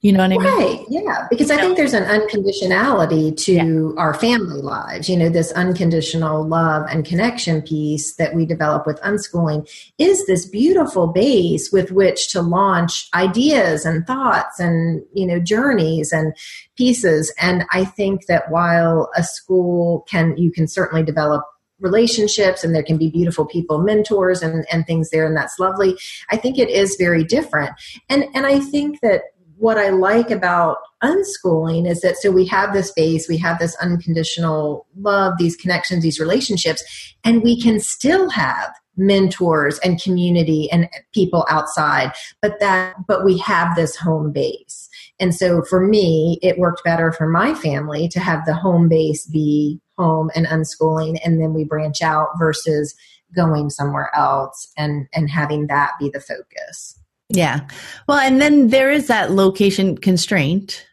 you 0.03 0.11
know 0.11 0.19
what 0.19 0.33
I 0.33 0.37
mean? 0.37 0.43
Right. 0.43 0.85
Yeah. 0.89 1.29
Because 1.31 1.49
you 1.49 1.55
I 1.55 1.59
know? 1.59 1.63
think 1.63 1.77
there's 1.77 1.95
an 1.95 2.03
unconditionality 2.03 3.37
to 3.45 3.53
yeah. 3.53 4.03
our 4.03 4.13
family 4.15 4.61
lives. 4.61 5.09
You 5.09 5.17
know, 5.17 5.29
this 5.29 5.53
unconditional 5.53 6.45
love 6.45 6.87
and 6.91 7.05
connection 7.05 7.63
piece 7.63 8.17
that 8.17 8.35
we 8.35 8.45
develop 8.45 8.85
with 8.85 9.01
unschooling 9.03 9.71
is 9.99 10.27
this 10.27 10.45
beautiful 10.45 11.07
base 11.07 11.71
with 11.71 11.93
which 11.93 12.33
to 12.33 12.43
launch 12.43 13.09
ideas 13.15 13.85
and 13.85 14.05
thoughts 14.05 14.59
and, 14.59 15.05
you 15.15 15.25
know, 15.25 15.39
journeys 15.39 16.13
and 16.13 16.35
pieces. 16.77 17.33
And 17.41 17.65
I 17.73 17.85
think 17.85 18.27
that 18.27 18.51
while 18.51 19.09
a 19.17 19.23
school 19.23 20.05
can, 20.11 20.37
you 20.37 20.51
can 20.51 20.67
certainly 20.67 21.05
develop 21.05 21.45
relationships 21.83 22.65
and 22.65 22.75
there 22.75 22.83
can 22.83 22.97
be 22.97 23.11
beautiful 23.11 23.45
people 23.45 23.79
mentors 23.79 24.41
and, 24.41 24.65
and 24.73 24.87
things 24.87 25.11
there 25.11 25.27
and 25.27 25.37
that's 25.37 25.59
lovely 25.59 25.97
i 26.31 26.37
think 26.37 26.57
it 26.57 26.71
is 26.71 26.97
very 26.99 27.25
different 27.25 27.73
and 28.09 28.25
and 28.35 28.47
i 28.47 28.61
think 28.61 29.01
that 29.01 29.23
what 29.63 29.79
I 29.79 29.91
like 29.91 30.33
about 30.33 30.79
unschooling 31.05 31.89
is 31.89 32.01
that 32.01 32.17
so 32.17 32.33
we 32.33 32.45
have 32.47 32.73
this 32.73 32.91
base, 32.91 33.29
we 33.29 33.37
have 33.39 33.61
this 33.61 33.77
unconditional 33.77 34.89
love, 34.97 35.35
these 35.39 35.55
connections, 35.55 36.03
these 36.03 36.19
relationships, 36.19 36.83
and 37.23 37.45
we 37.45 37.61
can 37.63 37.79
still 37.79 38.29
have 38.31 38.75
mentors 38.97 39.79
and 39.79 40.03
community 40.03 40.69
and 40.73 40.89
people 41.15 41.47
outside, 41.49 42.11
but 42.41 42.59
that, 42.59 42.97
but 43.07 43.25
we 43.25 43.39
have 43.39 43.77
this 43.77 43.95
home 43.95 44.33
base. 44.33 44.89
And 45.21 45.33
so 45.33 45.63
for 45.63 45.87
me, 45.87 46.41
it 46.43 46.59
worked 46.59 46.83
better 46.83 47.13
for 47.13 47.29
my 47.29 47.55
family 47.55 48.09
to 48.09 48.19
have 48.19 48.45
the 48.45 48.55
home 48.55 48.89
base 48.89 49.27
be 49.27 49.81
home 49.97 50.29
and 50.35 50.45
unschooling, 50.45 51.21
and 51.25 51.41
then 51.41 51.55
we 51.55 51.63
branch 51.63 52.03
out 52.03 52.31
versus 52.37 52.97
going 53.33 53.71
somewhere 53.71 54.11
else 54.17 54.73
and, 54.77 55.07
and 55.15 55.31
having 55.31 55.69
that 55.69 55.93
be 56.01 56.11
the 56.13 56.21
focus. 56.21 56.99
Yeah. 57.33 57.67
Well, 58.07 58.19
and 58.19 58.41
then 58.41 58.69
there 58.69 58.91
is 58.91 59.07
that 59.07 59.31
location 59.31 59.97
constraint 59.97 60.87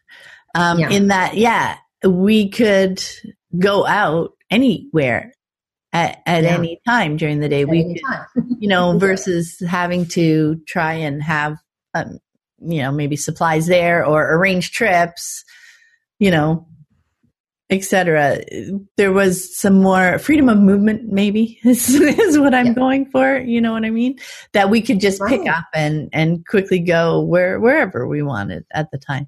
um, 0.56 0.80
yeah. 0.80 0.90
in 0.90 1.08
that, 1.08 1.36
yeah, 1.36 1.78
we 2.06 2.50
could 2.50 3.04
go 3.58 3.86
out 3.86 4.32
anywhere 4.50 5.34
at, 5.92 6.22
at 6.26 6.44
yeah. 6.44 6.50
any 6.52 6.80
time 6.86 7.18
during 7.18 7.40
the 7.40 7.50
day. 7.50 7.64
At 7.64 7.70
we 7.70 7.94
could, 7.94 8.46
you 8.60 8.70
know, 8.70 8.98
versus 9.00 9.62
having 9.68 10.06
to 10.10 10.62
try 10.68 10.94
and 10.94 11.22
have, 11.22 11.58
um, 11.94 12.20
you 12.60 12.82
know, 12.82 12.92
maybe 12.92 13.16
supplies 13.16 13.68
there 13.68 14.06
or 14.06 14.34
arrange 14.36 14.72
trips, 14.72 15.44
you 16.20 16.32
know, 16.32 16.68
etc. 17.70 18.42
There 18.98 19.12
was 19.12 19.56
some 19.56 19.82
more 19.82 20.18
freedom 20.20 20.50
of 20.50 20.58
movement, 20.58 21.12
maybe 21.12 21.60
is, 21.64 21.90
is 21.90 22.40
what 22.40 22.54
I'm 22.54 22.68
yeah. 22.68 22.74
going 22.74 23.06
for. 23.06 23.38
You 23.38 23.62
know 23.62 23.74
what 23.74 23.86
I 23.86 23.90
mean? 23.90 24.20
That 24.54 24.70
we 24.70 24.82
could 24.82 25.00
just 25.00 25.22
right. 25.22 25.40
pick 25.40 25.48
up 25.50 25.66
and 25.74 26.10
and 26.12 26.46
quickly 26.46 26.80
go 26.80 27.22
where 27.22 27.60
wherever 27.60 28.08
we 28.08 28.22
wanted 28.22 28.66
at 28.74 28.92
the 28.92 28.98
time. 28.98 29.28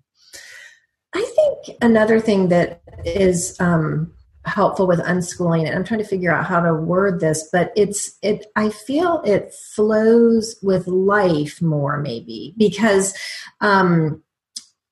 I 1.14 1.22
think 1.22 1.78
another 1.82 2.20
thing 2.20 2.48
that 2.50 2.82
is 3.04 3.60
um, 3.60 4.14
helpful 4.46 4.88
with 4.88 5.00
unschooling, 5.02 5.68
and 5.68 5.76
I'm 5.76 5.84
trying 5.84 6.00
to 6.00 6.08
figure 6.08 6.32
out 6.32 6.46
how 6.46 6.62
to 6.62 6.74
word 6.74 7.20
this, 7.20 7.50
but 7.52 7.72
it's 7.76 8.18
it. 8.22 8.46
I 8.56 8.70
feel 8.70 9.22
it 9.26 9.54
flows 9.54 10.56
with 10.62 10.88
life 10.88 11.62
more, 11.62 12.00
maybe 12.00 12.54
because. 12.58 13.14
Um, 13.60 14.24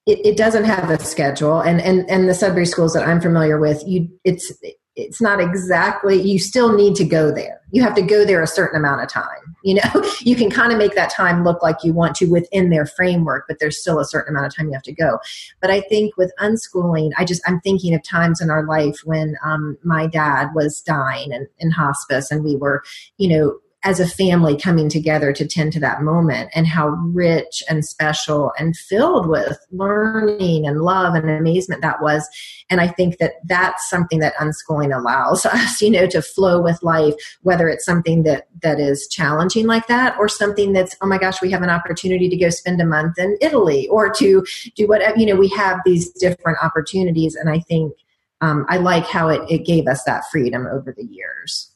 it, 0.06 0.26
it, 0.26 0.38
doesn't 0.38 0.64
have 0.64 0.90
a 0.90 1.00
schedule. 1.04 1.60
And, 1.60 1.82
and 1.82 2.10
and 2.10 2.28
the 2.28 2.34
sudbury 2.34 2.66
schools 2.66 2.94
that 2.94 3.08
i'm 3.08 3.22
familiar 3.22 3.60
with 3.60 3.84
you 3.86 4.10
it's 4.24 4.52
it's 4.96 5.22
not 5.22 5.40
exactly 5.40 6.22
you 6.22 6.40
still 6.40 6.76
need 6.76 6.96
to 6.96 7.06
go 7.06 7.32
there. 7.32 7.62
You 7.72 7.84
have 7.84 7.96
to 7.96 8.02
go 8.02 8.26
there 8.26 8.42
a 8.42 8.48
certain 8.48 8.78
amount 8.78 9.02
of 9.02 9.08
time. 9.08 9.56
You 9.64 9.76
know 9.76 10.04
you 10.22 10.36
can 10.36 10.50
kind 10.50 10.72
of 10.72 10.78
make 10.78 10.96
that 10.96 11.10
time 11.10 11.44
look 11.44 11.62
like 11.62 11.78
you 11.84 11.94
want 11.94 12.16
to 12.18 12.26
within 12.28 12.70
their 12.70 12.86
framework 12.86 13.46
but 13.48 13.58
there's 13.60 13.80
still 13.80 14.00
a 14.00 14.06
certain 14.06 14.36
amount 14.36 14.48
of 14.48 14.56
time 14.56 14.68
you 14.68 14.74
have 14.74 14.84
to 14.84 14.94
go. 14.94 15.20
But 15.62 15.72
i 15.72 15.82
think 15.82 16.18
with 16.18 16.32
unschooling 16.40 17.12
i 17.18 17.26
just 17.26 17.42
i'm 17.48 17.60
thinking 17.62 17.94
of 17.94 18.04
times 18.04 18.42
in 18.42 18.50
our 18.50 18.66
life 18.66 19.00
when 19.04 19.36
um, 19.46 19.78
my 19.84 20.08
dad 20.08 20.50
was 20.56 20.82
dying 20.82 21.32
and 21.32 21.48
in 21.60 21.72
hospice 21.72 22.32
and 22.32 22.44
we 22.44 22.56
were 22.56 22.84
you 23.18 23.30
know 23.30 23.60
as 23.84 24.00
a 24.00 24.08
family 24.08 24.58
coming 24.58 24.90
together 24.90 25.32
to 25.32 25.48
tend 25.48 25.72
to 25.74 25.80
that 25.80 26.02
moment 26.02 26.50
and 26.54 26.68
how 26.68 26.90
rich 26.90 27.64
and 27.70 27.86
special 27.86 28.52
and 28.60 28.76
filled 28.76 29.28
with 29.28 29.58
learning 29.72 30.68
and 30.68 30.82
love 30.82 31.16
and 31.16 31.30
amazement 31.30 31.82
that 31.82 32.02
was. 32.02 32.28
And 32.70 32.82
i 32.82 32.88
think 32.88 33.18
that 33.18 33.34
that's 33.46 33.90
something 33.90 34.20
that 34.20 34.36
unschooling 34.36 34.96
allows 34.96 35.46
us 35.46 35.82
you 35.82 35.90
know 35.90 36.08
to 36.08 36.22
flow 36.22 36.62
with 36.62 36.82
life 36.84 37.14
whether 37.42 37.68
it's 37.68 37.86
something 37.86 38.24
that 38.24 38.48
that 38.62 38.80
is 38.80 39.08
challenging 39.08 39.68
like 39.68 39.88
that 39.88 40.18
or 40.20 40.28
something 40.28 40.74
that's 40.74 40.96
oh 41.02 41.08
my 41.08 41.18
gosh 41.18 41.42
we 41.42 41.52
have 41.52 41.62
an 41.62 41.70
opportunity 41.70 42.30
to 42.30 42.38
go 42.38 42.50
spend 42.50 42.80
a 42.82 42.86
month 42.86 43.18
in 43.18 43.38
italy 43.42 43.88
or 43.90 44.10
to 44.12 44.46
do 44.76 44.88
whatever 44.88 45.18
you 45.18 45.26
know 45.26 45.36
we 45.36 45.50
have 45.50 45.80
these 45.86 46.12
different 46.12 46.58
opportunities. 46.62 47.36
And 47.36 47.50
i 47.50 47.60
think 47.60 47.94
um, 48.42 48.66
i 48.70 48.78
like 48.78 49.06
how 49.06 49.30
it, 49.30 49.42
it 49.50 49.66
gave 49.66 49.88
us 49.88 50.04
that 50.04 50.24
freedom 50.32 50.68
over 50.68 50.94
the 50.96 51.06
years 51.06 51.72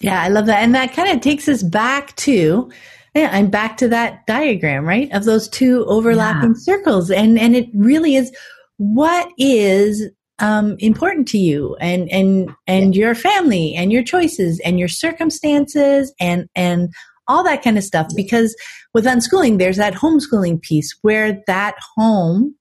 yeah, 0.00 0.22
I 0.22 0.28
love 0.28 0.46
that. 0.46 0.62
And 0.62 0.74
that 0.74 0.92
kind 0.92 1.10
of 1.10 1.20
takes 1.20 1.48
us 1.48 1.62
back 1.62 2.14
to 2.16 2.70
yeah, 3.14 3.30
I'm 3.32 3.48
back 3.48 3.76
to 3.76 3.88
that 3.88 4.26
diagram, 4.26 4.84
right? 4.84 5.08
Of 5.12 5.24
those 5.24 5.48
two 5.48 5.84
overlapping 5.86 6.54
yeah. 6.56 6.60
circles. 6.60 7.10
And 7.10 7.38
and 7.38 7.54
it 7.54 7.68
really 7.72 8.16
is 8.16 8.32
what 8.76 9.28
is 9.38 10.10
um, 10.40 10.76
important 10.80 11.28
to 11.28 11.38
you 11.38 11.76
and 11.80 12.10
and 12.10 12.50
and 12.66 12.96
your 12.96 13.14
family 13.14 13.74
and 13.74 13.92
your 13.92 14.02
choices 14.02 14.60
and 14.64 14.78
your 14.78 14.88
circumstances 14.88 16.12
and 16.18 16.48
and 16.56 16.92
all 17.28 17.44
that 17.44 17.62
kind 17.62 17.78
of 17.78 17.84
stuff 17.84 18.08
because 18.16 18.54
with 18.92 19.04
unschooling 19.04 19.58
there's 19.58 19.76
that 19.76 19.94
homeschooling 19.94 20.60
piece 20.60 20.94
where 21.02 21.40
that 21.46 21.76
home 21.96 22.54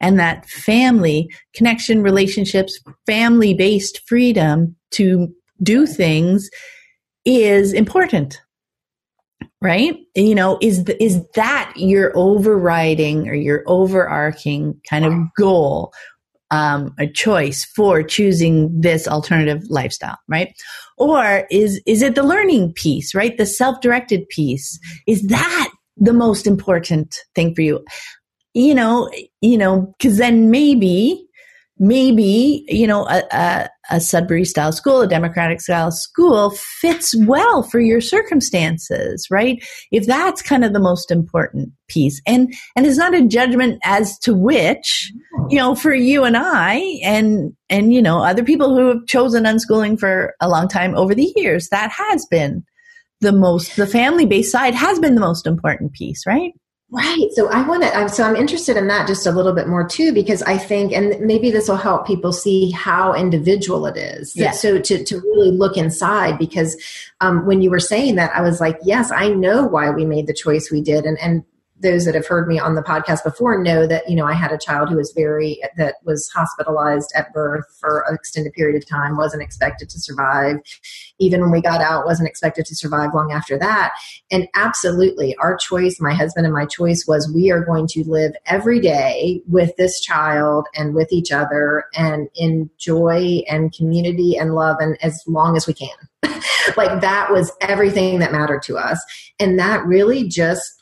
and 0.00 0.18
that 0.18 0.46
family 0.46 1.28
connection 1.54 2.02
relationships 2.02 2.78
family 3.04 3.52
based 3.52 4.00
freedom 4.06 4.76
to 4.92 5.28
do 5.62 5.86
things 5.86 6.50
is 7.24 7.72
important 7.72 8.40
right? 9.62 9.96
You 10.14 10.34
know 10.34 10.58
is 10.60 10.84
is 11.00 11.22
that 11.34 11.72
your 11.76 12.12
overriding 12.16 13.28
or 13.28 13.34
your 13.34 13.62
overarching 13.66 14.78
kind 14.88 15.04
of 15.04 15.14
goal 15.38 15.92
um, 16.50 16.94
a 16.98 17.06
choice 17.06 17.64
for 17.64 18.02
choosing 18.02 18.78
this 18.78 19.08
alternative 19.08 19.62
lifestyle 19.70 20.18
right? 20.28 20.52
Or 20.98 21.46
is 21.50 21.80
is 21.86 22.02
it 22.02 22.16
the 22.16 22.24
learning 22.24 22.72
piece 22.74 23.14
right? 23.14 23.38
The 23.38 23.46
self-directed 23.46 24.28
piece. 24.28 24.78
Is 25.06 25.22
that 25.28 25.70
the 25.96 26.12
most 26.12 26.46
important 26.46 27.16
thing 27.34 27.54
for 27.54 27.62
you? 27.62 27.84
You 28.54 28.74
know 28.74 29.10
you 29.40 29.56
know 29.56 29.94
because 29.98 30.18
then 30.18 30.50
maybe 30.50 31.24
maybe 31.78 32.64
you 32.68 32.86
know 32.86 33.06
a, 33.08 33.70
a, 33.90 34.00
sudbury 34.00 34.44
style 34.44 34.72
school 34.72 35.00
a 35.02 35.08
democratic 35.08 35.60
style 35.60 35.90
school 35.90 36.50
fits 36.50 37.14
well 37.26 37.62
for 37.62 37.80
your 37.80 38.00
circumstances 38.00 39.26
right? 39.30 39.62
If 39.90 40.06
that's 40.06 40.42
kind 40.42 40.64
of 40.64 40.72
the 40.72 40.80
most 40.80 41.10
important 41.10 41.70
piece. 41.88 42.20
And 42.26 42.52
and 42.76 42.86
it's 42.86 42.98
not 42.98 43.14
a 43.14 43.26
judgment 43.26 43.80
as 43.84 44.18
to 44.20 44.34
which 44.34 45.12
you 45.48 45.58
know 45.58 45.74
for 45.74 45.92
you 45.92 46.24
and 46.24 46.36
i 46.36 46.76
and 47.02 47.52
and 47.68 47.92
you 47.92 48.02
know 48.02 48.22
other 48.22 48.44
people 48.44 48.74
who 48.74 48.88
have 48.88 49.06
chosen 49.06 49.44
unschooling 49.44 49.98
for 49.98 50.34
a 50.40 50.48
long 50.48 50.68
time 50.68 50.94
over 50.96 51.14
the 51.14 51.32
years. 51.36 51.68
That 51.68 51.90
has 51.90 52.26
been 52.26 52.64
the 53.20 53.32
most 53.32 53.76
the 53.76 53.86
family 53.86 54.26
based 54.26 54.52
side 54.52 54.74
has 54.74 54.98
been 54.98 55.14
the 55.14 55.20
most 55.20 55.46
important 55.46 55.92
piece 55.92 56.26
right 56.26 56.52
Right. 56.94 57.28
So 57.32 57.48
I 57.48 57.66
want 57.66 57.84
to, 57.84 58.08
so 58.10 58.22
I'm 58.22 58.36
interested 58.36 58.76
in 58.76 58.86
that 58.88 59.08
just 59.08 59.26
a 59.26 59.30
little 59.32 59.54
bit 59.54 59.66
more 59.66 59.88
too, 59.88 60.12
because 60.12 60.42
I 60.42 60.58
think, 60.58 60.92
and 60.92 61.18
maybe 61.20 61.50
this 61.50 61.66
will 61.66 61.78
help 61.78 62.06
people 62.06 62.32
see 62.32 62.70
how 62.70 63.14
individual 63.14 63.86
it 63.86 63.96
is. 63.96 64.36
Yeah. 64.36 64.50
So 64.50 64.78
to, 64.78 65.02
to 65.02 65.16
really 65.20 65.52
look 65.52 65.78
inside, 65.78 66.38
because 66.38 66.76
um, 67.22 67.46
when 67.46 67.62
you 67.62 67.70
were 67.70 67.80
saying 67.80 68.16
that, 68.16 68.30
I 68.36 68.42
was 68.42 68.60
like, 68.60 68.76
yes, 68.84 69.10
I 69.10 69.28
know 69.28 69.64
why 69.64 69.88
we 69.88 70.04
made 70.04 70.26
the 70.26 70.34
choice 70.34 70.70
we 70.70 70.82
did. 70.82 71.06
And, 71.06 71.18
and 71.20 71.44
those 71.82 72.04
that 72.04 72.14
have 72.14 72.26
heard 72.26 72.48
me 72.48 72.58
on 72.58 72.74
the 72.74 72.82
podcast 72.82 73.24
before 73.24 73.62
know 73.62 73.86
that 73.86 74.08
you 74.08 74.16
know 74.16 74.26
I 74.26 74.34
had 74.34 74.52
a 74.52 74.58
child 74.58 74.88
who 74.88 74.96
was 74.96 75.12
very 75.12 75.60
that 75.76 75.96
was 76.04 76.28
hospitalized 76.30 77.12
at 77.14 77.32
birth 77.32 77.64
for 77.80 78.04
an 78.08 78.14
extended 78.14 78.52
period 78.52 78.80
of 78.80 78.88
time, 78.88 79.16
wasn't 79.16 79.42
expected 79.42 79.90
to 79.90 80.00
survive. 80.00 80.56
Even 81.18 81.40
when 81.40 81.50
we 81.50 81.60
got 81.60 81.80
out, 81.80 82.06
wasn't 82.06 82.28
expected 82.28 82.66
to 82.66 82.74
survive 82.74 83.14
long 83.14 83.32
after 83.32 83.58
that. 83.58 83.92
And 84.30 84.48
absolutely, 84.54 85.36
our 85.36 85.56
choice, 85.56 86.00
my 86.00 86.14
husband 86.14 86.46
and 86.46 86.54
my 86.54 86.66
choice, 86.66 87.04
was 87.06 87.30
we 87.32 87.50
are 87.50 87.64
going 87.64 87.86
to 87.88 88.04
live 88.04 88.32
every 88.46 88.80
day 88.80 89.42
with 89.46 89.76
this 89.76 90.00
child 90.00 90.66
and 90.74 90.94
with 90.94 91.12
each 91.12 91.32
other 91.32 91.84
and 91.94 92.28
enjoy 92.36 93.42
and 93.48 93.72
community 93.72 94.36
and 94.36 94.54
love 94.54 94.76
and 94.80 94.96
as 95.02 95.22
long 95.26 95.56
as 95.56 95.66
we 95.66 95.74
can. 95.74 95.88
like 96.76 97.00
that 97.00 97.30
was 97.30 97.52
everything 97.60 98.18
that 98.20 98.32
mattered 98.32 98.62
to 98.62 98.78
us. 98.78 99.02
And 99.38 99.58
that 99.58 99.84
really 99.84 100.28
just 100.28 100.81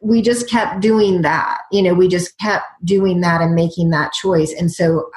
we 0.00 0.22
just 0.22 0.48
kept 0.48 0.80
doing 0.80 1.22
that. 1.22 1.58
You 1.70 1.82
know, 1.82 1.94
we 1.94 2.08
just 2.08 2.38
kept 2.38 2.66
doing 2.84 3.20
that 3.20 3.40
and 3.40 3.54
making 3.54 3.90
that 3.90 4.12
choice. 4.12 4.52
And 4.52 4.70
so 4.70 5.10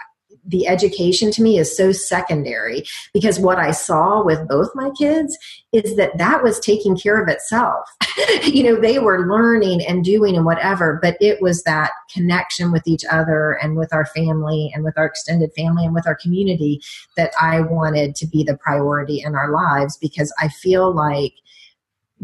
the 0.46 0.68
education 0.68 1.32
to 1.32 1.42
me 1.42 1.58
is 1.58 1.76
so 1.76 1.92
secondary 1.92 2.84
because 3.14 3.40
what 3.40 3.58
I 3.58 3.72
saw 3.72 4.24
with 4.24 4.48
both 4.48 4.70
my 4.76 4.90
kids 4.98 5.38
is 5.72 5.96
that 5.96 6.18
that 6.18 6.44
was 6.44 6.60
taking 6.60 6.98
care 6.98 7.22
of 7.22 7.30
itself. 7.30 7.88
you 8.44 8.64
know, 8.64 8.76
they 8.76 9.00
were 9.00 9.28
learning 9.28 9.86
and 9.86 10.04
doing 10.04 10.36
and 10.36 10.46
whatever, 10.46 11.00
but 11.02 11.16
it 11.22 11.42
was 11.42 11.64
that 11.64 11.92
connection 12.14 12.72
with 12.72 12.86
each 12.86 13.06
other 13.10 13.54
and 13.54 13.78
with 13.78 13.94
our 13.94 14.06
family 14.08 14.70
and 14.74 14.84
with 14.84 14.98
our 14.98 15.06
extended 15.06 15.52
family 15.56 15.86
and 15.86 15.94
with 15.94 16.08
our 16.08 16.16
community 16.16 16.82
that 17.16 17.32
I 17.40 17.62
wanted 17.62 18.16
to 18.16 18.28
be 18.28 18.44
the 18.44 18.58
priority 18.58 19.22
in 19.26 19.36
our 19.36 19.52
lives 19.52 19.98
because 19.98 20.34
I 20.40 20.50
feel 20.50 20.94
like 20.94 21.34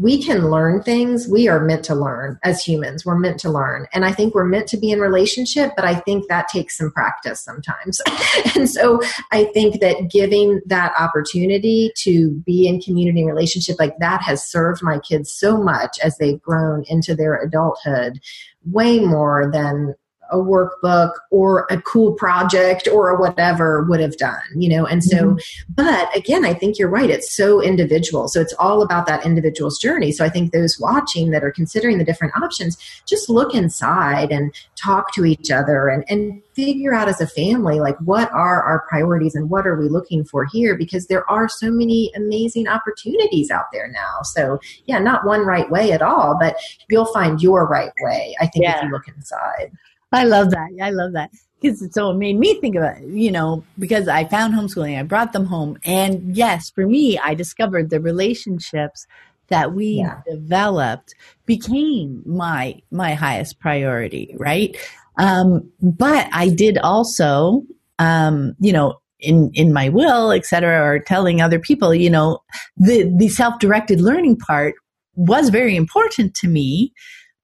we 0.00 0.22
can 0.22 0.50
learn 0.50 0.82
things. 0.82 1.28
We 1.28 1.46
are 1.46 1.60
meant 1.60 1.84
to 1.84 1.94
learn 1.94 2.38
as 2.42 2.64
humans. 2.64 3.04
We're 3.04 3.18
meant 3.18 3.38
to 3.40 3.50
learn. 3.50 3.86
And 3.92 4.04
i 4.04 4.12
think 4.12 4.34
we're 4.34 4.44
meant 4.44 4.66
to 4.68 4.78
be 4.78 4.90
in 4.90 4.98
relationship 5.00 5.72
but 5.76 5.84
i 5.84 5.94
think 5.94 6.28
that 6.28 6.48
takes 6.48 6.76
some 6.76 6.90
practice 6.90 7.40
sometimes. 7.40 8.00
And 8.54 8.68
so 8.68 9.00
i 9.32 9.44
think 9.44 9.80
that 9.80 10.10
giving 10.10 10.60
that 10.66 10.92
opportunity 10.98 11.92
to 11.98 12.30
be 12.46 12.66
in 12.66 12.80
community 12.80 13.24
relationship 13.24 13.76
like 13.78 13.96
that 13.98 14.22
has 14.22 14.42
served 14.42 14.82
my 14.82 14.98
kids 14.98 15.30
so 15.30 15.56
much 15.62 15.98
as 16.02 16.16
they've 16.16 16.40
grown 16.40 16.84
into 16.88 17.14
their 17.14 17.34
adulthood 17.36 18.20
way 18.64 18.98
more 19.00 19.50
than 19.52 19.94
a 20.30 20.36
workbook 20.36 21.12
or 21.30 21.66
a 21.70 21.80
cool 21.82 22.12
project 22.12 22.88
or 22.88 23.16
whatever 23.16 23.84
would 23.84 24.00
have 24.00 24.16
done, 24.16 24.40
you 24.56 24.68
know? 24.68 24.86
And 24.86 25.02
so, 25.02 25.16
mm-hmm. 25.16 25.72
but 25.74 26.14
again, 26.16 26.44
I 26.44 26.54
think 26.54 26.78
you're 26.78 26.88
right. 26.88 27.10
It's 27.10 27.34
so 27.34 27.62
individual. 27.62 28.28
So 28.28 28.40
it's 28.40 28.54
all 28.58 28.82
about 28.82 29.06
that 29.06 29.24
individual's 29.24 29.78
journey. 29.78 30.12
So 30.12 30.24
I 30.24 30.28
think 30.28 30.52
those 30.52 30.78
watching 30.80 31.30
that 31.30 31.44
are 31.44 31.52
considering 31.52 31.98
the 31.98 32.04
different 32.04 32.36
options, 32.36 32.76
just 33.06 33.28
look 33.28 33.54
inside 33.54 34.30
and 34.30 34.54
talk 34.76 35.12
to 35.14 35.24
each 35.24 35.50
other 35.50 35.88
and, 35.88 36.04
and 36.08 36.42
figure 36.54 36.94
out 36.94 37.08
as 37.08 37.20
a 37.20 37.26
family, 37.26 37.80
like 37.80 37.96
what 38.00 38.30
are 38.32 38.62
our 38.62 38.84
priorities 38.88 39.34
and 39.34 39.50
what 39.50 39.66
are 39.66 39.78
we 39.78 39.88
looking 39.88 40.24
for 40.24 40.44
here? 40.44 40.76
Because 40.76 41.06
there 41.06 41.28
are 41.30 41.48
so 41.48 41.70
many 41.70 42.12
amazing 42.16 42.68
opportunities 42.68 43.50
out 43.50 43.66
there 43.72 43.88
now. 43.88 44.22
So 44.22 44.58
yeah, 44.86 44.98
not 44.98 45.24
one 45.24 45.46
right 45.46 45.70
way 45.70 45.92
at 45.92 46.02
all, 46.02 46.36
but 46.38 46.56
you'll 46.88 47.12
find 47.12 47.42
your 47.42 47.66
right 47.66 47.92
way, 48.00 48.34
I 48.40 48.46
think, 48.46 48.64
yeah. 48.64 48.78
if 48.78 48.84
you 48.84 48.90
look 48.90 49.08
inside. 49.08 49.72
I 50.12 50.24
love 50.24 50.50
that. 50.50 50.68
I 50.82 50.90
love 50.90 51.12
that 51.12 51.30
because 51.60 51.86
so 51.92 52.10
it 52.10 52.16
made 52.16 52.38
me 52.38 52.54
think 52.60 52.76
about 52.76 53.00
you 53.02 53.30
know 53.30 53.64
because 53.78 54.08
I 54.08 54.24
found 54.24 54.54
homeschooling, 54.54 54.98
I 54.98 55.02
brought 55.02 55.32
them 55.32 55.46
home, 55.46 55.78
and 55.84 56.36
yes, 56.36 56.70
for 56.70 56.86
me, 56.86 57.18
I 57.18 57.34
discovered 57.34 57.90
the 57.90 58.00
relationships 58.00 59.06
that 59.48 59.74
we 59.74 59.86
yeah. 59.86 60.20
developed 60.30 61.14
became 61.46 62.22
my 62.24 62.80
my 62.90 63.14
highest 63.14 63.60
priority, 63.60 64.34
right? 64.38 64.76
Um, 65.18 65.70
but 65.82 66.28
I 66.32 66.48
did 66.48 66.78
also, 66.78 67.62
um, 67.98 68.54
you 68.58 68.72
know, 68.72 69.00
in 69.18 69.50
in 69.54 69.72
my 69.72 69.90
will, 69.90 70.32
et 70.32 70.46
cetera, 70.46 70.82
or 70.82 70.98
telling 70.98 71.40
other 71.40 71.58
people, 71.58 71.94
you 71.94 72.10
know, 72.10 72.38
the 72.76 73.12
the 73.16 73.28
self 73.28 73.58
directed 73.58 74.00
learning 74.00 74.38
part 74.38 74.74
was 75.14 75.50
very 75.50 75.76
important 75.76 76.34
to 76.34 76.48
me 76.48 76.92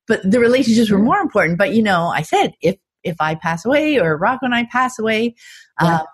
but 0.09 0.21
the 0.29 0.41
relationships 0.41 0.91
were 0.91 0.99
more 0.99 1.19
important. 1.19 1.59
But 1.59 1.75
you 1.75 1.83
know, 1.83 2.07
I 2.09 2.23
said 2.23 2.53
if 2.61 2.77
if 3.03 3.17
I 3.21 3.35
pass 3.35 3.65
away 3.65 3.99
or 3.99 4.17
Rock 4.17 4.41
and 4.43 4.55
I 4.55 4.67
pass 4.71 4.99
away, 4.99 5.35
yeah. 5.81 5.99
um, 5.99 6.07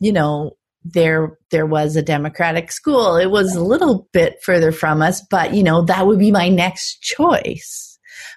you 0.00 0.12
know, 0.12 0.52
there 0.84 1.38
there 1.50 1.66
was 1.66 1.96
a 1.96 2.02
democratic 2.02 2.72
school. 2.72 3.16
It 3.16 3.30
was 3.30 3.54
a 3.54 3.62
little 3.62 4.08
bit 4.12 4.42
further 4.42 4.72
from 4.72 5.02
us, 5.02 5.22
but 5.30 5.54
you 5.54 5.62
know, 5.62 5.82
that 5.82 6.06
would 6.06 6.18
be 6.18 6.30
my 6.30 6.48
next 6.48 7.00
choice 7.02 7.88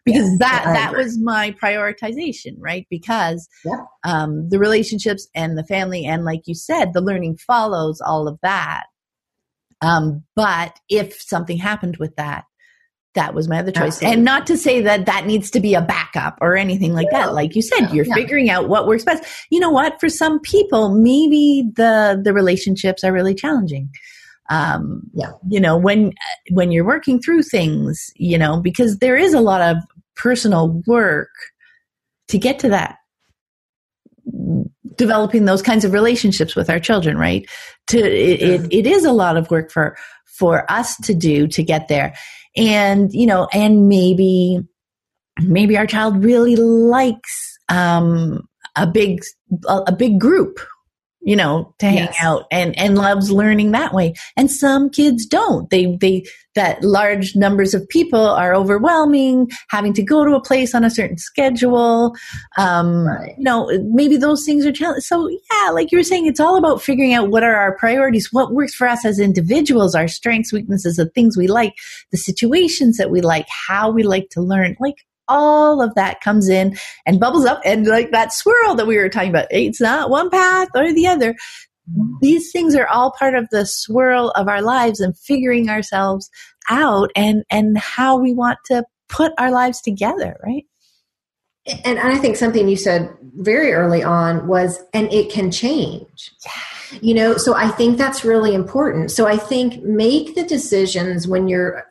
because 0.06 0.30
yes, 0.30 0.40
that 0.40 0.64
that 0.66 0.94
was 0.94 1.18
my 1.20 1.52
prioritization 1.52 2.56
right 2.58 2.86
because 2.90 3.48
yeah. 3.66 3.84
um, 4.04 4.50
the 4.50 4.60
relationships 4.60 5.28
and 5.36 5.58
the 5.58 5.64
family 5.64 6.06
and 6.06 6.24
like 6.24 6.42
you 6.46 6.56
said 6.56 6.94
the 6.94 7.02
learning 7.02 7.38
follows 7.38 8.02
all 8.02 8.28
of 8.28 8.40
that 8.42 8.86
um, 9.82 10.24
but 10.36 10.78
if 10.90 11.20
something 11.22 11.58
happened 11.58 11.98
with 11.98 12.16
that 12.16 12.46
that 13.14 13.34
was 13.34 13.48
my 13.48 13.60
other 13.60 13.72
choice. 13.72 13.98
Absolutely. 13.98 14.16
And 14.16 14.26
not 14.26 14.48
to 14.48 14.58
say 14.58 14.82
that 14.82 15.06
that 15.06 15.26
needs 15.26 15.52
to 15.52 15.60
be 15.60 15.74
a 15.74 15.82
backup 15.82 16.38
or 16.42 16.56
anything 16.56 16.94
like 16.94 17.10
that. 17.12 17.34
Like 17.34 17.56
you 17.56 17.62
said, 17.62 17.92
you're 17.92 18.06
yeah. 18.06 18.14
figuring 18.14 18.50
out 18.50 18.70
what 18.70 18.88
works 18.88 19.04
best. 19.04 19.24
You 19.50 19.60
know 19.60 19.70
what? 19.70 20.00
For 20.00 20.10
some 20.10 20.40
people, 20.40 20.90
maybe 20.90 21.70
the 21.76 22.22
the 22.24 22.34
relationships 22.34 23.04
are 23.04 23.12
really 23.12 23.36
challenging. 23.36 23.90
Um, 24.50 25.04
yeah. 25.14 25.32
You 25.50 25.60
know, 25.60 25.78
when 25.78 26.14
when 26.52 26.72
you're 26.72 26.86
working 26.86 27.22
through 27.22 27.44
things, 27.44 28.12
you 28.16 28.38
know, 28.38 28.62
because 28.62 29.00
there 29.00 29.18
is 29.18 29.34
a 29.34 29.42
lot 29.42 29.62
of 29.62 29.84
personal 30.16 30.82
work 30.88 31.30
to 32.30 32.38
get 32.38 32.60
to 32.60 32.70
that 32.70 32.98
developing 34.98 35.46
those 35.46 35.62
kinds 35.62 35.84
of 35.84 35.94
relationships 35.94 36.56
with 36.56 36.70
our 36.70 36.80
children 36.80 37.18
right 37.18 37.50
to 37.88 37.98
it, 37.98 38.42
it, 38.42 38.74
it 38.74 38.88
is 38.88 39.04
a 39.04 39.12
lot 39.12 39.36
of 39.36 39.50
work 39.50 39.72
for 39.72 39.98
for 40.26 40.70
us 40.72 40.96
to 40.98 41.14
do 41.14 41.48
to 41.48 41.64
get 41.64 41.88
there 41.88 42.14
and 42.56 43.12
you 43.14 43.26
know 43.26 43.48
and 43.54 43.88
maybe 43.88 44.60
maybe 45.42 45.78
our 45.78 45.88
child 45.88 46.24
really 46.24 46.56
likes 46.56 47.58
um 47.70 48.48
a 48.76 48.86
big 48.86 49.22
a, 49.68 49.84
a 49.88 49.92
big 49.92 50.20
group 50.20 50.60
you 51.22 51.36
know 51.36 51.74
to 51.80 51.86
hang 51.86 51.98
yes. 51.98 52.18
out 52.22 52.46
and 52.52 52.78
and 52.78 52.98
loves 52.98 53.32
learning 53.32 53.72
that 53.72 53.94
way. 53.94 54.14
And 54.36 54.50
some 54.50 54.90
kids 54.90 55.26
don't. 55.26 55.70
They 55.70 55.96
they 55.98 56.26
that 56.54 56.84
large 56.84 57.36
numbers 57.36 57.74
of 57.74 57.88
people 57.88 58.20
are 58.20 58.54
overwhelming 58.54 59.50
having 59.70 59.94
to 59.94 60.04
go 60.04 60.26
to 60.26 60.36
a 60.36 60.42
place 60.42 60.76
on 60.76 60.84
a 60.84 60.90
certain 60.90 61.18
schedule. 61.18 62.16
Um 62.58 63.08
right. 63.08 63.36
you 63.38 63.44
know 63.44 63.70
maybe 63.92 64.18
those 64.18 64.44
things 64.46 64.66
are 64.66 64.72
challenging. 64.72 65.02
So 65.02 65.30
yeah 65.30 65.70
like 65.72 65.92
you 65.92 65.98
were 65.98 66.04
saying 66.04 66.26
it's 66.26 66.40
all 66.40 66.58
about 66.58 66.82
figuring 66.82 67.14
out 67.14 67.30
what 67.30 67.44
are 67.44 67.56
our 67.56 67.78
priorities 67.78 68.30
what 68.32 68.54
works 68.54 68.74
for 68.74 68.88
us 68.88 69.06
as 69.06 69.20
individuals 69.20 69.96
our 69.96 70.08
strengths 70.08 70.52
weaknesses 70.52 70.96
the 70.96 71.06
things 71.06 71.38
we 71.38 71.48
like 71.48 71.74
the 72.12 72.18
situations 72.18 72.98
that 72.98 73.12
we 73.12 73.22
like 73.22 73.46
how 73.68 73.90
we 73.90 74.04
like 74.04 74.30
to 74.32 74.42
learn. 74.42 74.76
Like 74.80 74.96
all 75.32 75.82
of 75.82 75.96
that 75.96 76.22
comes 76.22 76.50
in 76.50 76.78
and 77.06 77.20
bubbles 77.20 77.46
up 77.46 77.62
and 77.64 77.88
like 77.88 78.12
that 78.12 78.34
swirl 78.34 78.76
that 78.76 78.88
we 78.88 78.98
were 78.98 79.10
talking 79.10 79.30
about 79.30 79.48
it's 79.50 79.82
not 79.82 80.10
one 80.10 80.30
path 80.30 80.68
or 80.76 80.94
the 80.94 81.08
other. 81.08 81.34
Mm-hmm. 81.34 82.14
These 82.22 82.52
things 82.52 82.76
are 82.76 82.88
all 82.88 83.12
part 83.18 83.36
of 83.36 83.48
the 83.52 83.66
swirl 83.66 84.30
of 84.32 84.48
our 84.48 84.62
lives 84.62 85.00
and 85.00 85.18
figuring 85.18 85.70
ourselves 85.70 86.30
out 86.70 87.12
and 87.16 87.44
and 87.50 87.78
how 87.78 88.18
we 88.18 88.34
want 88.34 88.60
to 88.66 88.84
put 89.10 89.34
our 89.38 89.52
lives 89.52 89.82
together 89.82 90.38
right? 90.46 90.66
And 91.86 92.00
i 92.00 92.18
think 92.18 92.38
something 92.38 92.68
you 92.68 92.78
said 92.78 93.10
very 93.36 93.72
early 93.72 94.04
on 94.04 94.48
was 94.48 94.80
and 94.94 95.12
it 95.12 95.32
can 95.32 95.52
change. 95.52 96.32
Yeah. 96.46 97.00
you 97.02 97.14
know 97.14 97.38
so 97.38 97.56
i 97.56 97.68
think 97.70 97.98
that's 97.98 98.26
really 98.26 98.54
important. 98.54 99.12
So 99.12 99.28
i 99.28 99.38
think 99.38 99.84
make 99.84 100.36
the 100.36 100.44
decisions 100.44 101.28
when 101.28 101.48
you're 101.48 101.84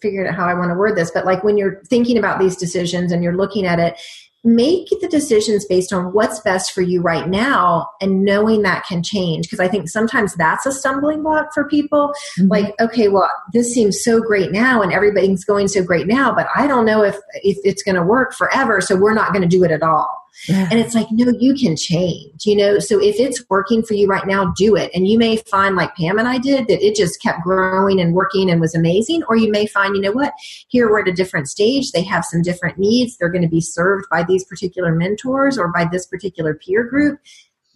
figured 0.00 0.26
out 0.26 0.34
how 0.34 0.46
I 0.46 0.54
want 0.54 0.70
to 0.70 0.74
word 0.74 0.96
this, 0.96 1.10
but 1.10 1.24
like 1.24 1.44
when 1.44 1.56
you're 1.56 1.82
thinking 1.84 2.18
about 2.18 2.38
these 2.38 2.56
decisions 2.56 3.12
and 3.12 3.22
you're 3.22 3.36
looking 3.36 3.66
at 3.66 3.78
it, 3.78 4.00
make 4.42 4.88
the 5.02 5.08
decisions 5.08 5.66
based 5.66 5.92
on 5.92 6.14
what's 6.14 6.40
best 6.40 6.72
for 6.72 6.80
you 6.80 7.02
right 7.02 7.28
now 7.28 7.86
and 8.00 8.24
knowing 8.24 8.62
that 8.62 8.86
can 8.86 9.02
change 9.02 9.44
because 9.44 9.60
i 9.60 9.68
think 9.68 9.86
sometimes 9.86 10.34
that's 10.34 10.64
a 10.64 10.72
stumbling 10.72 11.22
block 11.22 11.52
for 11.52 11.68
people 11.68 12.10
mm-hmm. 12.38 12.48
like 12.48 12.74
okay 12.80 13.08
well 13.08 13.28
this 13.52 13.74
seems 13.74 14.02
so 14.02 14.18
great 14.18 14.50
now 14.50 14.80
and 14.80 14.94
everything's 14.94 15.44
going 15.44 15.68
so 15.68 15.84
great 15.84 16.06
now 16.06 16.34
but 16.34 16.46
i 16.56 16.66
don't 16.66 16.86
know 16.86 17.02
if 17.02 17.16
if 17.42 17.58
it's 17.64 17.82
going 17.82 17.94
to 17.94 18.02
work 18.02 18.32
forever 18.32 18.80
so 18.80 18.96
we're 18.96 19.12
not 19.12 19.30
going 19.30 19.42
to 19.42 19.48
do 19.48 19.62
it 19.62 19.70
at 19.70 19.82
all. 19.82 20.20
And 20.48 20.78
it's 20.80 20.94
like, 20.94 21.06
no, 21.10 21.32
you 21.38 21.54
can 21.54 21.76
change, 21.76 22.46
you 22.46 22.56
know? 22.56 22.78
So 22.78 23.00
if 23.00 23.16
it's 23.18 23.44
working 23.50 23.82
for 23.82 23.94
you 23.94 24.06
right 24.06 24.26
now, 24.26 24.52
do 24.56 24.74
it. 24.74 24.90
And 24.94 25.06
you 25.06 25.18
may 25.18 25.36
find, 25.36 25.76
like 25.76 25.94
Pam 25.96 26.18
and 26.18 26.26
I 26.26 26.38
did, 26.38 26.66
that 26.68 26.84
it 26.84 26.96
just 26.96 27.20
kept 27.20 27.42
growing 27.42 28.00
and 28.00 28.14
working 28.14 28.50
and 28.50 28.60
was 28.60 28.74
amazing. 28.74 29.22
Or 29.28 29.36
you 29.36 29.50
may 29.50 29.66
find, 29.66 29.94
you 29.94 30.02
know 30.02 30.12
what, 30.12 30.32
here 30.68 30.90
we're 30.90 31.00
at 31.00 31.08
a 31.08 31.12
different 31.12 31.48
stage. 31.48 31.92
They 31.92 32.04
have 32.04 32.24
some 32.24 32.42
different 32.42 32.78
needs. 32.78 33.16
They're 33.16 33.28
going 33.30 33.42
to 33.42 33.48
be 33.48 33.60
served 33.60 34.06
by 34.10 34.24
these 34.24 34.44
particular 34.44 34.94
mentors 34.94 35.58
or 35.58 35.68
by 35.68 35.86
this 35.90 36.06
particular 36.06 36.54
peer 36.54 36.84
group 36.84 37.20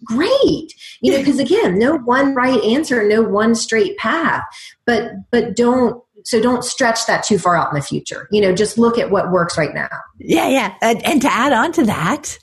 great 0.03 0.73
you 1.01 1.11
know 1.11 1.17
because 1.17 1.39
again 1.39 1.79
no 1.79 1.95
one 1.95 2.35
right 2.35 2.61
answer 2.63 3.07
no 3.07 3.21
one 3.21 3.55
straight 3.55 3.97
path 3.97 4.43
but 4.85 5.13
but 5.31 5.55
don't 5.55 6.03
so 6.25 6.41
don't 6.41 6.63
stretch 6.63 7.05
that 7.05 7.23
too 7.23 7.37
far 7.37 7.55
out 7.55 7.69
in 7.71 7.75
the 7.75 7.81
future 7.81 8.27
you 8.31 8.41
know 8.41 8.53
just 8.53 8.77
look 8.77 8.97
at 8.97 9.11
what 9.11 9.31
works 9.31 9.57
right 9.57 9.73
now 9.73 9.89
yeah 10.19 10.47
yeah 10.47 10.75
and, 10.81 11.03
and 11.05 11.21
to 11.21 11.31
add 11.31 11.53
on 11.53 11.71
to 11.71 11.83
that 11.83 12.37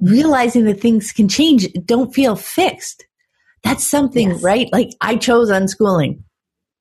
realizing 0.00 0.64
that 0.64 0.80
things 0.80 1.12
can 1.12 1.28
change 1.28 1.66
don't 1.84 2.14
feel 2.14 2.36
fixed 2.36 3.04
that's 3.62 3.84
something 3.84 4.30
yes. 4.30 4.42
right 4.42 4.68
like 4.72 4.90
i 5.00 5.16
chose 5.16 5.50
unschooling 5.50 6.22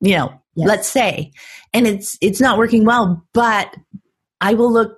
you 0.02 0.16
know 0.16 0.30
yes. 0.56 0.68
let's 0.68 0.88
say 0.88 1.32
and 1.74 1.88
it's 1.88 2.18
it's 2.22 2.42
not 2.42 2.58
working 2.58 2.86
well 2.86 3.26
but 3.34 3.76
i 4.42 4.54
will 4.54 4.72
look 4.72 4.98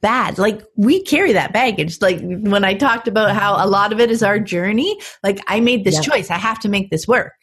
bad. 0.00 0.38
Like 0.38 0.62
we 0.76 1.02
carry 1.02 1.32
that 1.32 1.52
baggage. 1.52 2.00
Like 2.00 2.20
when 2.20 2.64
I 2.64 2.74
talked 2.74 3.08
about 3.08 3.34
how 3.34 3.64
a 3.64 3.66
lot 3.66 3.92
of 3.92 4.00
it 4.00 4.10
is 4.10 4.22
our 4.22 4.38
journey, 4.38 4.98
like 5.22 5.40
I 5.46 5.60
made 5.60 5.84
this 5.84 6.00
choice. 6.00 6.30
I 6.30 6.38
have 6.38 6.58
to 6.60 6.68
make 6.68 6.90
this 6.90 7.06
work. 7.08 7.34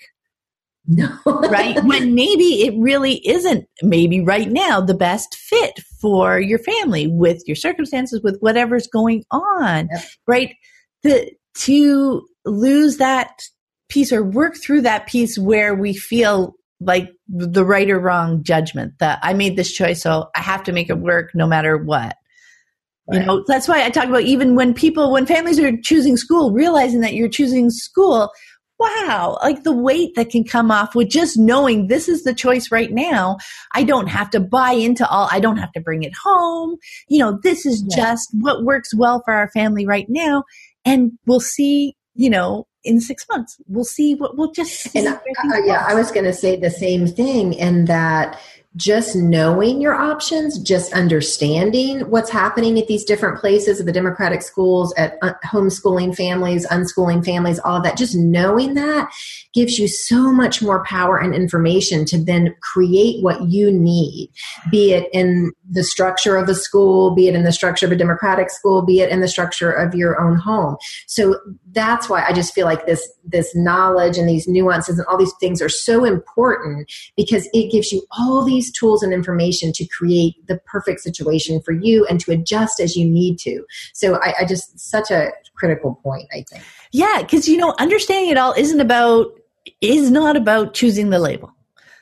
No. 0.88 1.17
right? 1.25 1.77
When 1.83 2.15
maybe 2.15 2.63
it 2.63 2.73
really 2.77 3.25
isn't 3.27 3.67
maybe 3.81 4.21
right 4.21 4.49
now 4.49 4.81
the 4.81 4.93
best 4.93 5.36
fit 5.36 5.79
for 5.99 6.39
your 6.39 6.59
family 6.59 7.07
with 7.07 7.41
your 7.47 7.55
circumstances, 7.55 8.21
with 8.23 8.38
whatever's 8.39 8.88
going 8.88 9.23
on. 9.31 9.88
Yep. 9.91 10.03
Right? 10.27 10.55
The 11.03 11.31
to 11.59 12.27
lose 12.45 12.97
that 12.97 13.41
piece 13.89 14.11
or 14.11 14.23
work 14.23 14.55
through 14.55 14.81
that 14.81 15.07
piece 15.07 15.38
where 15.38 15.73
we 15.73 15.93
feel 15.93 16.55
like 16.79 17.09
the 17.27 17.65
right 17.65 17.89
or 17.89 17.99
wrong 17.99 18.43
judgment 18.43 18.93
that 18.99 19.19
I 19.23 19.33
made 19.33 19.55
this 19.55 19.71
choice, 19.71 20.01
so 20.01 20.27
I 20.36 20.41
have 20.41 20.63
to 20.63 20.73
make 20.73 20.89
it 20.89 20.99
work 20.99 21.31
no 21.33 21.47
matter 21.47 21.77
what. 21.77 22.15
Right. 23.07 23.19
You 23.19 23.25
know, 23.25 23.43
that's 23.47 23.67
why 23.67 23.83
I 23.83 23.89
talk 23.89 24.05
about 24.05 24.23
even 24.23 24.55
when 24.55 24.73
people, 24.73 25.11
when 25.11 25.25
families 25.25 25.59
are 25.59 25.71
choosing 25.83 26.17
school, 26.17 26.51
realizing 26.51 27.01
that 27.01 27.13
you're 27.13 27.29
choosing 27.29 27.69
school, 27.69 28.31
wow, 28.80 29.38
like 29.41 29.63
the 29.63 29.76
weight 29.76 30.15
that 30.15 30.30
can 30.30 30.43
come 30.43 30.71
off 30.71 30.95
with 30.95 31.09
just 31.09 31.38
knowing 31.38 31.88
this 31.88 32.09
is 32.09 32.23
the 32.23 32.34
choice 32.34 32.71
right 32.71 32.91
now. 32.91 33.38
I 33.73 33.84
don't 33.84 34.07
have 34.07 34.30
to 34.32 34.39
buy 34.39 34.71
into 34.71 35.07
all, 35.07 35.30
I 35.32 35.39
don't 35.39 35.57
have 35.57 35.71
to 35.73 35.82
bring 35.82 36.03
it 36.03 36.13
home. 36.23 36.78
You 37.07 37.19
know, 37.19 37.39
this 37.41 37.65
is 37.65 37.84
yeah. 37.89 37.95
just 37.95 38.30
what 38.34 38.63
works 38.63 38.93
well 38.93 39.21
for 39.23 39.34
our 39.34 39.49
family 39.51 39.86
right 39.86 40.07
now. 40.09 40.43
And 40.84 41.13
we'll 41.26 41.39
see, 41.39 41.95
you 42.13 42.30
know, 42.30 42.67
in 42.86 43.01
six 43.01 43.26
months. 43.30 43.57
We'll 43.67 43.84
see 43.84 44.15
what 44.15 44.38
we'll 44.38 44.51
just. 44.51 44.95
And 44.95 45.07
uh, 45.07 45.17
yeah, 45.65 45.86
I 45.88 45.95
was 45.95 46.11
going 46.11 46.26
to 46.26 46.34
say 46.34 46.55
the 46.55 46.69
same 46.69 47.07
thing, 47.07 47.59
and 47.59 47.88
that 47.88 48.39
just 48.76 49.15
knowing 49.15 49.82
your 49.82 49.93
options, 49.93 50.59
just 50.59 50.91
understanding 50.93 52.01
what's 52.09 52.30
happening 52.30 52.78
at 52.78 52.88
these 52.88 53.05
different 53.05 53.39
places 53.39 53.80
at 53.80 53.86
the 53.86 53.91
Democratic 53.91 54.41
schools, 54.41 54.93
at 54.97 55.17
uh, 55.21 55.34
homeschooling 55.45 56.15
families, 56.15 56.67
unschooling 56.67 57.23
families, 57.23 57.59
all 57.59 57.78
of 57.78 57.84
that, 57.84 57.97
just 57.97 58.15
knowing 58.15 58.73
that 58.73 59.09
gives 59.53 59.80
you 59.80 59.88
so 59.88 60.32
much 60.32 60.61
more 60.61 60.84
power 60.84 61.17
and 61.17 61.34
information 61.34 62.03
to 62.05 62.17
then 62.17 62.53
create 62.61 63.23
what 63.23 63.41
you 63.47 63.71
need, 63.71 64.30
be 64.69 64.91
it 64.91 65.07
in 65.13 65.53
the 65.69 65.84
structure 65.84 66.36
of 66.36 66.49
a 66.49 66.53
school, 66.55 67.15
be 67.15 67.30
it 67.30 67.36
in 67.36 67.43
the 67.43 67.53
structure 67.53 67.86
of 67.86 67.91
a 67.91 67.95
Democratic 67.95 68.49
school, 68.49 68.82
be 68.82 68.99
it 68.99 69.09
in 69.09 69.21
the 69.21 69.28
structure 69.28 69.71
of 69.71 69.95
your 69.95 70.19
own 70.19 70.38
home. 70.38 70.76
So 71.07 71.39
that's 71.71 72.09
why 72.09 72.26
I 72.26 72.34
just 72.34 72.53
feel 72.53 72.65
like 72.65 72.86
this, 72.86 73.07
this 73.23 73.55
knowledge 73.55 74.17
and 74.17 74.28
these 74.28 74.47
nuances 74.47 74.99
and 74.99 75.07
all 75.07 75.17
these 75.17 75.34
things 75.39 75.61
are 75.61 75.69
so 75.69 76.03
important 76.03 76.91
because 77.15 77.47
it 77.53 77.71
gives 77.71 77.91
you 77.93 78.05
all 78.17 78.43
these 78.43 78.64
tools 78.72 79.03
and 79.03 79.13
information 79.13 79.72
to 79.74 79.86
create 79.88 80.36
the 80.47 80.59
perfect 80.66 81.01
situation 81.01 81.61
for 81.61 81.72
you 81.72 82.05
and 82.07 82.20
to 82.22 82.32
adjust 82.32 82.80
as 82.80 82.95
you 82.95 83.07
need 83.07 83.38
to. 83.39 83.63
So 83.93 84.16
I, 84.16 84.34
I 84.41 84.45
just, 84.45 84.80
such 84.80 85.11
a 85.11 85.32
critical 85.55 85.95
point, 86.03 86.28
I 86.34 86.43
think. 86.49 86.63
Yeah, 86.91 87.22
because, 87.22 87.47
you 87.47 87.57
know, 87.57 87.74
understanding 87.80 88.30
it 88.30 88.38
all 88.38 88.53
isn't 88.57 88.80
about 88.80 89.28
is 89.82 90.11
not 90.11 90.36
about 90.38 90.74
choosing 90.74 91.09
the 91.09 91.20
label. 91.20 91.51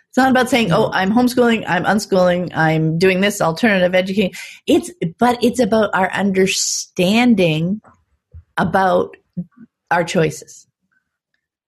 It's 0.09 0.17
not 0.17 0.29
about 0.29 0.47
saying, 0.47 0.71
"Oh, 0.71 0.91
I'm 0.93 1.11
homeschooling, 1.11 1.63
I'm 1.67 1.85
unschooling, 1.85 2.51
I'm 2.53 2.99
doing 2.99 3.21
this 3.21 3.41
alternative 3.41 3.95
education." 3.95 4.31
It's 4.67 4.91
but 5.17 5.43
it's 5.43 5.59
about 5.59 5.89
our 5.95 6.11
understanding 6.11 7.81
about 8.57 9.17
our 9.89 10.03
choices. 10.03 10.67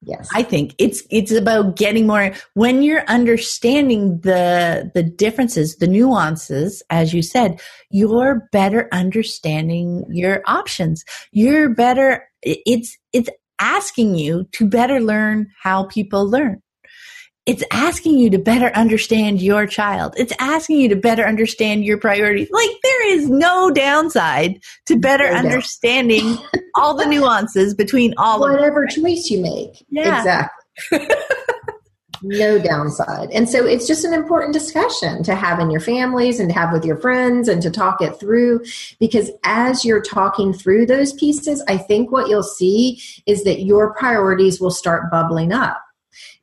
Yes. 0.05 0.29
I 0.33 0.43
think 0.43 0.75
it's 0.77 1.03
it's 1.09 1.31
about 1.31 1.75
getting 1.75 2.05
more 2.05 2.31
when 2.53 2.83
you're 2.83 3.03
understanding 3.07 4.19
the 4.19 4.91
the 4.93 5.01
differences, 5.01 5.77
the 5.77 5.87
nuances 5.87 6.83
as 6.91 7.13
you 7.13 7.23
said, 7.23 7.59
you're 7.89 8.47
better 8.51 8.87
understanding 8.91 10.05
your 10.09 10.43
options. 10.45 11.03
You're 11.31 11.69
better 11.69 12.29
it's 12.43 12.95
it's 13.13 13.29
asking 13.59 14.15
you 14.15 14.43
to 14.51 14.67
better 14.67 14.99
learn 14.99 15.47
how 15.61 15.85
people 15.85 16.29
learn. 16.29 16.61
It's 17.45 17.63
asking 17.71 18.17
you 18.17 18.31
to 18.31 18.39
better 18.39 18.67
understand 18.75 19.39
your 19.39 19.67
child. 19.67 20.15
It's 20.17 20.33
asking 20.39 20.79
you 20.79 20.89
to 20.89 20.95
better 20.95 21.23
understand 21.25 21.85
your 21.85 21.99
priorities. 21.99 22.49
Like 22.51 22.71
there 22.81 23.13
is 23.13 23.29
no 23.29 23.69
downside 23.69 24.63
to 24.87 24.97
better 24.97 25.29
no 25.29 25.37
understanding 25.37 26.37
all 26.75 26.95
the 26.95 27.05
nuances 27.05 27.75
between 27.75 28.15
all 28.17 28.39
whatever 28.39 28.87
choice 28.87 29.29
you 29.29 29.41
make. 29.41 29.85
Yeah. 29.89 30.17
Exactly. 30.19 31.07
no 32.23 32.57
downside. 32.57 33.29
And 33.29 33.47
so 33.47 33.63
it's 33.63 33.85
just 33.85 34.05
an 34.05 34.13
important 34.13 34.53
discussion 34.53 35.21
to 35.23 35.35
have 35.35 35.59
in 35.59 35.69
your 35.69 35.79
families 35.79 36.39
and 36.39 36.49
to 36.49 36.55
have 36.55 36.73
with 36.73 36.83
your 36.83 36.97
friends 36.97 37.47
and 37.47 37.61
to 37.61 37.69
talk 37.69 38.01
it 38.01 38.19
through 38.19 38.65
because 38.99 39.29
as 39.43 39.85
you're 39.85 40.01
talking 40.01 40.51
through 40.51 40.87
those 40.87 41.13
pieces, 41.13 41.63
I 41.67 41.77
think 41.77 42.11
what 42.11 42.27
you'll 42.27 42.41
see 42.41 42.99
is 43.27 43.43
that 43.43 43.61
your 43.61 43.93
priorities 43.93 44.59
will 44.59 44.71
start 44.71 45.11
bubbling 45.11 45.53
up 45.53 45.84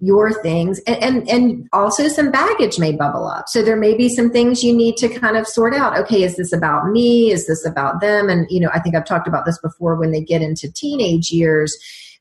your 0.02 0.32
things. 0.42 0.80
And, 0.86 1.02
and, 1.02 1.28
and 1.28 1.68
also 1.72 2.08
some 2.08 2.30
baggage 2.30 2.78
may 2.78 2.92
bubble 2.92 3.26
up. 3.26 3.48
So 3.48 3.62
there 3.62 3.76
may 3.76 3.94
be 3.96 4.08
some 4.08 4.30
things 4.30 4.62
you 4.62 4.76
need 4.76 4.96
to 4.98 5.08
kind 5.08 5.36
of 5.36 5.46
sort 5.46 5.74
out. 5.74 5.96
Okay 5.98 6.22
is 6.22 6.36
this 6.36 6.52
about 6.52 6.90
me? 6.90 7.32
Is 7.32 7.46
this 7.46 7.64
about 7.64 8.00
them? 8.00 8.28
And 8.28 8.46
you 8.50 8.60
know 8.60 8.70
i 8.72 8.78
think 8.78 8.94
i've 8.94 9.04
talked 9.04 9.26
about 9.26 9.44
this 9.44 9.58
before 9.58 9.96
when 9.96 10.12
they 10.12 10.20
get 10.20 10.42
into 10.42 10.70
teenage 10.70 11.30
years 11.30 11.76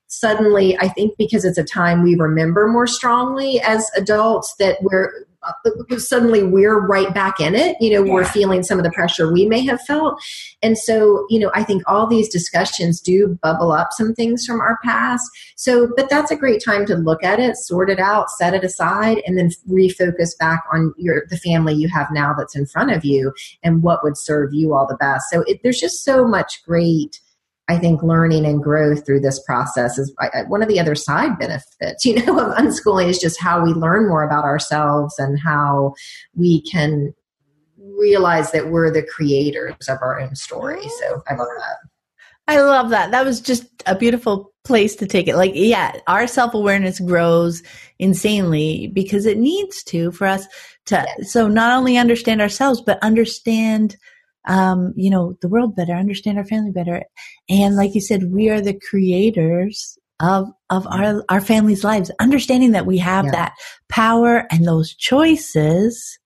suddenly 0.07 0.77
i 0.79 0.88
think 0.88 1.17
because 1.17 1.45
it's 1.45 1.57
a 1.57 1.63
time 1.63 2.03
we 2.03 2.15
remember 2.15 2.67
more 2.67 2.88
strongly 2.88 3.59
as 3.61 3.89
adults 3.95 4.55
that 4.59 4.77
we're 4.82 5.11
Uh, 5.43 5.97
suddenly 5.97 6.43
we're 6.43 6.79
right 6.79 7.13
back 7.13 7.39
in 7.39 7.55
it. 7.55 7.75
You 7.79 7.93
know 7.93 8.05
yeah. 8.05 8.13
we're 8.13 8.25
feeling 8.25 8.63
some 8.63 8.77
of 8.77 8.83
the 8.83 8.91
pressure 8.91 9.31
we 9.31 9.45
may 9.45 9.65
have 9.65 9.81
felt. 9.81 10.21
And 10.61 10.77
so 10.77 11.25
you 11.29 11.39
know 11.39 11.51
i 11.53 11.63
think 11.63 11.83
all 11.87 12.07
these 12.07 12.29
discussions 12.29 13.01
do 13.01 13.39
bubble 13.41 13.71
up 13.71 13.89
some 13.91 14.13
things 14.13 14.45
from 14.45 14.59
our 14.59 14.77
past. 14.83 15.29
So 15.55 15.91
but 15.95 16.09
that's 16.09 16.31
a 16.31 16.35
great 16.35 16.63
time 16.63 16.85
to 16.87 16.95
look 16.95 17.23
at 17.23 17.39
it 17.39 17.57
sort 17.57 17.89
it 17.89 17.99
out 17.99 18.29
set 18.29 18.53
it 18.53 18.63
aside 18.63 19.21
and 19.25 19.37
then 19.37 19.49
refocus 19.69 20.37
back 20.37 20.63
on 20.71 20.93
your 20.97 21.25
the 21.29 21.37
family 21.37 21.73
you 21.73 21.87
have 21.89 22.07
now 22.11 22.33
that's 22.37 22.55
in 22.55 22.65
front 22.65 22.91
of 22.91 23.03
you 23.05 23.33
and 23.63 23.83
what 23.83 24.03
would 24.03 24.17
serve 24.17 24.53
you 24.53 24.73
all 24.73 24.87
the 24.87 24.97
best. 24.97 25.29
So 25.29 25.43
it, 25.47 25.61
there's 25.63 25.79
just 25.79 26.03
so 26.03 26.27
much 26.27 26.63
great 26.65 27.19
I 27.72 27.78
think 27.78 28.03
learning 28.03 28.45
and 28.45 28.61
growth 28.61 29.05
through 29.05 29.22
this 29.22 29.41
process 29.43 29.97
is 29.97 30.13
one 30.47 30.61
of 30.61 30.67
the 30.67 30.80
other 30.80 30.93
side 30.93 31.39
benefits, 31.39 32.03
you 32.05 32.15
know, 32.15 32.38
of 32.38 32.55
unschooling 32.57 33.07
is 33.07 33.17
just 33.19 33.39
how 33.39 33.63
we 33.63 33.72
learn 33.72 34.09
more 34.09 34.24
about 34.24 34.43
ourselves 34.43 35.17
and 35.17 35.39
how 35.39 35.93
we 36.36 36.61
can 36.63 37.13
realize 37.78 38.51
that 38.51 38.69
we're 38.69 38.91
the 38.91 39.03
creators 39.03 39.88
of 39.88 39.99
our 40.01 40.19
own 40.19 40.36
story. 40.36 40.82
Oh. 40.84 40.99
So 40.99 41.24
I 41.28 41.36
love 41.36 41.47
that. 41.57 41.78
I 42.47 42.59
love 42.59 42.89
that. 42.89 43.11
That 43.11 43.24
was 43.24 43.39
just 43.39 43.63
a 43.86 43.95
beautiful 43.95 44.51
place 44.65 44.95
to 44.97 45.07
take 45.07 45.30
it. 45.30 45.38
Like, 45.38 45.53
yeah, 45.55 45.93
our 46.07 46.28
self 46.28 46.53
awareness 46.53 46.99
grows 46.99 47.63
insanely 47.99 48.91
because 48.93 49.26
it 49.26 49.38
needs 49.38 49.84
to 49.86 50.11
for 50.11 50.28
us 50.28 50.45
to, 50.88 51.05
so 51.22 51.47
not 51.47 51.78
only 51.78 51.97
understand 51.97 52.41
ourselves, 52.41 52.82
but 52.82 53.01
understand 53.01 53.95
um, 54.45 54.93
you 54.95 55.09
know, 55.09 55.37
the 55.41 55.47
world 55.47 55.75
better, 55.75 55.93
understand 55.93 56.37
our 56.37 56.45
family 56.45 56.71
better. 56.71 57.03
And 57.49 57.75
like 57.75 57.95
you 57.95 58.01
said, 58.01 58.31
we 58.31 58.49
are 58.49 58.61
the 58.61 58.79
creators 58.89 59.97
of, 60.19 60.49
of 60.69 60.87
our, 60.87 61.23
our 61.29 61.41
family's 61.41 61.83
lives, 61.83 62.11
understanding 62.19 62.71
that 62.71 62.85
we 62.85 62.97
have 62.99 63.25
yeah. 63.25 63.31
that 63.31 63.53
power 63.89 64.47
and 64.51 64.65
those 64.65 64.93
choices. 64.93 66.19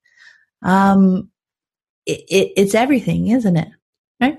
Um, 0.62 1.30
it, 2.06 2.22
it, 2.28 2.54
it's 2.58 2.76
everything, 2.76 3.28
isn't 3.28 3.58
it? 3.58 3.70
Right? 4.20 4.38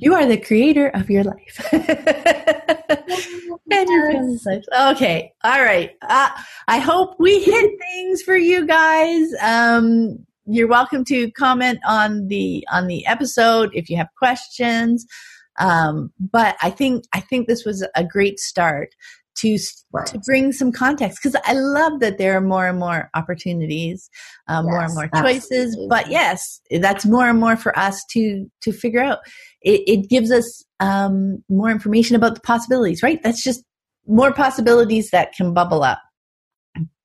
you 0.00 0.14
are 0.14 0.26
the 0.26 0.38
creator 0.38 0.88
of 0.88 1.10
your 1.10 1.24
life. 1.24 1.68
and 3.70 3.88
your 3.88 4.12
family's. 4.12 4.46
Okay. 4.46 5.32
All 5.44 5.62
right. 5.62 5.90
Uh, 6.02 6.30
I 6.68 6.78
hope 6.78 7.16
we 7.18 7.42
hit 7.42 7.70
things 7.78 8.22
for 8.22 8.36
you 8.36 8.66
guys. 8.66 9.28
Um, 9.42 10.26
you're 10.46 10.68
welcome 10.68 11.04
to 11.04 11.30
comment 11.32 11.78
on 11.86 12.28
the 12.28 12.66
on 12.72 12.86
the 12.86 13.06
episode 13.06 13.70
if 13.74 13.88
you 13.88 13.96
have 13.96 14.08
questions. 14.18 15.06
Um, 15.58 16.12
but 16.18 16.56
I 16.62 16.70
think 16.70 17.04
I 17.12 17.20
think 17.20 17.46
this 17.46 17.64
was 17.64 17.86
a 17.94 18.04
great 18.04 18.40
start 18.40 18.94
to 19.36 19.58
right. 19.92 20.06
to 20.06 20.18
bring 20.26 20.52
some 20.52 20.72
context 20.72 21.18
because 21.22 21.40
I 21.44 21.52
love 21.54 22.00
that 22.00 22.18
there 22.18 22.36
are 22.36 22.40
more 22.40 22.66
and 22.66 22.78
more 22.78 23.10
opportunities, 23.14 24.10
uh, 24.48 24.62
yes, 24.64 24.70
more 24.70 24.82
and 24.82 24.94
more 24.94 25.08
choices. 25.22 25.68
Absolutely. 25.68 25.88
But 25.88 26.10
yes, 26.10 26.60
that's 26.80 27.06
more 27.06 27.28
and 27.28 27.38
more 27.38 27.56
for 27.56 27.76
us 27.78 28.04
to 28.10 28.50
to 28.62 28.72
figure 28.72 29.00
out. 29.00 29.18
It, 29.62 29.82
it 29.86 30.10
gives 30.10 30.32
us 30.32 30.64
um, 30.80 31.44
more 31.48 31.70
information 31.70 32.16
about 32.16 32.34
the 32.34 32.40
possibilities, 32.40 33.02
right? 33.02 33.22
That's 33.22 33.42
just 33.42 33.62
more 34.06 34.32
possibilities 34.32 35.10
that 35.10 35.32
can 35.32 35.54
bubble 35.54 35.84
up. 35.84 36.00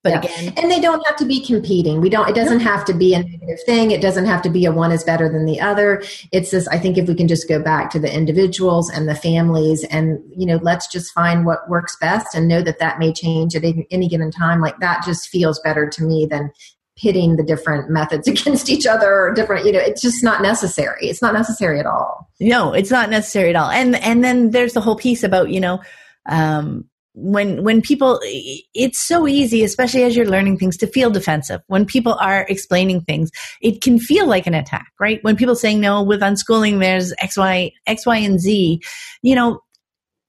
But 0.07 0.23
yeah. 0.23 0.31
again, 0.31 0.53
and 0.55 0.71
they 0.71 0.79
don't 0.79 1.05
have 1.05 1.17
to 1.17 1.25
be 1.25 1.45
competing. 1.45 1.99
We 1.99 2.09
don't. 2.09 2.29
It 2.29 2.35
doesn't 2.35 2.61
have 2.61 2.85
to 2.85 2.93
be 2.93 3.13
a 3.13 3.23
negative 3.23 3.59
thing. 3.65 3.91
It 3.91 4.01
doesn't 4.01 4.25
have 4.25 4.41
to 4.43 4.49
be 4.49 4.65
a 4.65 4.71
one 4.71 4.91
is 4.91 5.03
better 5.03 5.27
than 5.27 5.45
the 5.45 5.59
other. 5.59 6.01
It's 6.31 6.51
this. 6.51 6.67
I 6.69 6.79
think 6.79 6.97
if 6.97 7.07
we 7.07 7.15
can 7.15 7.27
just 7.27 7.49
go 7.49 7.61
back 7.61 7.89
to 7.91 7.99
the 7.99 8.13
individuals 8.13 8.89
and 8.89 9.07
the 9.07 9.15
families, 9.15 9.83
and 9.85 10.19
you 10.35 10.45
know, 10.45 10.59
let's 10.61 10.87
just 10.87 11.11
find 11.11 11.45
what 11.45 11.69
works 11.69 11.97
best, 11.97 12.35
and 12.35 12.47
know 12.47 12.61
that 12.61 12.79
that 12.79 12.99
may 12.99 13.11
change 13.11 13.55
at 13.55 13.63
any 13.91 14.07
given 14.07 14.31
time. 14.31 14.61
Like 14.61 14.79
that 14.79 15.03
just 15.03 15.27
feels 15.27 15.59
better 15.59 15.89
to 15.89 16.03
me 16.03 16.25
than 16.25 16.51
pitting 16.95 17.35
the 17.35 17.43
different 17.43 17.89
methods 17.89 18.27
against 18.27 18.69
each 18.69 18.87
other 18.87 19.13
or 19.13 19.33
different 19.33 19.67
you 19.67 19.71
know 19.71 19.77
it's 19.77 20.01
just 20.01 20.23
not 20.23 20.41
necessary 20.41 21.05
it's 21.07 21.21
not 21.21 21.31
necessary 21.31 21.79
at 21.79 21.85
all 21.85 22.27
no 22.39 22.73
it's 22.73 22.89
not 22.89 23.11
necessary 23.11 23.51
at 23.51 23.55
all 23.55 23.69
and 23.69 23.95
and 23.97 24.23
then 24.23 24.49
there's 24.49 24.73
the 24.73 24.81
whole 24.81 24.95
piece 24.95 25.23
about 25.23 25.51
you 25.51 25.59
know 25.59 25.79
um 26.25 26.85
when 27.20 27.63
when 27.63 27.82
people 27.82 28.20
it's 28.24 28.99
so 28.99 29.28
easy 29.28 29.63
especially 29.63 30.03
as 30.03 30.15
you're 30.15 30.30
learning 30.30 30.55
things 30.55 30.78
to 30.78 30.86
feel 30.86 31.09
defensive. 31.09 31.61
When 31.65 31.84
people 31.84 32.13
are 32.22 32.45
explaining 32.47 33.01
things 33.01 33.32
it 33.59 33.82
can 33.82 33.97
feel 33.97 34.28
like 34.28 34.45
an 34.45 34.53
attack 34.53 34.91
right? 34.99 35.20
When 35.24 35.36
people 35.36 35.55
saying 35.55 35.80
no 35.80 36.03
with 36.03 36.22
unschooling 36.22 36.80
there's 36.80 37.13
x 37.20 37.36
y 37.36 37.72
x 37.88 38.05
y 38.05 38.18
and 38.18 38.39
z 38.39 38.80
you 39.24 39.34
know 39.34 39.61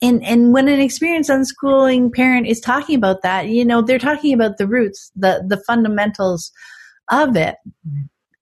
and 0.01 0.25
and 0.25 0.55
when 0.55 0.69
an 0.69 0.81
experienced 0.81 1.29
unschooling 1.29 2.11
parent 2.11 2.47
is 2.47 2.59
talking 2.59 2.97
about 2.97 3.21
that 3.23 3.49
you 3.49 3.67
know 3.67 3.83
they're 3.83 3.99
talking 3.99 4.33
about 4.33 4.57
the 4.57 4.67
roots 4.67 5.13
the 5.15 5.45
the 5.47 5.59
fundamentals 5.67 6.51
of 7.11 7.37
it. 7.37 7.57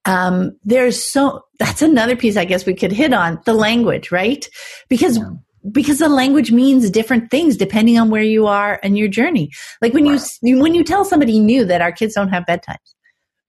Um 0.05 0.57
there's 0.63 1.03
so 1.03 1.41
that's 1.59 1.81
another 1.81 2.15
piece 2.15 2.37
i 2.37 2.45
guess 2.45 2.65
we 2.65 2.75
could 2.75 2.93
hit 2.93 3.11
on 3.11 3.41
the 3.45 3.53
language 3.53 4.09
right? 4.09 4.47
Because 4.87 5.17
yeah 5.17 5.31
because 5.71 5.99
the 5.99 6.09
language 6.09 6.51
means 6.51 6.89
different 6.89 7.29
things 7.31 7.57
depending 7.57 7.97
on 7.99 8.09
where 8.09 8.23
you 8.23 8.47
are 8.47 8.79
and 8.83 8.97
your 8.97 9.07
journey. 9.07 9.51
Like 9.81 9.93
when 9.93 10.05
you 10.05 10.19
when 10.59 10.73
you 10.73 10.83
tell 10.83 11.05
somebody 11.05 11.39
new 11.39 11.65
that 11.65 11.81
our 11.81 11.91
kids 11.91 12.15
don't 12.15 12.29
have 12.29 12.45
bedtimes, 12.45 12.77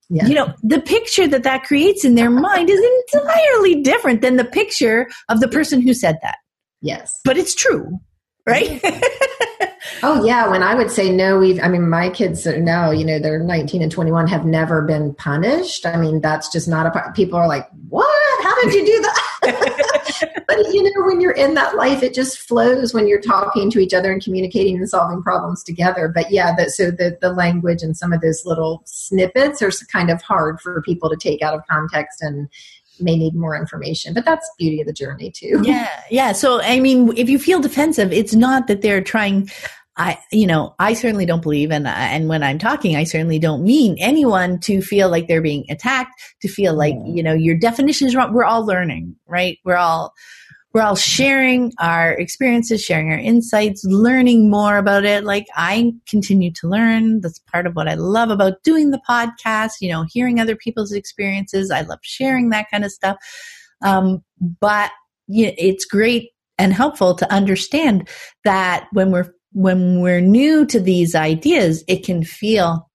yeah. 0.09 0.27
you 0.27 0.35
know 0.35 0.53
the 0.62 0.81
picture 0.81 1.27
that 1.29 1.43
that 1.43 1.64
creates 1.64 2.05
in 2.05 2.14
their 2.14 2.31
mind 2.31 2.71
is 2.71 2.81
entirely 3.12 3.83
different 3.83 4.23
than 4.23 4.37
the 4.37 4.45
picture 4.45 5.09
of 5.29 5.41
the 5.41 5.49
person 5.49 5.81
who 5.81 5.95
said 5.95 6.19
that. 6.23 6.39
Yes, 6.81 7.19
but 7.25 7.37
it's 7.37 7.55
true, 7.55 7.99
right? 8.47 8.83
oh 10.03 10.25
yeah, 10.25 10.49
when 10.49 10.63
I 10.63 10.75
would 10.75 10.91
say 10.91 11.11
no, 11.11 11.39
we've. 11.39 11.61
I 11.63 11.69
mean, 11.69 11.89
my 11.89 12.11
kids 12.11 12.47
are 12.47 12.61
now, 12.61 12.91
you 12.91 13.05
know, 13.05 13.19
they're 13.19 13.39
19 13.39 13.83
and 13.83 13.93
21, 13.93 14.27
have 14.27 14.45
never 14.45 14.83
been 14.83 15.15
punished. 15.15 15.87
I 15.87 15.97
mean, 15.97 16.21
that's 16.21 16.51
just 16.51 16.69
not 16.69 16.87
a. 16.87 17.13
People 17.13 17.39
are 17.39 17.49
like, 17.49 17.69
what? 17.89 18.45
How 18.45 18.55
did 18.63 18.75
you 18.75 18.87
do 18.87 19.03
that? 19.03 20.45
but 20.49 20.59
you 20.73 20.83
know, 20.83 21.07
when 21.07 21.21
you're 21.21 21.33
in 21.33 21.55
that 21.55 21.77
life, 21.77 22.03
it 22.03 22.15
just 22.15 22.39
flows 22.39 22.95
when 22.95 23.07
you're 23.07 23.21
talking 23.21 23.71
to 23.71 23.79
each 23.79 23.95
other 23.95 24.13
and 24.13 24.23
communicating 24.23 24.77
and 24.77 24.89
solving 24.89 25.23
problems 25.23 25.63
together. 25.63 26.09
But 26.09 26.31
yeah, 26.31 26.55
that 26.57 26.71
so 26.71 26.91
the 26.91 27.17
the 27.21 27.33
language 27.33 27.83
and 27.83 27.97
some 27.97 28.13
of 28.13 28.21
those 28.21 28.45
little 28.45 28.83
snippets 28.85 29.63
are 29.63 29.71
kind 29.93 30.11
of 30.11 30.23
hard 30.23 30.61
for 30.61 30.83
people 30.83 31.09
to 31.11 31.17
take 31.17 31.43
out 31.43 31.55
of 31.55 31.61
context 31.69 32.23
and 32.23 32.49
may 33.01 33.17
need 33.17 33.35
more 33.35 33.57
information 33.57 34.13
but 34.13 34.25
that's 34.25 34.51
beauty 34.59 34.81
of 34.81 34.87
the 34.87 34.93
journey 34.93 35.31
too 35.31 35.61
yeah 35.63 35.89
yeah 36.11 36.33
so 36.33 36.61
i 36.63 36.81
mean 36.81 37.17
if 37.17 37.29
you 37.29 37.39
feel 37.39 37.61
defensive 37.61 38.13
it's 38.13 38.35
not 38.35 38.67
that 38.67 38.83
they're 38.83 39.01
trying 39.01 39.49
I, 39.99 40.19
you 40.31 40.47
know, 40.47 40.77
I 40.79 40.95
certainly 40.95 41.27
don't 41.27 41.43
believe, 41.43 41.73
and 41.73 41.87
and 41.89 42.29
when 42.29 42.45
I'm 42.45 42.59
talking, 42.59 42.95
I 42.95 43.03
certainly 43.03 43.41
don't 43.41 43.65
mean 43.65 43.97
anyone 43.99 44.61
to 44.61 44.81
feel 44.81 45.11
like 45.11 45.27
they're 45.27 45.43
being 45.43 45.67
attacked, 45.69 46.13
to 46.43 46.49
feel 46.49 46.75
like 46.75 46.95
you 47.05 47.23
know 47.23 47.35
your 47.35 47.57
definition 47.57 48.07
is 48.07 48.15
wrong. 48.15 48.33
We're 48.33 48.45
all 48.45 48.65
learning, 48.65 49.17
right? 49.27 49.59
We're 49.65 49.77
all 49.77 50.15
we're 50.73 50.83
all 50.83 50.95
sharing 50.95 51.73
our 51.81 52.13
experiences, 52.13 52.81
sharing 52.81 53.11
our 53.11 53.19
insights, 53.19 53.83
learning 53.85 54.49
more 54.49 54.77
about 54.79 55.05
it. 55.05 55.25
Like 55.25 55.47
I 55.57 55.93
continue 56.09 56.53
to 56.53 56.69
learn. 56.69 57.21
That's 57.21 57.41
part 57.41 57.67
of 57.67 57.75
what 57.75 57.89
I 57.89 57.95
love 57.95 58.31
about 58.31 58.63
doing 58.63 58.93
the 58.93 59.01
podcast. 59.09 59.73
You 59.81 59.91
know, 59.91 60.05
hearing 60.09 60.39
other 60.39 60.55
people's 60.55 60.93
experiences. 60.93 61.73
I 61.73 61.81
love 61.81 61.99
sharing 62.03 62.51
that 62.51 62.67
kind 62.71 62.85
of 62.85 62.93
stuff. 62.93 63.17
Um, 63.83 64.23
but 64.61 64.93
yeah, 65.27 65.51
it's 65.59 65.85
great 65.85 66.31
and 66.59 66.73
helpful 66.73 67.15
to 67.15 67.33
understand 67.33 68.09
that 68.45 68.87
when 68.93 69.11
we're 69.11 69.33
when 69.53 70.01
we're 70.01 70.21
new 70.21 70.67
to 70.67 70.81
these 70.81 71.15
ideas, 71.15 71.85
it 71.89 72.05
can 72.05 72.25
feel 72.25 72.89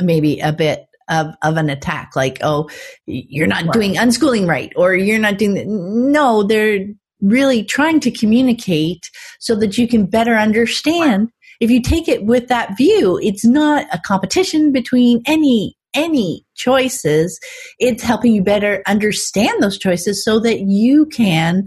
maybe 0.00 0.40
a 0.40 0.52
bit 0.52 0.86
of, 1.08 1.34
of 1.42 1.56
an 1.56 1.70
attack, 1.70 2.12
like, 2.16 2.38
oh, 2.42 2.68
you're 3.06 3.46
not 3.46 3.64
right. 3.64 3.72
doing 3.72 3.94
unschooling 3.94 4.48
right, 4.48 4.72
or 4.76 4.94
you're 4.94 5.18
not 5.18 5.38
doing 5.38 5.54
that. 5.54 5.66
No, 5.66 6.42
they're 6.42 6.86
really 7.20 7.64
trying 7.64 8.00
to 8.00 8.10
communicate 8.10 9.10
so 9.40 9.54
that 9.56 9.78
you 9.78 9.88
can 9.88 10.06
better 10.06 10.34
understand. 10.34 11.30
If 11.60 11.70
you 11.70 11.80
take 11.80 12.08
it 12.08 12.24
with 12.24 12.48
that 12.48 12.76
view, 12.76 13.18
it's 13.22 13.44
not 13.44 13.86
a 13.92 14.00
competition 14.04 14.72
between 14.72 15.22
any 15.26 15.76
any 15.94 16.44
choices. 16.56 17.38
It's 17.78 18.02
helping 18.02 18.34
you 18.34 18.42
better 18.42 18.82
understand 18.88 19.62
those 19.62 19.78
choices 19.78 20.24
so 20.24 20.40
that 20.40 20.62
you 20.62 21.06
can 21.06 21.62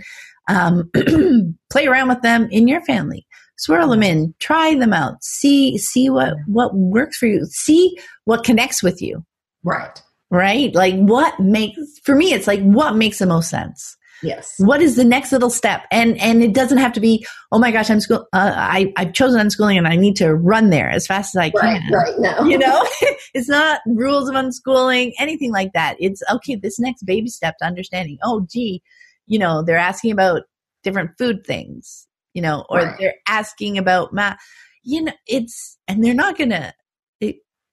um, 0.50 0.92
play 1.72 1.88
around 1.88 2.10
with 2.10 2.22
them 2.24 2.50
in 2.52 2.68
your 2.68 2.82
family 2.84 3.27
swirl 3.58 3.90
them 3.90 4.04
in, 4.04 4.34
try 4.40 4.76
them 4.76 4.94
out, 4.94 5.24
see 5.24 5.78
see 5.78 6.10
what 6.10 6.36
what 6.46 6.76
works 6.76 7.18
for 7.18 7.28
you, 7.28 7.46
see 7.46 7.96
what 8.26 8.44
connects 8.44 8.82
with 8.82 9.02
you. 9.02 9.24
Right. 9.64 10.02
Right? 10.30 10.74
Like 10.74 10.96
what 10.96 11.40
makes 11.40 11.80
for 12.04 12.16
me 12.16 12.34
it's 12.34 12.48
like 12.48 12.62
what 12.62 12.96
makes 12.96 13.20
the 13.20 13.26
most 13.26 13.50
sense. 13.50 13.96
Yes. 14.24 14.56
What 14.58 14.82
is 14.82 14.96
the 14.96 15.04
next 15.04 15.32
little 15.32 15.50
step? 15.50 15.86
And 15.92 16.20
and 16.20 16.42
it 16.42 16.54
doesn't 16.54 16.80
have 16.80 16.94
to 16.94 17.00
be, 17.00 17.26
oh 17.52 17.60
my 17.60 17.72
gosh, 17.72 17.90
I'm 17.90 18.00
school. 18.00 18.28
Uh, 18.34 18.52
I 18.56 18.92
I've 18.98 19.14
chosen 19.14 19.40
unschooling 19.40 19.78
and 19.78 19.88
I 19.88 19.96
need 19.96 20.16
to 20.18 20.34
run 20.34 20.70
there 20.70 20.90
as 20.90 21.06
fast 21.06 21.36
as 21.36 21.40
I 21.40 21.50
can. 21.52 21.92
Right. 21.92 22.10
Right. 22.10 22.14
No. 22.18 22.44
You 22.46 22.58
know, 22.58 22.88
it's 23.34 23.50
not 23.50 23.82
rules 23.86 24.28
of 24.30 24.36
unschooling, 24.36 25.14
anything 25.20 25.52
like 25.52 25.74
that. 25.74 25.98
It's 26.00 26.24
okay. 26.32 26.56
This 26.56 26.80
next 26.80 27.04
baby 27.04 27.30
step 27.30 27.58
to 27.60 27.66
understanding. 27.66 28.18
Oh, 28.24 28.46
gee, 28.50 28.82
you 29.28 29.38
know, 29.38 29.62
they're 29.62 29.78
asking 29.78 30.12
about 30.12 30.44
different 30.84 31.12
food 31.18 31.46
things 31.46 32.07
you 32.38 32.44
know, 32.44 32.64
or 32.70 32.82
right. 32.82 32.96
they're 33.00 33.16
asking 33.28 33.80
about 33.80 34.14
math. 34.14 34.38
You 34.84 35.06
know, 35.06 35.14
it's, 35.26 35.76
and 35.88 36.06
they're 36.06 36.14
not 36.14 36.38
going 36.38 36.52
to, 36.52 36.72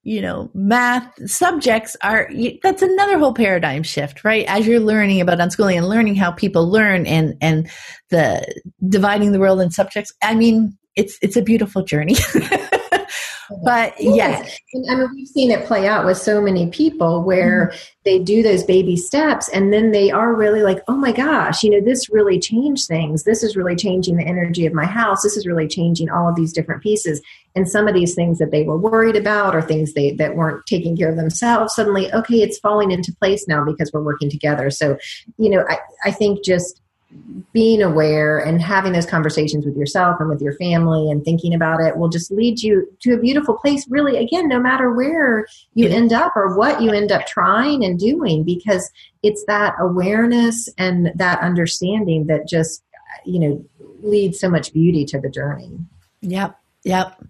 you 0.02 0.22
know, 0.22 0.50
math 0.54 1.12
subjects 1.30 1.98
are, 2.02 2.30
that's 2.62 2.80
another 2.80 3.18
whole 3.18 3.34
paradigm 3.34 3.82
shift, 3.82 4.24
right? 4.24 4.46
As 4.48 4.66
you're 4.66 4.80
learning 4.80 5.20
about 5.20 5.36
unschooling 5.36 5.76
and 5.76 5.86
learning 5.86 6.14
how 6.14 6.30
people 6.30 6.66
learn 6.66 7.04
and, 7.06 7.36
and 7.42 7.70
the 8.08 8.42
dividing 8.88 9.32
the 9.32 9.38
world 9.38 9.60
in 9.60 9.70
subjects. 9.70 10.14
I 10.22 10.34
mean, 10.34 10.78
it's, 10.96 11.18
it's 11.20 11.36
a 11.36 11.42
beautiful 11.42 11.84
journey. 11.84 12.16
but 13.64 13.95
yeah 13.99 14.45
i 14.90 14.95
mean 14.95 15.09
we've 15.14 15.28
seen 15.28 15.51
it 15.51 15.66
play 15.66 15.86
out 15.86 16.05
with 16.05 16.16
so 16.16 16.40
many 16.40 16.68
people 16.70 17.22
where 17.22 17.68
mm-hmm. 17.68 17.78
they 18.05 18.18
do 18.18 18.42
those 18.42 18.64
baby 18.64 18.97
steps 18.97 19.49
and 19.49 19.72
then 19.72 19.92
they 19.92 20.11
are 20.11 20.34
really 20.34 20.62
like 20.62 20.82
oh 20.88 20.97
my 20.97 21.12
gosh 21.12 21.62
you 21.62 21.70
know 21.70 21.80
this 21.80 22.09
really 22.11 22.38
changed 22.38 22.86
things. 22.86 23.24
This 23.24 23.42
is 23.42 23.57
really 23.57 23.76
changing 23.76 24.16
the 24.16 24.24
energy 24.24 24.66
of 24.66 24.72
my 24.72 24.86
house. 24.86 25.22
This 25.22 25.36
is 25.36 25.47
really 25.47 25.68
changing 25.68 26.11
all 26.11 26.28
of 26.28 26.36
these 26.36 26.53
different 26.53 26.82
pieces. 26.82 27.20
And 27.55 27.68
some 27.68 27.86
of 27.86 27.95
these 27.95 28.14
things 28.14 28.38
that 28.38 28.51
they 28.51 28.64
were 28.64 28.78
worried 28.78 29.16
about 29.16 29.55
or 29.55 29.62
things 29.62 29.92
they 29.92 30.12
that 30.12 30.36
weren't 30.36 30.66
taking 30.66 30.97
care 30.97 31.11
of 31.11 31.16
themselves 31.16 31.74
suddenly 31.74 32.12
okay 32.12 32.42
it's 32.42 32.59
falling 32.59 32.90
into 32.90 33.14
place 33.14 33.47
now 33.47 33.64
because 33.64 33.90
we're 33.92 34.03
working 34.03 34.30
together. 34.30 34.70
So 34.70 34.97
you 35.38 35.51
know 35.51 35.64
i, 35.68 35.78
I 36.05 36.11
think 36.11 36.45
just 36.45 36.80
being 37.52 37.82
aware 37.82 38.38
and 38.38 38.60
having 38.60 38.92
those 38.92 39.06
conversations 39.06 39.64
with 39.64 39.76
yourself 39.76 40.16
and 40.18 40.28
with 40.28 40.40
your 40.40 40.54
family 40.56 41.10
and 41.10 41.24
thinking 41.24 41.54
about 41.54 41.80
it 41.80 41.96
will 41.96 42.08
just 42.08 42.30
lead 42.30 42.60
you 42.60 42.86
to 43.00 43.14
a 43.14 43.18
beautiful 43.18 43.56
place 43.56 43.86
really 43.88 44.16
again 44.16 44.48
no 44.48 44.58
matter 44.58 44.92
where 44.92 45.46
you 45.74 45.88
end 45.88 46.12
up 46.12 46.32
or 46.36 46.56
what 46.56 46.82
you 46.82 46.90
end 46.90 47.12
up 47.12 47.26
trying 47.26 47.84
and 47.84 47.98
doing 47.98 48.42
because 48.42 48.90
it's 49.22 49.44
that 49.46 49.74
awareness 49.78 50.68
and 50.78 51.12
that 51.14 51.40
understanding 51.40 52.26
that 52.26 52.48
just 52.48 52.82
you 53.24 53.38
know 53.38 53.64
leads 54.02 54.38
so 54.38 54.50
much 54.50 54.72
beauty 54.72 55.04
to 55.04 55.20
the 55.20 55.30
journey. 55.30 55.70
Yep 56.22 56.58
yep. 56.82 57.22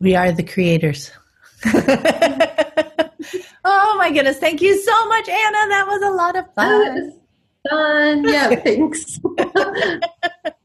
We 0.00 0.16
are 0.16 0.32
the 0.32 0.42
creators. 0.42 1.10
Oh 3.62 3.94
my 3.98 4.10
goodness. 4.10 4.38
Thank 4.38 4.62
you 4.62 4.80
so 4.80 5.08
much 5.08 5.28
anna. 5.28 5.68
That 5.68 5.86
was 5.86 6.02
a 6.02 6.10
lot 6.10 6.34
of 6.34 6.54
fun 6.54 7.19
Done. 7.68 8.24
Yeah, 8.24 8.54
thanks. 8.54 9.20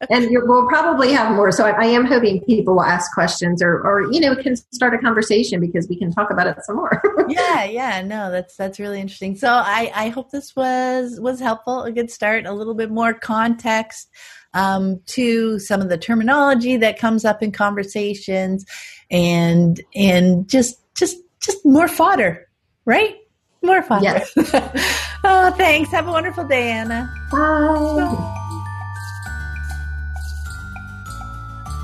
and 0.09 0.27
we'll 0.31 0.67
probably 0.67 1.11
have 1.11 1.35
more. 1.35 1.51
So 1.51 1.65
I, 1.65 1.71
I, 1.71 1.85
am 1.87 2.05
hoping 2.05 2.41
people 2.45 2.75
will 2.75 2.83
ask 2.83 3.13
questions 3.13 3.61
or, 3.61 3.81
or, 3.81 4.09
you 4.13 4.21
know, 4.21 4.33
can 4.35 4.55
start 4.55 4.93
a 4.93 4.97
conversation 4.99 5.59
because 5.59 5.89
we 5.89 5.97
can 5.97 6.11
talk 6.11 6.31
about 6.31 6.47
it 6.47 6.55
some 6.63 6.77
more. 6.77 7.01
yeah, 7.27 7.65
yeah. 7.65 8.01
No, 8.01 8.31
that's 8.31 8.55
that's 8.55 8.79
really 8.79 9.01
interesting. 9.01 9.35
So 9.35 9.49
I, 9.49 9.91
I 9.93 10.07
hope 10.09 10.31
this 10.31 10.55
was 10.55 11.19
was 11.19 11.41
helpful, 11.41 11.83
a 11.83 11.91
good 11.91 12.09
start, 12.09 12.45
a 12.45 12.53
little 12.53 12.75
bit 12.75 12.91
more 12.91 13.13
context 13.13 14.09
um, 14.53 15.01
to 15.07 15.59
some 15.59 15.81
of 15.81 15.89
the 15.89 15.97
terminology 15.97 16.77
that 16.77 16.97
comes 16.97 17.25
up 17.25 17.43
in 17.43 17.51
conversations, 17.51 18.65
and 19.11 19.81
and 19.93 20.47
just 20.47 20.79
just 20.95 21.17
just 21.41 21.65
more 21.65 21.87
fodder, 21.87 22.47
right? 22.85 23.17
More 23.61 23.83
fodder. 23.83 24.03
Yes. 24.03 24.33
oh, 25.25 25.51
thanks. 25.57 25.91
Have 25.91 26.07
a 26.07 26.11
wonderful 26.11 26.45
day, 26.45 26.71
Anna. 26.71 27.11
Bye. 27.31 28.41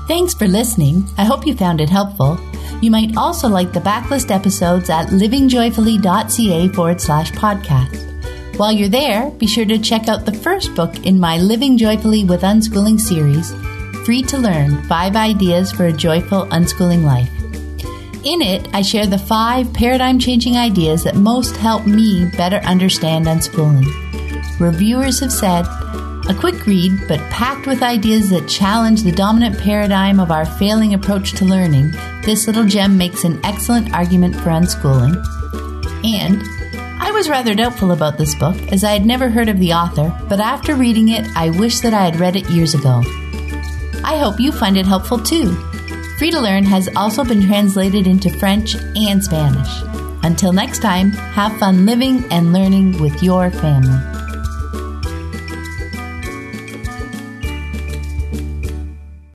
Thanks 0.08 0.34
for 0.34 0.46
listening. 0.46 1.08
I 1.16 1.24
hope 1.24 1.46
you 1.46 1.54
found 1.54 1.80
it 1.80 1.88
helpful. 1.88 2.38
You 2.82 2.90
might 2.90 3.16
also 3.16 3.48
like 3.48 3.72
the 3.72 3.80
backlist 3.80 4.30
episodes 4.30 4.90
at 4.90 5.08
livingjoyfully.ca 5.08 6.68
forward 6.68 7.00
slash 7.00 7.30
podcast. 7.32 8.58
While 8.58 8.72
you're 8.72 8.88
there, 8.88 9.30
be 9.30 9.46
sure 9.46 9.64
to 9.64 9.78
check 9.78 10.08
out 10.08 10.26
the 10.26 10.34
first 10.34 10.74
book 10.74 11.06
in 11.06 11.18
my 11.18 11.38
Living 11.38 11.78
Joyfully 11.78 12.24
with 12.24 12.42
Unschooling 12.42 13.00
series, 13.00 13.54
Free 14.04 14.22
to 14.24 14.36
Learn 14.36 14.82
Five 14.82 15.16
Ideas 15.16 15.72
for 15.72 15.86
a 15.86 15.92
Joyful 15.92 16.46
Unschooling 16.46 17.04
Life. 17.04 17.41
In 18.24 18.40
it, 18.40 18.68
I 18.72 18.82
share 18.82 19.06
the 19.06 19.18
five 19.18 19.72
paradigm 19.72 20.20
changing 20.20 20.56
ideas 20.56 21.02
that 21.02 21.16
most 21.16 21.56
help 21.56 21.86
me 21.86 22.30
better 22.36 22.58
understand 22.58 23.26
unschooling. 23.26 23.88
Reviewers 24.60 25.18
have 25.18 25.32
said 25.32 25.66
a 26.28 26.34
quick 26.38 26.64
read, 26.64 26.92
but 27.08 27.18
packed 27.30 27.66
with 27.66 27.82
ideas 27.82 28.30
that 28.30 28.48
challenge 28.48 29.02
the 29.02 29.10
dominant 29.10 29.58
paradigm 29.58 30.20
of 30.20 30.30
our 30.30 30.46
failing 30.46 30.94
approach 30.94 31.32
to 31.32 31.44
learning, 31.44 31.90
this 32.24 32.46
little 32.46 32.64
gem 32.64 32.96
makes 32.96 33.24
an 33.24 33.40
excellent 33.44 33.92
argument 33.92 34.36
for 34.36 34.50
unschooling. 34.50 35.16
And 36.04 36.40
I 37.02 37.10
was 37.10 37.28
rather 37.28 37.56
doubtful 37.56 37.90
about 37.90 38.18
this 38.18 38.36
book, 38.36 38.56
as 38.72 38.84
I 38.84 38.92
had 38.92 39.04
never 39.04 39.30
heard 39.30 39.48
of 39.48 39.58
the 39.58 39.72
author, 39.72 40.16
but 40.28 40.38
after 40.38 40.76
reading 40.76 41.08
it, 41.08 41.26
I 41.34 41.50
wish 41.50 41.80
that 41.80 41.92
I 41.92 42.04
had 42.04 42.20
read 42.20 42.36
it 42.36 42.48
years 42.50 42.74
ago. 42.74 43.02
I 44.04 44.18
hope 44.18 44.38
you 44.38 44.52
find 44.52 44.76
it 44.76 44.86
helpful 44.86 45.18
too. 45.18 45.56
Free 46.22 46.30
to 46.30 46.40
Learn 46.40 46.62
has 46.66 46.88
also 46.94 47.24
been 47.24 47.42
translated 47.42 48.06
into 48.06 48.30
French 48.30 48.76
and 48.76 49.24
Spanish. 49.24 49.82
Until 50.22 50.52
next 50.52 50.78
time, 50.78 51.10
have 51.10 51.58
fun 51.58 51.84
living 51.84 52.24
and 52.30 52.52
learning 52.52 53.02
with 53.02 53.24
your 53.24 53.50
family. 53.50 54.21